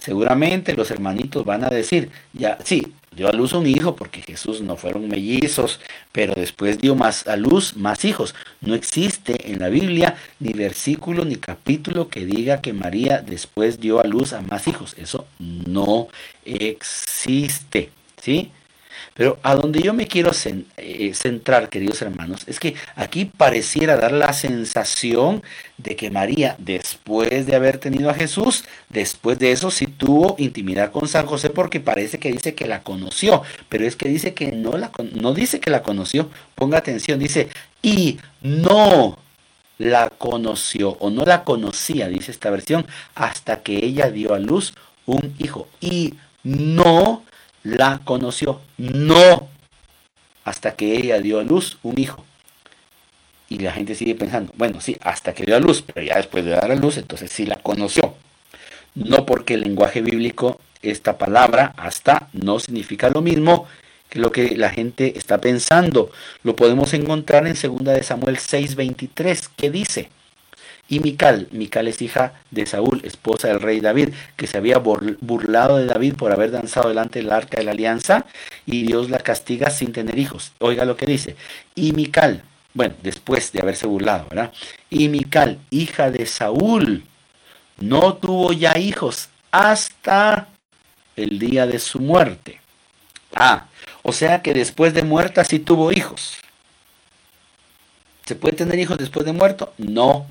Seguramente 0.00 0.74
los 0.74 0.90
hermanitos 0.90 1.44
van 1.44 1.64
a 1.64 1.68
decir, 1.68 2.10
ya, 2.32 2.58
sí, 2.64 2.94
dio 3.14 3.28
a 3.28 3.32
luz 3.32 3.52
un 3.52 3.66
hijo 3.66 3.96
porque 3.96 4.22
Jesús 4.22 4.60
no 4.60 4.76
fueron 4.76 5.08
mellizos, 5.08 5.80
pero 6.12 6.34
después 6.34 6.78
dio 6.78 6.94
más 6.94 7.26
a 7.26 7.36
luz 7.36 7.76
más 7.76 8.04
hijos. 8.04 8.34
No 8.60 8.74
existe 8.74 9.50
en 9.50 9.58
la 9.58 9.68
Biblia 9.68 10.16
ni 10.40 10.52
versículo 10.52 11.24
ni 11.24 11.36
capítulo 11.36 12.08
que 12.08 12.24
diga 12.24 12.60
que 12.60 12.72
María 12.72 13.20
después 13.20 13.80
dio 13.80 14.00
a 14.00 14.04
luz 14.04 14.32
a 14.32 14.40
más 14.42 14.68
hijos. 14.68 14.94
Eso 14.98 15.26
no 15.38 16.08
existe, 16.44 17.90
¿sí? 18.20 18.52
Pero 19.18 19.36
a 19.42 19.56
donde 19.56 19.82
yo 19.82 19.92
me 19.94 20.06
quiero 20.06 20.30
eh, 20.76 21.12
centrar, 21.12 21.68
queridos 21.70 22.00
hermanos, 22.02 22.44
es 22.46 22.60
que 22.60 22.76
aquí 22.94 23.24
pareciera 23.24 23.96
dar 23.96 24.12
la 24.12 24.32
sensación 24.32 25.42
de 25.76 25.96
que 25.96 26.08
María, 26.08 26.54
después 26.58 27.44
de 27.44 27.56
haber 27.56 27.78
tenido 27.78 28.10
a 28.10 28.14
Jesús, 28.14 28.64
después 28.88 29.40
de 29.40 29.50
eso 29.50 29.72
sí 29.72 29.88
tuvo 29.88 30.36
intimidad 30.38 30.92
con 30.92 31.08
San 31.08 31.26
José 31.26 31.50
porque 31.50 31.80
parece 31.80 32.20
que 32.20 32.30
dice 32.30 32.54
que 32.54 32.68
la 32.68 32.84
conoció, 32.84 33.42
pero 33.68 33.84
es 33.84 33.96
que 33.96 34.08
dice 34.08 34.34
que 34.34 34.52
no 34.52 34.78
la 34.78 34.92
no 35.14 35.34
dice 35.34 35.58
que 35.58 35.70
la 35.70 35.82
conoció. 35.82 36.30
Ponga 36.54 36.78
atención, 36.78 37.18
dice 37.18 37.48
y 37.82 38.18
no 38.40 39.18
la 39.78 40.10
conoció 40.10 40.90
o 41.00 41.10
no 41.10 41.24
la 41.24 41.42
conocía, 41.42 42.06
dice 42.06 42.30
esta 42.30 42.50
versión, 42.50 42.86
hasta 43.16 43.64
que 43.64 43.84
ella 43.84 44.12
dio 44.12 44.32
a 44.32 44.38
luz 44.38 44.74
un 45.06 45.34
hijo 45.40 45.66
y 45.80 46.14
no 46.44 47.24
la 47.62 48.00
conoció. 48.04 48.60
No. 48.76 49.48
Hasta 50.44 50.74
que 50.74 50.96
ella 50.96 51.20
dio 51.20 51.40
a 51.40 51.44
luz 51.44 51.78
un 51.82 51.98
hijo. 51.98 52.24
Y 53.48 53.58
la 53.58 53.72
gente 53.72 53.94
sigue 53.94 54.14
pensando, 54.14 54.52
bueno, 54.56 54.80
sí, 54.80 54.96
hasta 55.00 55.32
que 55.32 55.44
dio 55.44 55.56
a 55.56 55.60
luz, 55.60 55.82
pero 55.82 56.06
ya 56.06 56.16
después 56.16 56.44
de 56.44 56.50
dar 56.50 56.70
a 56.70 56.74
luz, 56.74 56.98
entonces 56.98 57.30
sí 57.30 57.46
la 57.46 57.56
conoció. 57.56 58.14
No 58.94 59.24
porque 59.24 59.54
el 59.54 59.62
lenguaje 59.62 60.02
bíblico, 60.02 60.60
esta 60.82 61.16
palabra, 61.16 61.72
hasta, 61.76 62.28
no 62.32 62.58
significa 62.58 63.08
lo 63.08 63.22
mismo 63.22 63.66
que 64.08 64.18
lo 64.18 64.32
que 64.32 64.56
la 64.56 64.70
gente 64.70 65.18
está 65.18 65.38
pensando. 65.38 66.10
Lo 66.42 66.56
podemos 66.56 66.92
encontrar 66.94 67.46
en 67.46 67.54
2 67.54 67.84
de 67.84 68.02
Samuel 68.02 68.38
6:23, 68.38 69.48
que 69.56 69.70
dice, 69.70 70.10
y 70.88 71.00
Mical, 71.00 71.48
Mical 71.52 71.86
es 71.86 72.00
hija 72.00 72.32
de 72.50 72.64
Saúl, 72.64 73.02
esposa 73.04 73.48
del 73.48 73.60
rey 73.60 73.80
David, 73.80 74.10
que 74.36 74.46
se 74.46 74.56
había 74.56 74.78
burlado 74.78 75.76
de 75.76 75.84
David 75.84 76.14
por 76.14 76.32
haber 76.32 76.50
danzado 76.50 76.88
delante 76.88 77.18
del 77.18 77.30
arca 77.30 77.58
de 77.58 77.64
la 77.64 77.72
alianza, 77.72 78.24
y 78.64 78.84
Dios 78.84 79.10
la 79.10 79.18
castiga 79.18 79.70
sin 79.70 79.92
tener 79.92 80.18
hijos. 80.18 80.52
Oiga 80.58 80.86
lo 80.86 80.96
que 80.96 81.04
dice. 81.04 81.36
Y 81.74 81.92
Mical, 81.92 82.42
bueno, 82.72 82.94
después 83.02 83.52
de 83.52 83.60
haberse 83.60 83.86
burlado, 83.86 84.26
¿verdad? 84.30 84.52
Y 84.88 85.08
Mical, 85.08 85.58
hija 85.70 86.10
de 86.10 86.24
Saúl, 86.24 87.04
no 87.78 88.14
tuvo 88.14 88.52
ya 88.52 88.78
hijos 88.78 89.28
hasta 89.50 90.48
el 91.16 91.38
día 91.38 91.66
de 91.66 91.78
su 91.78 92.00
muerte. 92.00 92.60
Ah, 93.34 93.66
o 94.02 94.12
sea 94.12 94.40
que 94.40 94.54
después 94.54 94.94
de 94.94 95.02
muerta 95.02 95.44
sí 95.44 95.58
tuvo 95.58 95.92
hijos. 95.92 96.38
¿Se 98.24 98.34
puede 98.34 98.56
tener 98.56 98.78
hijos 98.78 98.96
después 98.96 99.26
de 99.26 99.32
muerto? 99.32 99.72
No. 99.76 100.26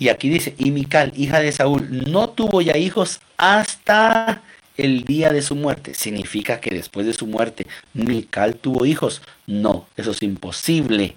Y 0.00 0.08
aquí 0.08 0.30
dice, 0.30 0.54
y 0.56 0.70
Mical, 0.70 1.12
hija 1.14 1.40
de 1.40 1.52
Saúl, 1.52 1.86
no 2.10 2.30
tuvo 2.30 2.62
ya 2.62 2.78
hijos 2.78 3.20
hasta 3.36 4.40
el 4.78 5.04
día 5.04 5.30
de 5.30 5.42
su 5.42 5.54
muerte. 5.54 5.92
¿Significa 5.92 6.58
que 6.58 6.70
después 6.70 7.04
de 7.04 7.12
su 7.12 7.26
muerte 7.26 7.66
Mical 7.92 8.56
tuvo 8.56 8.86
hijos? 8.86 9.20
No, 9.46 9.86
eso 9.98 10.12
es 10.12 10.22
imposible. 10.22 11.16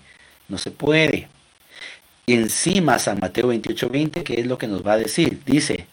No 0.49 0.57
se 0.57 0.69
puede. 0.69 1.29
Encima 2.27 2.99
San 2.99 3.19
Mateo 3.21 3.53
28:20, 3.53 4.21
¿qué 4.23 4.41
es 4.41 4.47
lo 4.47 4.57
que 4.57 4.67
nos 4.67 4.85
va 4.85 4.93
a 4.93 4.97
decir? 4.97 5.41
Dice, 5.45 5.87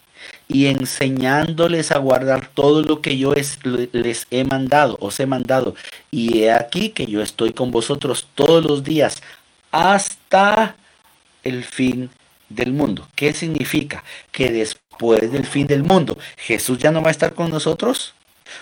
y 0.49 0.65
enseñándoles 0.65 1.93
a 1.93 1.97
guardar 1.97 2.49
todo 2.53 2.81
lo 2.83 3.01
que 3.01 3.17
yo 3.17 3.33
les 3.33 4.27
he 4.31 4.43
mandado, 4.43 4.97
os 4.99 5.17
he 5.21 5.25
mandado. 5.25 5.75
Y 6.11 6.39
he 6.39 6.51
aquí 6.51 6.89
que 6.89 7.05
yo 7.05 7.21
estoy 7.21 7.53
con 7.53 7.71
vosotros 7.71 8.27
todos 8.35 8.65
los 8.65 8.83
días 8.83 9.23
hasta 9.71 10.75
el 11.43 11.63
fin 11.63 12.09
del 12.55 12.73
mundo. 12.73 13.07
¿Qué 13.15 13.33
significa? 13.33 14.03
Que 14.31 14.51
después 14.51 15.31
del 15.31 15.45
fin 15.45 15.67
del 15.67 15.83
mundo, 15.83 16.17
Jesús 16.37 16.77
ya 16.79 16.91
no 16.91 17.01
va 17.01 17.09
a 17.09 17.11
estar 17.11 17.33
con 17.33 17.49
nosotros. 17.49 18.13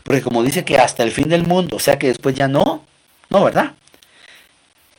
Porque 0.04 0.22
como 0.22 0.44
dice 0.44 0.64
que 0.64 0.78
hasta 0.78 1.04
el 1.04 1.12
fin 1.12 1.30
del 1.30 1.46
mundo, 1.46 1.78
o 1.78 1.80
sea 1.80 1.98
que 1.98 2.08
después 2.08 2.36
ya 2.36 2.48
no, 2.48 2.86
no, 3.30 3.44
¿verdad? 3.44 3.74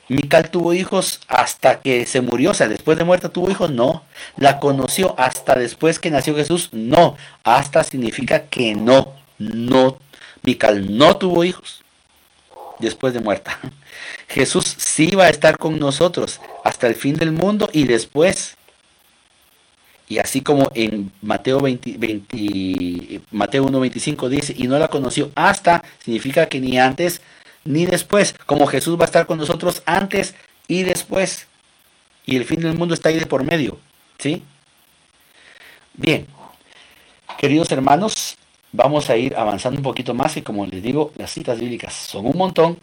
Mical 0.08 0.50
tuvo 0.50 0.74
hijos 0.74 1.20
hasta 1.28 1.80
que 1.80 2.04
se 2.04 2.20
murió, 2.20 2.50
o 2.50 2.54
sea, 2.54 2.66
después 2.66 2.98
de 2.98 3.04
muerta 3.04 3.28
tuvo 3.28 3.48
hijos, 3.48 3.70
no. 3.70 4.02
La 4.36 4.58
conoció 4.58 5.14
hasta 5.18 5.54
después 5.54 6.00
que 6.00 6.10
nació 6.10 6.34
Jesús, 6.34 6.70
no. 6.72 7.16
Hasta 7.44 7.84
significa 7.84 8.42
que 8.46 8.74
no, 8.74 9.14
no. 9.38 9.98
Mical 10.42 10.98
no 10.98 11.16
tuvo 11.16 11.44
hijos 11.44 11.84
después 12.80 13.14
de 13.14 13.20
muerta. 13.20 13.58
Jesús 14.28 14.64
sí 14.78 15.10
va 15.12 15.26
a 15.26 15.30
estar 15.30 15.58
con 15.58 15.78
nosotros 15.78 16.40
hasta 16.64 16.88
el 16.88 16.96
fin 16.96 17.14
del 17.14 17.30
mundo 17.30 17.68
y 17.72 17.84
después. 17.84 18.56
Y 20.10 20.18
así 20.18 20.40
como 20.40 20.72
en 20.74 21.12
Mateo, 21.22 21.60
20, 21.60 23.22
Mateo 23.30 23.64
1.25 23.64 24.28
dice, 24.28 24.52
y 24.58 24.66
no 24.66 24.76
la 24.76 24.88
conoció 24.88 25.30
hasta, 25.36 25.84
significa 26.04 26.46
que 26.46 26.58
ni 26.60 26.80
antes 26.80 27.22
ni 27.64 27.86
después, 27.86 28.34
como 28.44 28.66
Jesús 28.66 28.98
va 28.98 29.02
a 29.02 29.04
estar 29.04 29.26
con 29.26 29.38
nosotros 29.38 29.84
antes 29.86 30.34
y 30.66 30.82
después. 30.82 31.46
Y 32.26 32.34
el 32.34 32.44
fin 32.44 32.58
del 32.58 32.76
mundo 32.76 32.92
está 32.92 33.10
ahí 33.10 33.20
de 33.20 33.26
por 33.26 33.44
medio. 33.44 33.78
¿Sí? 34.18 34.42
Bien, 35.94 36.26
queridos 37.38 37.70
hermanos, 37.70 38.36
vamos 38.72 39.10
a 39.10 39.16
ir 39.16 39.36
avanzando 39.36 39.78
un 39.78 39.84
poquito 39.84 40.12
más 40.12 40.36
y 40.36 40.42
como 40.42 40.66
les 40.66 40.82
digo, 40.82 41.12
las 41.18 41.30
citas 41.30 41.60
bíblicas 41.60 41.94
son 41.94 42.26
un 42.26 42.36
montón 42.36 42.78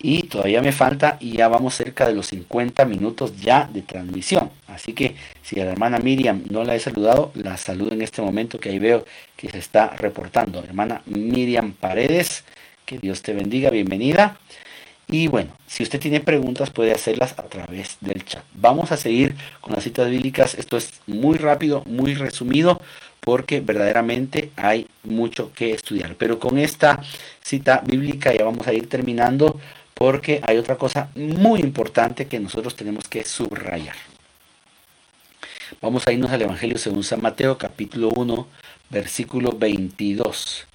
y 0.00 0.22
todavía 0.24 0.62
me 0.62 0.72
falta 0.72 1.16
y 1.20 1.32
ya 1.32 1.48
vamos 1.48 1.74
cerca 1.74 2.06
de 2.06 2.14
los 2.14 2.28
50 2.28 2.84
minutos 2.84 3.40
ya 3.40 3.68
de 3.72 3.82
transmisión. 3.82 4.50
Así 4.68 4.92
que 4.92 5.16
si 5.42 5.60
a 5.60 5.64
la 5.64 5.72
hermana 5.72 5.98
Miriam 5.98 6.44
no 6.50 6.62
la 6.64 6.76
he 6.76 6.80
saludado, 6.80 7.32
la 7.34 7.56
saludo 7.56 7.92
en 7.92 8.02
este 8.02 8.22
momento 8.22 8.60
que 8.60 8.70
ahí 8.70 8.78
veo 8.78 9.04
que 9.36 9.50
se 9.50 9.58
está 9.58 9.88
reportando. 9.96 10.62
Hermana 10.62 11.02
Miriam 11.06 11.72
Paredes, 11.72 12.44
que 12.86 12.98
Dios 12.98 13.22
te 13.22 13.32
bendiga, 13.32 13.70
bienvenida. 13.70 14.38
Y 15.10 15.26
bueno, 15.26 15.52
si 15.66 15.82
usted 15.82 15.98
tiene 15.98 16.20
preguntas 16.20 16.70
puede 16.70 16.92
hacerlas 16.92 17.32
a 17.38 17.44
través 17.44 17.96
del 18.00 18.24
chat. 18.24 18.44
Vamos 18.54 18.92
a 18.92 18.96
seguir 18.96 19.34
con 19.60 19.74
las 19.74 19.82
citas 19.82 20.10
bíblicas. 20.10 20.54
Esto 20.54 20.76
es 20.76 20.92
muy 21.06 21.38
rápido, 21.38 21.82
muy 21.86 22.14
resumido, 22.14 22.80
porque 23.20 23.60
verdaderamente 23.60 24.50
hay 24.56 24.86
mucho 25.04 25.50
que 25.54 25.72
estudiar. 25.72 26.14
Pero 26.16 26.38
con 26.38 26.58
esta 26.58 27.02
cita 27.42 27.82
bíblica 27.84 28.34
ya 28.34 28.44
vamos 28.44 28.66
a 28.68 28.74
ir 28.74 28.88
terminando 28.88 29.58
porque 29.98 30.40
hay 30.46 30.56
otra 30.56 30.76
cosa 30.76 31.10
muy 31.14 31.60
importante 31.60 32.26
que 32.26 32.40
nosotros 32.40 32.76
tenemos 32.76 33.08
que 33.08 33.24
subrayar. 33.24 33.96
Vamos 35.82 36.06
a 36.06 36.12
irnos 36.12 36.30
al 36.30 36.42
Evangelio 36.42 36.78
según 36.78 37.04
San 37.04 37.20
Mateo 37.20 37.58
capítulo 37.58 38.08
1 38.08 38.46
versículo 38.90 39.52
22. 39.52 40.66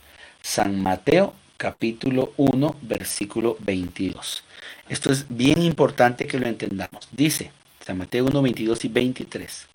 San 0.41 0.81
Mateo 0.81 1.33
capítulo 1.57 2.33
1, 2.37 2.75
versículo 2.81 3.57
22. 3.61 4.43
Esto 4.89 5.11
es 5.11 5.25
bien 5.29 5.61
importante 5.61 6.27
que 6.27 6.39
lo 6.39 6.47
entendamos. 6.47 7.07
Dice 7.11 7.51
San 7.85 7.97
Mateo 7.97 8.25
1, 8.25 8.41
22 8.41 8.85
y 8.85 8.87
23. 8.89 9.67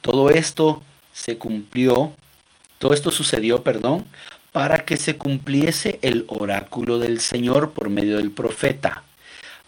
Todo 0.00 0.30
esto 0.30 0.82
se 1.12 1.38
cumplió, 1.38 2.12
todo 2.78 2.94
esto 2.94 3.10
sucedió, 3.10 3.62
perdón, 3.62 4.04
para 4.52 4.84
que 4.84 4.96
se 4.96 5.16
cumpliese 5.16 5.98
el 6.02 6.24
oráculo 6.28 6.98
del 6.98 7.20
Señor 7.20 7.72
por 7.72 7.90
medio 7.90 8.16
del 8.16 8.30
profeta. 8.30 9.04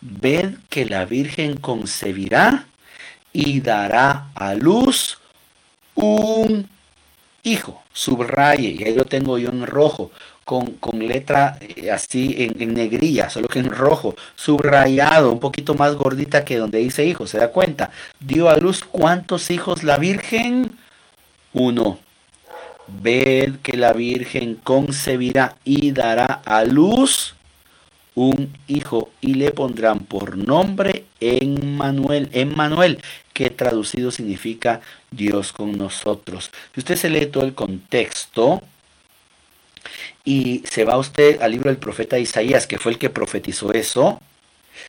Ved 0.01 0.55
que 0.69 0.87
la 0.87 1.05
Virgen 1.05 1.57
concebirá 1.57 2.67
y 3.33 3.61
dará 3.61 4.31
a 4.35 4.55
luz 4.55 5.19
un 5.95 6.69
hijo. 7.43 7.83
Subraye, 7.93 8.71
y 8.71 8.85
ahí 8.85 8.95
lo 8.95 9.05
tengo 9.05 9.39
yo 9.39 9.51
en 9.51 9.67
rojo 9.67 10.11
con, 10.81 10.99
letra 11.07 11.59
eh, 11.61 11.93
así 11.93 12.35
en, 12.39 12.75
negrilla, 12.75 13.31
solo 13.31 13.47
que 13.47 13.61
en 13.61 13.71
rojo, 13.71 14.17
subrayado, 14.35 15.31
un 15.31 15.39
poquito 15.39 15.75
más 15.75 15.95
gordita 15.95 16.45
que 16.45 16.57
donde 16.57 16.79
dice 16.79 17.05
hijo, 17.05 17.27
¿se 17.29 17.39
da 17.39 17.53
cuenta? 17.53 17.91
Dio 18.19 18.49
a 18.49 18.57
luz 18.57 18.83
cuántos 18.83 19.51
hijos 19.51 19.85
la 19.85 19.97
Virgen? 19.97 20.73
Uno. 21.53 21.99
Ved 23.03 23.57
que 23.63 23.77
la 23.77 23.93
Virgen 23.93 24.57
concebirá 24.57 25.57
y 25.65 25.93
dará 25.93 26.27
a 26.45 26.65
luz 26.65 27.35
un 28.15 28.53
hijo 28.67 29.11
y 29.21 29.35
le 29.35 29.51
pondrán 29.53 30.01
por 30.01 30.37
nombre 30.37 31.05
Emmanuel, 31.21 32.29
Emmanuel, 32.33 32.99
que 33.33 33.51
traducido 33.51 34.11
significa 34.11 34.81
Dios 35.11 35.53
con 35.53 35.79
nosotros. 35.79 36.51
Si 36.75 36.81
usted 36.81 36.97
se 36.97 37.11
lee 37.11 37.27
todo 37.27 37.45
el 37.45 37.55
contexto, 37.55 38.63
y 40.25 40.63
se 40.71 40.85
va 40.85 40.99
usted 40.99 41.41
al 41.41 41.53
libro 41.53 41.71
del 41.71 41.79
profeta 41.79 42.19
Isaías, 42.19 42.67
que 42.67 42.79
fue 42.79 42.93
el 42.93 42.99
que 42.99 43.11
profetizó 43.11 43.73
eso, 43.73 44.21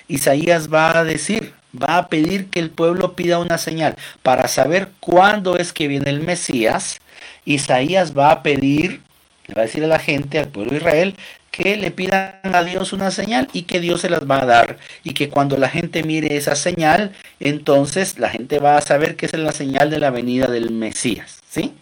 Isaías 0.07 0.71
va 0.71 0.97
a 0.97 1.03
decir, 1.03 1.53
va 1.79 1.97
a 1.97 2.07
pedir 2.07 2.47
que 2.49 2.59
el 2.59 2.69
pueblo 2.69 3.13
pida 3.13 3.39
una 3.39 3.57
señal 3.57 3.95
para 4.23 4.47
saber 4.47 4.89
cuándo 4.99 5.57
es 5.57 5.73
que 5.73 5.87
viene 5.87 6.09
el 6.09 6.21
Mesías. 6.21 6.99
Isaías 7.45 8.17
va 8.17 8.31
a 8.31 8.43
pedir, 8.43 9.01
le 9.47 9.53
va 9.53 9.61
a 9.61 9.65
decir 9.65 9.83
a 9.83 9.87
la 9.87 9.99
gente, 9.99 10.39
al 10.39 10.47
pueblo 10.47 10.71
de 10.71 10.77
Israel, 10.77 11.15
que 11.51 11.75
le 11.75 11.91
pidan 11.91 12.33
a 12.43 12.63
Dios 12.63 12.93
una 12.93 13.11
señal 13.11 13.49
y 13.53 13.63
que 13.63 13.79
Dios 13.79 14.01
se 14.01 14.09
las 14.09 14.29
va 14.29 14.41
a 14.41 14.45
dar. 14.45 14.77
Y 15.03 15.13
que 15.13 15.29
cuando 15.29 15.57
la 15.57 15.69
gente 15.69 16.03
mire 16.03 16.37
esa 16.37 16.55
señal, 16.55 17.13
entonces 17.39 18.17
la 18.19 18.29
gente 18.29 18.59
va 18.59 18.77
a 18.77 18.81
saber 18.81 19.15
que 19.15 19.25
es 19.25 19.33
la 19.33 19.51
señal 19.51 19.89
de 19.89 19.99
la 19.99 20.11
venida 20.11 20.47
del 20.47 20.71
Mesías. 20.71 21.41
¿Sí? 21.49 21.73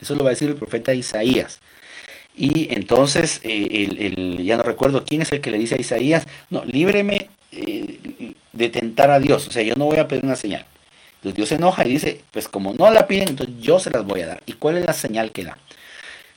Eso 0.00 0.14
lo 0.16 0.24
va 0.24 0.30
a 0.30 0.34
decir 0.34 0.48
el 0.48 0.56
profeta 0.56 0.92
Isaías. 0.92 1.60
Y 2.36 2.74
entonces, 2.74 3.40
eh, 3.44 3.88
el, 4.00 4.44
ya 4.44 4.56
no 4.56 4.64
recuerdo 4.64 5.04
quién 5.04 5.22
es 5.22 5.30
el 5.30 5.40
que 5.40 5.52
le 5.52 5.58
dice 5.58 5.76
a 5.76 5.80
Isaías, 5.80 6.26
no, 6.50 6.64
líbreme 6.64 7.28
eh, 7.52 8.33
de 8.54 8.68
tentar 8.68 9.10
a 9.10 9.18
Dios, 9.18 9.46
o 9.48 9.50
sea, 9.50 9.62
yo 9.62 9.74
no 9.74 9.86
voy 9.86 9.98
a 9.98 10.08
pedir 10.08 10.24
una 10.24 10.36
señal. 10.36 10.64
Entonces 11.16 11.36
Dios 11.36 11.48
se 11.48 11.54
enoja 11.56 11.86
y 11.86 11.90
dice, 11.90 12.20
pues 12.30 12.48
como 12.48 12.74
no 12.74 12.90
la 12.90 13.06
piden, 13.06 13.28
entonces 13.28 13.54
yo 13.60 13.78
se 13.78 13.90
las 13.90 14.04
voy 14.04 14.20
a 14.20 14.26
dar. 14.26 14.42
¿Y 14.46 14.52
cuál 14.54 14.76
es 14.76 14.84
la 14.84 14.92
señal 14.92 15.32
que 15.32 15.44
da? 15.44 15.56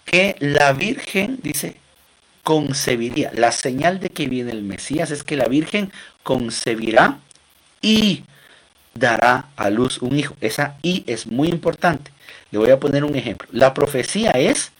Que 0.05 0.35
la 0.39 0.71
Virgen, 0.71 1.39
dice, 1.43 1.75
concebiría. 2.43 3.31
La 3.33 3.51
señal 3.51 3.99
de 3.99 4.09
que 4.09 4.27
viene 4.27 4.51
el 4.51 4.63
Mesías 4.63 5.11
es 5.11 5.23
que 5.23 5.35
la 5.35 5.49
Virgen 5.49 5.91
concebirá 6.23 7.19
y 7.81 8.23
dará 8.93 9.49
a 9.57 9.69
luz 9.69 10.01
un 10.01 10.17
hijo. 10.17 10.35
Esa 10.39 10.77
y 10.81 11.03
es 11.07 11.27
muy 11.27 11.49
importante. 11.49 12.11
Le 12.51 12.59
voy 12.59 12.69
a 12.69 12.79
poner 12.79 13.03
un 13.03 13.15
ejemplo. 13.15 13.47
La 13.51 13.73
profecía 13.73 14.31
es 14.31 14.71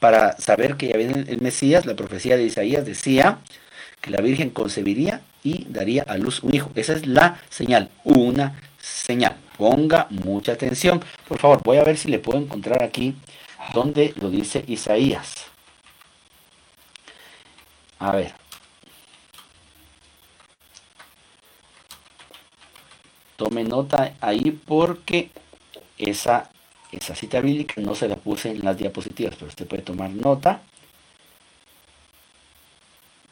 para 0.00 0.36
saber 0.38 0.76
que 0.76 0.88
ya 0.88 0.96
viene 0.96 1.24
el 1.28 1.40
Mesías, 1.40 1.86
la 1.86 1.94
profecía 1.94 2.36
de 2.36 2.44
Isaías 2.44 2.84
decía 2.84 3.38
que 4.00 4.10
la 4.10 4.20
Virgen 4.20 4.50
concebiría 4.50 5.20
y 5.42 5.64
daría 5.68 6.02
a 6.02 6.16
luz 6.16 6.42
un 6.42 6.54
hijo. 6.54 6.70
Esa 6.74 6.94
es 6.94 7.06
la 7.06 7.40
señal, 7.48 7.90
una 8.04 8.60
señal. 8.80 9.36
Ponga 9.56 10.06
mucha 10.10 10.52
atención. 10.52 11.02
Por 11.26 11.38
favor, 11.38 11.62
voy 11.62 11.78
a 11.78 11.84
ver 11.84 11.96
si 11.96 12.08
le 12.08 12.18
puedo 12.18 12.38
encontrar 12.38 12.82
aquí 12.82 13.16
donde 13.72 14.14
lo 14.20 14.30
dice 14.30 14.64
Isaías. 14.66 15.46
A 17.98 18.12
ver. 18.12 18.34
Tome 23.36 23.64
nota 23.64 24.14
ahí 24.20 24.50
porque 24.50 25.30
esa 25.96 26.50
esa 26.90 27.14
cita 27.14 27.40
bíblica 27.40 27.80
no 27.80 27.94
se 27.94 28.08
la 28.08 28.16
puse 28.16 28.50
en 28.50 28.64
las 28.64 28.78
diapositivas, 28.78 29.34
pero 29.34 29.48
usted 29.48 29.66
puede 29.66 29.82
tomar 29.82 30.10
nota. 30.10 30.62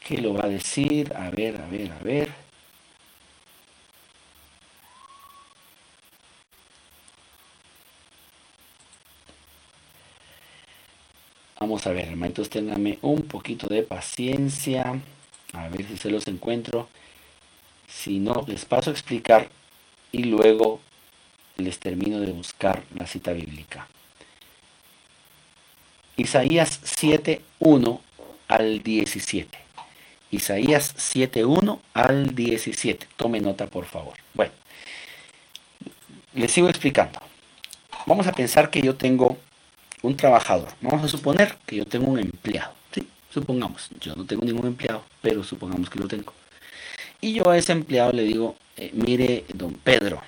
¿Qué 0.06 0.18
lo 0.18 0.34
va 0.34 0.44
a 0.44 0.48
decir? 0.48 1.12
A 1.16 1.30
ver, 1.30 1.60
a 1.60 1.66
ver, 1.66 1.90
a 1.90 1.98
ver. 1.98 2.28
Vamos 11.58 11.84
a 11.88 11.90
ver, 11.90 12.06
hermanitos, 12.06 12.48
ténganme 12.50 13.00
un 13.02 13.22
poquito 13.22 13.66
de 13.66 13.82
paciencia. 13.82 15.02
A 15.52 15.68
ver 15.70 15.84
si 15.88 15.96
se 15.96 16.08
los 16.08 16.28
encuentro. 16.28 16.88
Si 17.88 18.20
no, 18.20 18.44
les 18.46 18.64
paso 18.64 18.90
a 18.90 18.92
explicar 18.92 19.48
y 20.12 20.22
luego 20.22 20.78
les 21.56 21.80
termino 21.80 22.20
de 22.20 22.30
buscar 22.30 22.84
la 22.96 23.08
cita 23.08 23.32
bíblica. 23.32 23.88
Isaías 26.16 26.80
7.1 26.84 28.00
al 28.46 28.84
17. 28.84 29.65
Isaías 30.36 30.94
7.1 30.96 31.80
al 31.94 32.34
17. 32.34 33.06
Tome 33.16 33.40
nota, 33.40 33.66
por 33.66 33.86
favor. 33.86 34.14
Bueno, 34.34 34.52
les 36.34 36.52
sigo 36.52 36.68
explicando. 36.68 37.18
Vamos 38.06 38.26
a 38.26 38.32
pensar 38.32 38.70
que 38.70 38.80
yo 38.80 38.94
tengo 38.94 39.38
un 40.02 40.16
trabajador. 40.16 40.68
Vamos 40.80 41.04
a 41.04 41.08
suponer 41.08 41.56
que 41.66 41.76
yo 41.76 41.86
tengo 41.86 42.10
un 42.10 42.18
empleado. 42.18 42.72
¿sí? 42.92 43.08
Supongamos, 43.30 43.90
yo 44.00 44.14
no 44.14 44.24
tengo 44.24 44.44
ningún 44.44 44.66
empleado, 44.66 45.02
pero 45.22 45.42
supongamos 45.42 45.90
que 45.90 45.98
lo 45.98 46.06
tengo. 46.06 46.32
Y 47.20 47.34
yo 47.34 47.50
a 47.50 47.56
ese 47.56 47.72
empleado 47.72 48.12
le 48.12 48.22
digo, 48.22 48.56
eh, 48.76 48.90
mire, 48.92 49.44
don 49.54 49.72
Pedro, 49.72 50.22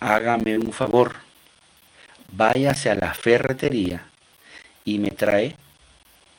hágame 0.00 0.58
un 0.58 0.72
favor, 0.72 1.16
váyase 2.32 2.90
a 2.90 2.94
la 2.94 3.14
ferretería 3.14 4.06
y 4.84 4.98
me 4.98 5.10
trae 5.10 5.54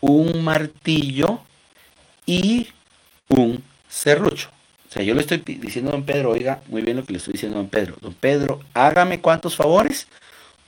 un 0.02 0.44
martillo 0.44 1.40
un 3.34 3.64
serrucho. 3.90 4.50
O 4.90 4.94
sea, 4.94 5.04
yo 5.04 5.16
le 5.16 5.22
estoy 5.22 5.38
diciendo 5.38 5.90
a 5.90 5.94
don 5.94 6.04
Pedro, 6.04 6.32
oiga, 6.32 6.62
muy 6.68 6.84
bien 6.84 6.98
lo 6.98 7.04
que 7.04 7.14
le 7.14 7.18
estoy 7.18 7.34
diciendo 7.34 7.58
a 7.58 7.62
don 7.62 7.70
Pedro. 7.70 7.96
Don 8.00 8.14
Pedro, 8.14 8.60
hágame 8.74 9.20
cuántos 9.20 9.56
favores? 9.56 10.08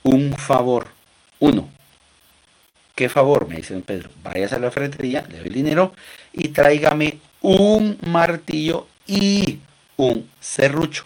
Un 0.02 0.34
favor. 0.36 0.88
Uno. 1.38 1.68
¿Qué 2.96 3.08
favor? 3.08 3.46
Me 3.48 3.56
dice 3.56 3.74
don 3.74 3.82
Pedro. 3.82 4.10
Váyase 4.22 4.56
a 4.56 4.58
la 4.58 4.70
ferretería, 4.70 5.24
le 5.28 5.38
doy 5.38 5.46
el 5.46 5.52
dinero 5.52 5.92
y 6.32 6.48
tráigame 6.48 7.18
un 7.40 7.98
martillo 8.06 8.88
y 9.06 9.60
un 9.96 10.28
serrucho. 10.40 11.04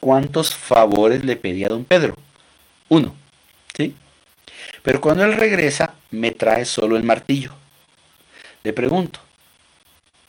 ¿Cuántos 0.00 0.54
favores 0.54 1.24
le 1.24 1.36
pedí 1.36 1.64
a 1.64 1.68
don 1.68 1.84
Pedro? 1.84 2.16
Uno. 2.88 3.14
¿Sí? 3.76 3.94
Pero 4.82 5.00
cuando 5.00 5.24
él 5.24 5.34
regresa, 5.34 5.94
me 6.10 6.30
trae 6.30 6.64
solo 6.64 6.96
el 6.96 7.02
martillo. 7.02 7.52
Le 8.62 8.72
pregunto, 8.72 9.20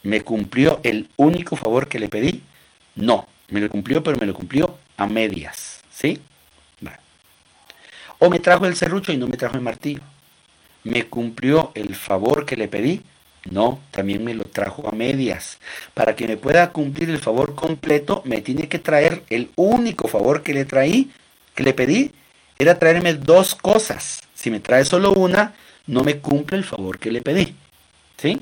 ¿Me 0.06 0.22
cumplió 0.22 0.80
el 0.84 1.10
único 1.18 1.56
favor 1.56 1.88
que 1.88 1.98
le 1.98 2.10
pedí? 2.10 2.44
No, 2.96 3.28
me 3.50 3.60
lo 3.60 3.70
cumplió, 3.70 4.04
pero 4.04 4.18
me 4.20 4.28
lo 4.28 4.36
cumplió 4.36 4.78
a 4.98 5.08
medias. 5.08 5.82
¿Sí? 5.92 6.22
O 8.20 8.30
me 8.30 8.40
trajo 8.40 8.66
el 8.66 8.76
serrucho 8.76 9.12
y 9.12 9.18
no 9.18 9.28
me 9.28 9.36
trajo 9.36 9.56
el 9.56 9.62
martillo. 9.62 10.02
¿Me 10.84 11.04
cumplió 11.04 11.72
el 11.74 11.96
favor 11.96 12.46
que 12.46 12.56
le 12.56 12.68
pedí? 12.68 13.02
No, 13.50 13.80
también 13.92 14.24
me 14.24 14.34
lo 14.34 14.46
trajo 14.46 14.88
a 14.88 14.92
medias. 14.92 15.58
Para 15.94 16.16
que 16.16 16.28
me 16.28 16.38
pueda 16.38 16.72
cumplir 16.72 17.10
el 17.10 17.20
favor 17.20 17.56
completo, 17.56 18.22
me 18.26 18.42
tiene 18.42 18.70
que 18.70 18.80
traer 18.80 19.24
el 19.30 19.50
único 19.56 20.08
favor 20.08 20.44
que 20.44 20.54
le 20.54 20.66
traí, 20.66 21.12
que 21.56 21.64
le 21.64 21.74
pedí, 21.74 22.12
era 22.58 22.80
traerme 22.80 23.16
dos 23.16 23.56
cosas. 23.56 24.22
Si 24.34 24.50
me 24.50 24.60
trae 24.60 24.86
solo 24.86 25.12
una, 25.14 25.56
no 25.88 26.04
me 26.04 26.20
cumple 26.20 26.58
el 26.58 26.64
favor 26.64 27.00
que 27.00 27.12
le 27.12 27.22
pedí. 27.22 27.56
¿Sí? 28.18 28.40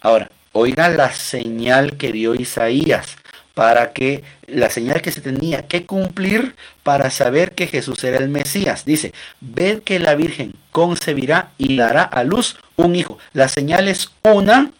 Ahora, 0.00 0.30
Oiga 0.56 0.88
la 0.88 1.12
señal 1.12 1.96
que 1.96 2.12
dio 2.12 2.36
Isaías 2.36 3.16
para 3.54 3.92
que 3.92 4.22
la 4.46 4.70
señal 4.70 5.02
que 5.02 5.10
se 5.10 5.20
tenía 5.20 5.66
que 5.66 5.84
cumplir 5.84 6.54
para 6.84 7.10
saber 7.10 7.56
que 7.56 7.66
Jesús 7.66 8.04
era 8.04 8.18
el 8.18 8.28
Mesías. 8.28 8.84
Dice, 8.84 9.12
ved 9.40 9.80
que 9.82 9.98
la 9.98 10.14
Virgen 10.14 10.54
concebirá 10.70 11.50
y 11.58 11.76
dará 11.76 12.04
a 12.04 12.22
luz 12.22 12.56
un 12.76 12.94
hijo. 12.94 13.18
La 13.32 13.48
señal 13.48 13.88
es 13.88 14.12
una, 14.22 14.70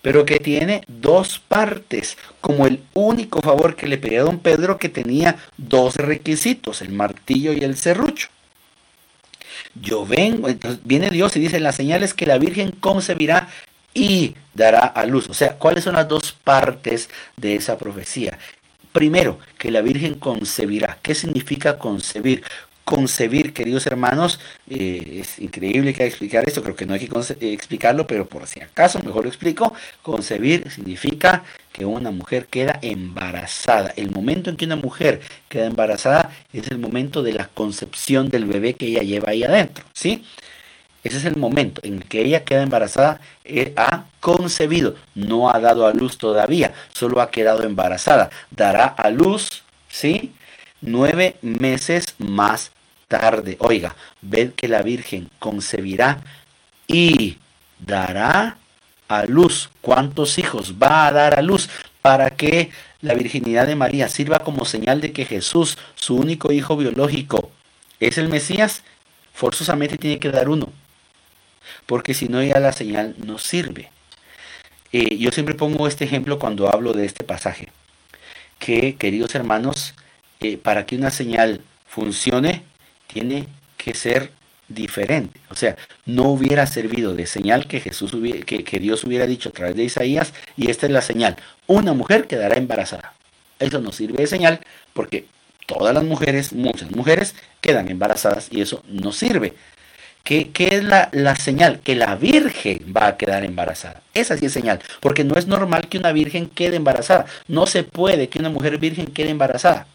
pero 0.00 0.24
que 0.24 0.40
tiene 0.40 0.80
dos 0.88 1.38
partes, 1.38 2.16
como 2.40 2.66
el 2.66 2.80
único 2.94 3.42
favor 3.42 3.76
que 3.76 3.86
le 3.86 3.98
pedía 3.98 4.20
a 4.20 4.24
don 4.24 4.38
Pedro 4.38 4.78
que 4.78 4.88
tenía 4.88 5.36
dos 5.58 5.96
requisitos, 5.96 6.80
el 6.80 6.92
martillo 6.92 7.52
y 7.52 7.64
el 7.64 7.76
serrucho. 7.76 8.28
Yo 9.74 10.06
vengo, 10.06 10.48
entonces 10.48 10.80
viene 10.84 11.10
Dios 11.10 11.36
y 11.36 11.40
dice, 11.40 11.60
la 11.60 11.72
señal 11.72 12.02
es 12.02 12.14
que 12.14 12.24
la 12.24 12.38
Virgen 12.38 12.70
concebirá 12.70 13.48
y 13.98 14.36
dará 14.54 14.78
a 14.78 15.04
luz. 15.06 15.28
O 15.28 15.34
sea, 15.34 15.54
¿cuáles 15.58 15.84
son 15.84 15.94
las 15.94 16.06
dos 16.06 16.32
partes 16.32 17.10
de 17.36 17.56
esa 17.56 17.76
profecía? 17.76 18.38
Primero, 18.92 19.38
que 19.58 19.70
la 19.70 19.82
Virgen 19.82 20.14
concebirá. 20.14 20.98
¿Qué 21.02 21.14
significa 21.14 21.78
concebir? 21.78 22.44
Concebir, 22.84 23.52
queridos 23.52 23.86
hermanos, 23.86 24.40
eh, 24.70 25.18
es 25.20 25.38
increíble 25.40 25.92
que 25.92 26.04
hay 26.04 26.08
que 26.08 26.14
explicar 26.14 26.44
esto, 26.46 26.62
creo 26.62 26.74
que 26.74 26.86
no 26.86 26.94
hay 26.94 27.00
que 27.00 27.34
eh, 27.40 27.52
explicarlo, 27.52 28.06
pero 28.06 28.26
por 28.26 28.46
si 28.46 28.62
acaso 28.62 29.02
mejor 29.02 29.24
lo 29.24 29.28
explico. 29.28 29.74
Concebir 30.00 30.70
significa 30.70 31.42
que 31.72 31.84
una 31.84 32.10
mujer 32.12 32.46
queda 32.46 32.78
embarazada. 32.80 33.92
El 33.96 34.10
momento 34.10 34.48
en 34.48 34.56
que 34.56 34.64
una 34.64 34.76
mujer 34.76 35.20
queda 35.48 35.66
embarazada 35.66 36.30
es 36.52 36.68
el 36.68 36.78
momento 36.78 37.22
de 37.22 37.34
la 37.34 37.48
concepción 37.48 38.30
del 38.30 38.46
bebé 38.46 38.74
que 38.74 38.86
ella 38.86 39.02
lleva 39.02 39.32
ahí 39.32 39.42
adentro, 39.42 39.84
¿sí? 39.92 40.24
Ese 41.04 41.18
es 41.18 41.24
el 41.24 41.36
momento 41.36 41.80
en 41.84 42.00
que 42.00 42.22
ella 42.22 42.44
queda 42.44 42.62
embarazada, 42.62 43.20
eh, 43.44 43.72
ha 43.76 44.04
concebido, 44.20 44.96
no 45.14 45.50
ha 45.50 45.60
dado 45.60 45.86
a 45.86 45.92
luz 45.92 46.18
todavía, 46.18 46.74
solo 46.92 47.20
ha 47.20 47.30
quedado 47.30 47.62
embarazada. 47.62 48.30
Dará 48.50 48.86
a 48.86 49.10
luz, 49.10 49.62
¿sí? 49.88 50.32
Nueve 50.80 51.36
meses 51.40 52.14
más 52.18 52.72
tarde. 53.06 53.56
Oiga, 53.60 53.94
ved 54.22 54.52
que 54.52 54.68
la 54.68 54.82
Virgen 54.82 55.30
concebirá 55.38 56.20
y 56.88 57.38
dará 57.78 58.58
a 59.08 59.24
luz. 59.24 59.70
¿Cuántos 59.80 60.38
hijos 60.38 60.74
va 60.82 61.06
a 61.06 61.12
dar 61.12 61.38
a 61.38 61.42
luz? 61.42 61.70
Para 62.02 62.30
que 62.30 62.70
la 63.00 63.14
virginidad 63.14 63.66
de 63.66 63.76
María 63.76 64.08
sirva 64.08 64.40
como 64.40 64.64
señal 64.64 65.00
de 65.00 65.12
que 65.12 65.24
Jesús, 65.24 65.78
su 65.94 66.16
único 66.16 66.52
hijo 66.52 66.76
biológico, 66.76 67.50
es 68.00 68.18
el 68.18 68.28
Mesías, 68.28 68.82
forzosamente 69.32 69.96
tiene 69.96 70.18
que 70.18 70.30
dar 70.30 70.48
uno 70.48 70.72
porque 71.88 72.12
si 72.12 72.28
no 72.28 72.42
ya 72.42 72.60
la 72.60 72.72
señal 72.72 73.14
no 73.16 73.38
sirve. 73.38 73.90
Eh, 74.92 75.16
yo 75.16 75.30
siempre 75.30 75.54
pongo 75.54 75.88
este 75.88 76.04
ejemplo 76.04 76.38
cuando 76.38 76.68
hablo 76.70 76.92
de 76.92 77.06
este 77.06 77.24
pasaje, 77.24 77.68
que 78.58 78.96
queridos 78.96 79.34
hermanos, 79.34 79.94
eh, 80.40 80.58
para 80.58 80.84
que 80.84 80.96
una 80.96 81.10
señal 81.10 81.62
funcione, 81.86 82.62
tiene 83.06 83.48
que 83.78 83.94
ser 83.94 84.32
diferente. 84.68 85.40
O 85.48 85.54
sea, 85.54 85.76
no 86.04 86.24
hubiera 86.24 86.66
servido 86.66 87.14
de 87.14 87.26
señal 87.26 87.66
que 87.66 87.80
Jesús 87.80 88.12
que, 88.44 88.64
que 88.64 88.78
Dios 88.80 89.04
hubiera 89.04 89.26
dicho 89.26 89.48
a 89.48 89.52
través 89.52 89.74
de 89.74 89.84
Isaías, 89.84 90.34
y 90.58 90.70
esta 90.70 90.84
es 90.84 90.92
la 90.92 91.00
señal. 91.00 91.36
Una 91.66 91.94
mujer 91.94 92.26
quedará 92.26 92.58
embarazada. 92.58 93.14
Eso 93.58 93.80
no 93.80 93.92
sirve 93.92 94.18
de 94.18 94.26
señal 94.26 94.60
porque 94.92 95.24
todas 95.64 95.94
las 95.94 96.04
mujeres, 96.04 96.52
muchas 96.52 96.90
mujeres, 96.90 97.34
quedan 97.62 97.88
embarazadas 97.88 98.48
y 98.50 98.60
eso 98.60 98.82
no 98.88 99.10
sirve. 99.12 99.54
¿Qué, 100.28 100.50
es 100.58 100.84
la, 100.84 101.08
la, 101.12 101.36
señal? 101.36 101.80
Que 101.80 101.96
la 101.96 102.14
virgen 102.14 102.92
va 102.94 103.06
a 103.06 103.16
quedar 103.16 103.44
embarazada. 103.44 104.02
Esa 104.12 104.36
sí 104.36 104.44
es 104.44 104.52
señal, 104.52 104.78
porque 105.00 105.24
no 105.24 105.36
es 105.36 105.46
normal 105.46 105.88
que 105.88 105.96
una 105.96 106.12
virgen 106.12 106.50
quede 106.50 106.76
embarazada. 106.76 107.24
No 107.46 107.64
se 107.66 107.82
puede 107.82 108.28
que 108.28 108.38
una 108.38 108.50
mujer 108.50 108.76
virgen 108.76 109.06
quede 109.06 109.30
embarazada. 109.30 109.86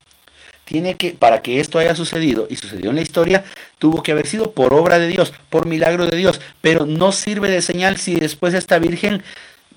Tiene 0.65 0.95
que, 0.95 1.11
para 1.11 1.43
que 1.43 1.59
esto 1.59 1.77
haya 1.77 1.93
sucedido, 1.93 2.47
y 2.49 2.55
sucedió 2.55 2.89
en 2.89 2.95
la 2.95 3.03
historia, 3.03 3.43
tuvo 3.77 4.01
que 4.01 4.11
haber 4.11 4.25
sido 4.25 4.53
por 4.53 4.73
obra 4.73 4.97
de 4.97 5.07
Dios, 5.07 5.33
por 5.51 5.67
milagro 5.67 6.07
de 6.07 6.17
Dios. 6.17 6.41
Pero 6.61 6.87
no 6.87 7.11
sirve 7.11 7.51
de 7.51 7.61
señal 7.61 7.97
si 7.97 8.15
después 8.15 8.55
esta 8.55 8.79
virgen 8.79 9.21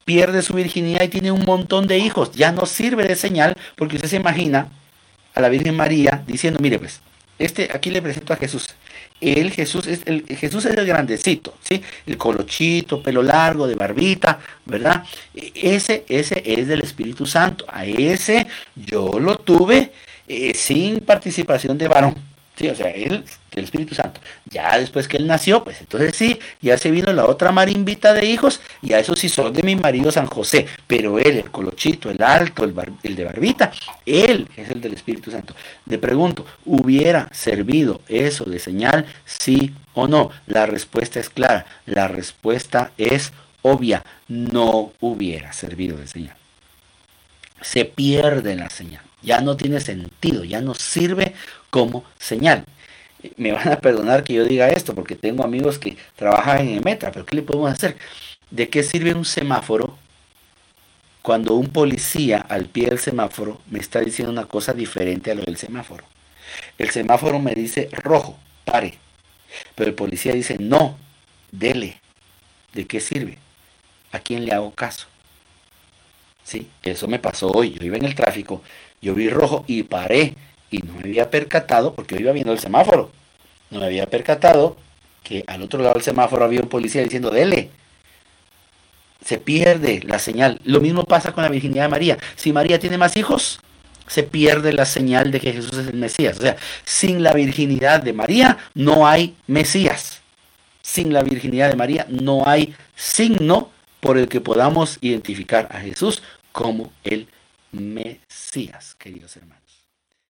pierde 0.07 0.41
su 0.41 0.55
virginidad 0.55 1.03
y 1.03 1.09
tiene 1.09 1.33
un 1.33 1.45
montón 1.45 1.87
de 1.87 1.99
hijos. 1.99 2.33
Ya 2.33 2.51
no 2.51 2.65
sirve 2.65 3.05
de 3.05 3.17
señal, 3.17 3.53
porque 3.75 3.97
usted 3.97 4.09
se 4.09 4.17
imagina 4.17 4.69
a 5.35 5.43
la 5.43 5.51
Virgen 5.51 5.77
María 5.77 6.25
diciendo, 6.27 6.61
mire 6.63 6.79
pues, 6.79 7.03
este, 7.39 7.69
aquí 7.75 7.91
le 7.91 8.01
presento 8.01 8.33
a 8.33 8.37
Jesús. 8.37 8.69
Jesús, 9.21 9.87
es 9.87 10.03
el, 10.05 10.25
Jesús 10.27 10.65
es 10.67 10.77
el 10.77 10.87
grandecito, 10.87 11.55
¿sí? 11.63 11.83
El 12.07 12.17
colochito, 12.19 13.03
pelo 13.03 13.23
largo, 13.23 13.67
de 13.67 13.75
barbita, 13.75 14.39
¿verdad? 14.65 15.05
E, 15.35 15.53
ese, 15.55 16.05
ese 16.09 16.43
es 16.45 16.69
del 16.69 16.83
Espíritu 16.83 17.27
Santo. 17.27 17.65
A 17.69 17.85
ese 17.87 18.47
yo 18.75 19.19
lo 19.19 19.39
tuve 19.39 19.93
eh, 20.29 20.55
sin 20.55 21.01
participación 21.01 21.79
de 21.79 21.89
varón. 21.89 22.36
Sí, 22.57 22.69
o 22.69 22.75
sea, 22.75 22.89
él, 22.89 23.23
el 23.53 23.65
Espíritu 23.65 23.95
Santo. 23.95 24.19
Ya 24.47 24.79
después 24.79 25.07
que 25.07 25.19
él 25.19 25.27
nació, 25.27 25.63
pues 25.63 25.79
entonces 25.81 26.17
sí, 26.17 26.39
ya 26.63 26.79
se 26.79 26.91
vino 26.91 27.13
la 27.13 27.27
otra 27.27 27.53
marimbita 27.53 28.15
de 28.15 28.25
hijos, 28.25 28.61
y 28.81 28.95
a 28.95 28.99
eso 28.99 29.15
sí 29.15 29.29
son 29.29 29.53
de 29.53 29.63
mi 29.63 29.77
marido 29.77 30.11
San 30.11 30.27
José. 30.27 30.67
Pero 30.87 31.19
él, 31.19 31.37
el 31.37 31.51
colochito, 31.51 32.11
el 32.11 32.23
alto, 32.23 32.65
el, 32.65 32.75
el 33.03 33.15
de 33.15 33.25
barbita, 33.25 33.73
él 34.07 34.49
es 34.57 34.71
el 34.71 34.81
del 34.81 34.95
Espíritu 34.95 35.31
Santo. 35.31 35.55
Le 35.85 35.99
pregunto, 35.99 36.47
¿hubiera 36.65 37.29
servido 37.31 38.01
eso 38.09 38.45
de 38.45 38.59
señal? 38.59 39.05
Sí 39.27 39.75
o 39.93 40.09
no. 40.09 40.31
La 40.47 40.65
respuesta 40.65 41.21
es 41.21 41.29
clara. 41.29 41.67
La 41.85 42.09
respuesta 42.09 42.93
es 42.97 43.33
obvia. 43.61 44.03
No 44.29 44.93
hubiera 45.01 45.53
servido 45.53 45.99
de 45.99 46.07
señal. 46.07 46.37
Se 47.61 47.85
pierde 47.85 48.55
la 48.57 48.71
señal 48.71 49.03
ya 49.27 49.41
no 49.41 49.57
tiene 49.57 49.81
sentido, 49.81 50.45
ya 50.45 50.61
no 50.61 50.75
sirve 50.75 51.35
como 51.77 52.05
señal. 52.19 52.65
Me 53.37 53.53
van 53.53 53.69
a 53.69 53.81
perdonar 53.81 54.25
que 54.25 54.33
yo 54.33 54.45
diga 54.47 54.71
esto 54.71 54.95
porque 54.95 55.15
tengo 55.15 55.45
amigos 55.45 55.79
que 55.79 55.99
trabajan 56.15 56.67
en 56.67 56.83
Metra, 56.83 57.13
pero 57.13 57.27
¿qué 57.27 57.37
le 57.37 57.43
podemos 57.43 57.71
hacer? 57.71 57.99
¿De 58.51 58.71
qué 58.71 58.83
sirve 58.83 59.13
un 59.13 59.27
semáforo 59.27 59.99
cuando 61.21 61.53
un 61.53 61.69
policía 61.69 62.39
al 62.39 62.65
pie 62.65 62.87
del 62.89 62.99
semáforo 62.99 63.61
me 63.71 63.79
está 63.79 64.01
diciendo 64.01 64.33
una 64.33 64.47
cosa 64.47 64.73
diferente 64.73 65.31
a 65.31 65.35
lo 65.35 65.43
del 65.43 65.59
semáforo? 65.59 66.05
El 66.79 66.89
semáforo 66.89 67.41
me 67.41 67.55
dice 67.55 67.91
rojo, 67.93 68.39
pare. 68.65 68.95
Pero 69.75 69.91
el 69.91 69.95
policía 69.95 70.33
dice 70.33 70.57
no, 70.59 70.97
dele. 71.53 72.01
¿De 72.73 72.87
qué 72.87 73.01
sirve? 73.01 73.37
¿A 74.13 74.19
quién 74.21 74.47
le 74.47 74.53
hago 74.53 74.71
caso? 74.71 75.09
Sí, 76.43 76.71
eso 76.83 77.07
me 77.07 77.19
pasó 77.19 77.51
hoy. 77.51 77.75
Yo 77.75 77.85
iba 77.85 77.99
en 77.99 78.07
el 78.07 78.15
tráfico 78.15 78.63
yo 79.01 79.15
vi 79.15 79.29
rojo 79.29 79.65
y 79.67 79.83
paré 79.85 80.35
y 80.71 80.79
no 80.79 80.95
me 80.95 81.01
había 81.01 81.31
percatado 81.31 81.95
porque 81.95 82.17
yo 82.17 82.23
iba 82.23 82.33
viendo 82.33 82.53
el 82.53 82.59
semáforo. 82.59 83.11
no 83.71 83.81
me 83.81 83.87
había 83.87 84.07
percatado 84.07 84.77
que 85.23 85.45
al 85.47 85.63
otro 85.63 85.81
lado 85.83 85.95
del 85.95 86.03
semáforo 86.03 86.45
había 86.45 86.61
un 86.61 86.69
policía 86.69 87.03
diciendo, 87.03 87.31
dele. 87.31 87.71
Se 89.25 89.39
pierde 89.39 90.03
la 90.05 90.21
señal. 90.21 90.61
Lo 90.65 90.81
mismo 90.81 91.05
pasa 91.05 91.33
con 91.33 91.43
la 91.43 91.51
virginidad 91.51 91.85
de 91.85 91.89
María. 91.89 92.19
Si 92.37 92.53
María 92.53 92.79
tiene 92.79 92.97
más 92.97 93.17
hijos, 93.17 93.61
se 94.07 94.23
pierde 94.23 94.73
la 94.73 94.85
señal 94.85 95.33
de 95.33 95.41
que 95.41 95.53
Jesús 95.53 95.79
es 95.79 95.89
el 95.89 95.97
Mesías. 95.97 96.39
O 96.39 96.43
sea, 96.43 96.57
sin 96.85 97.23
la 97.23 97.33
virginidad 97.33 98.03
de 98.03 98.13
María 98.13 98.59
no 98.75 99.07
hay 99.07 99.35
Mesías. 99.49 100.21
Sin 100.83 101.13
la 101.13 101.23
virginidad 101.23 101.71
de 101.71 101.77
María 101.77 102.07
no 102.09 102.47
hay 102.47 102.75
signo 102.95 103.71
por 104.01 104.19
el 104.19 104.29
que 104.29 104.41
podamos 104.41 104.99
identificar 105.01 105.69
a 105.73 105.81
Jesús 105.81 106.23
como 106.53 106.93
el 107.03 107.27
Mesías, 107.73 108.95
queridos 108.95 109.37
hermanos. 109.37 109.56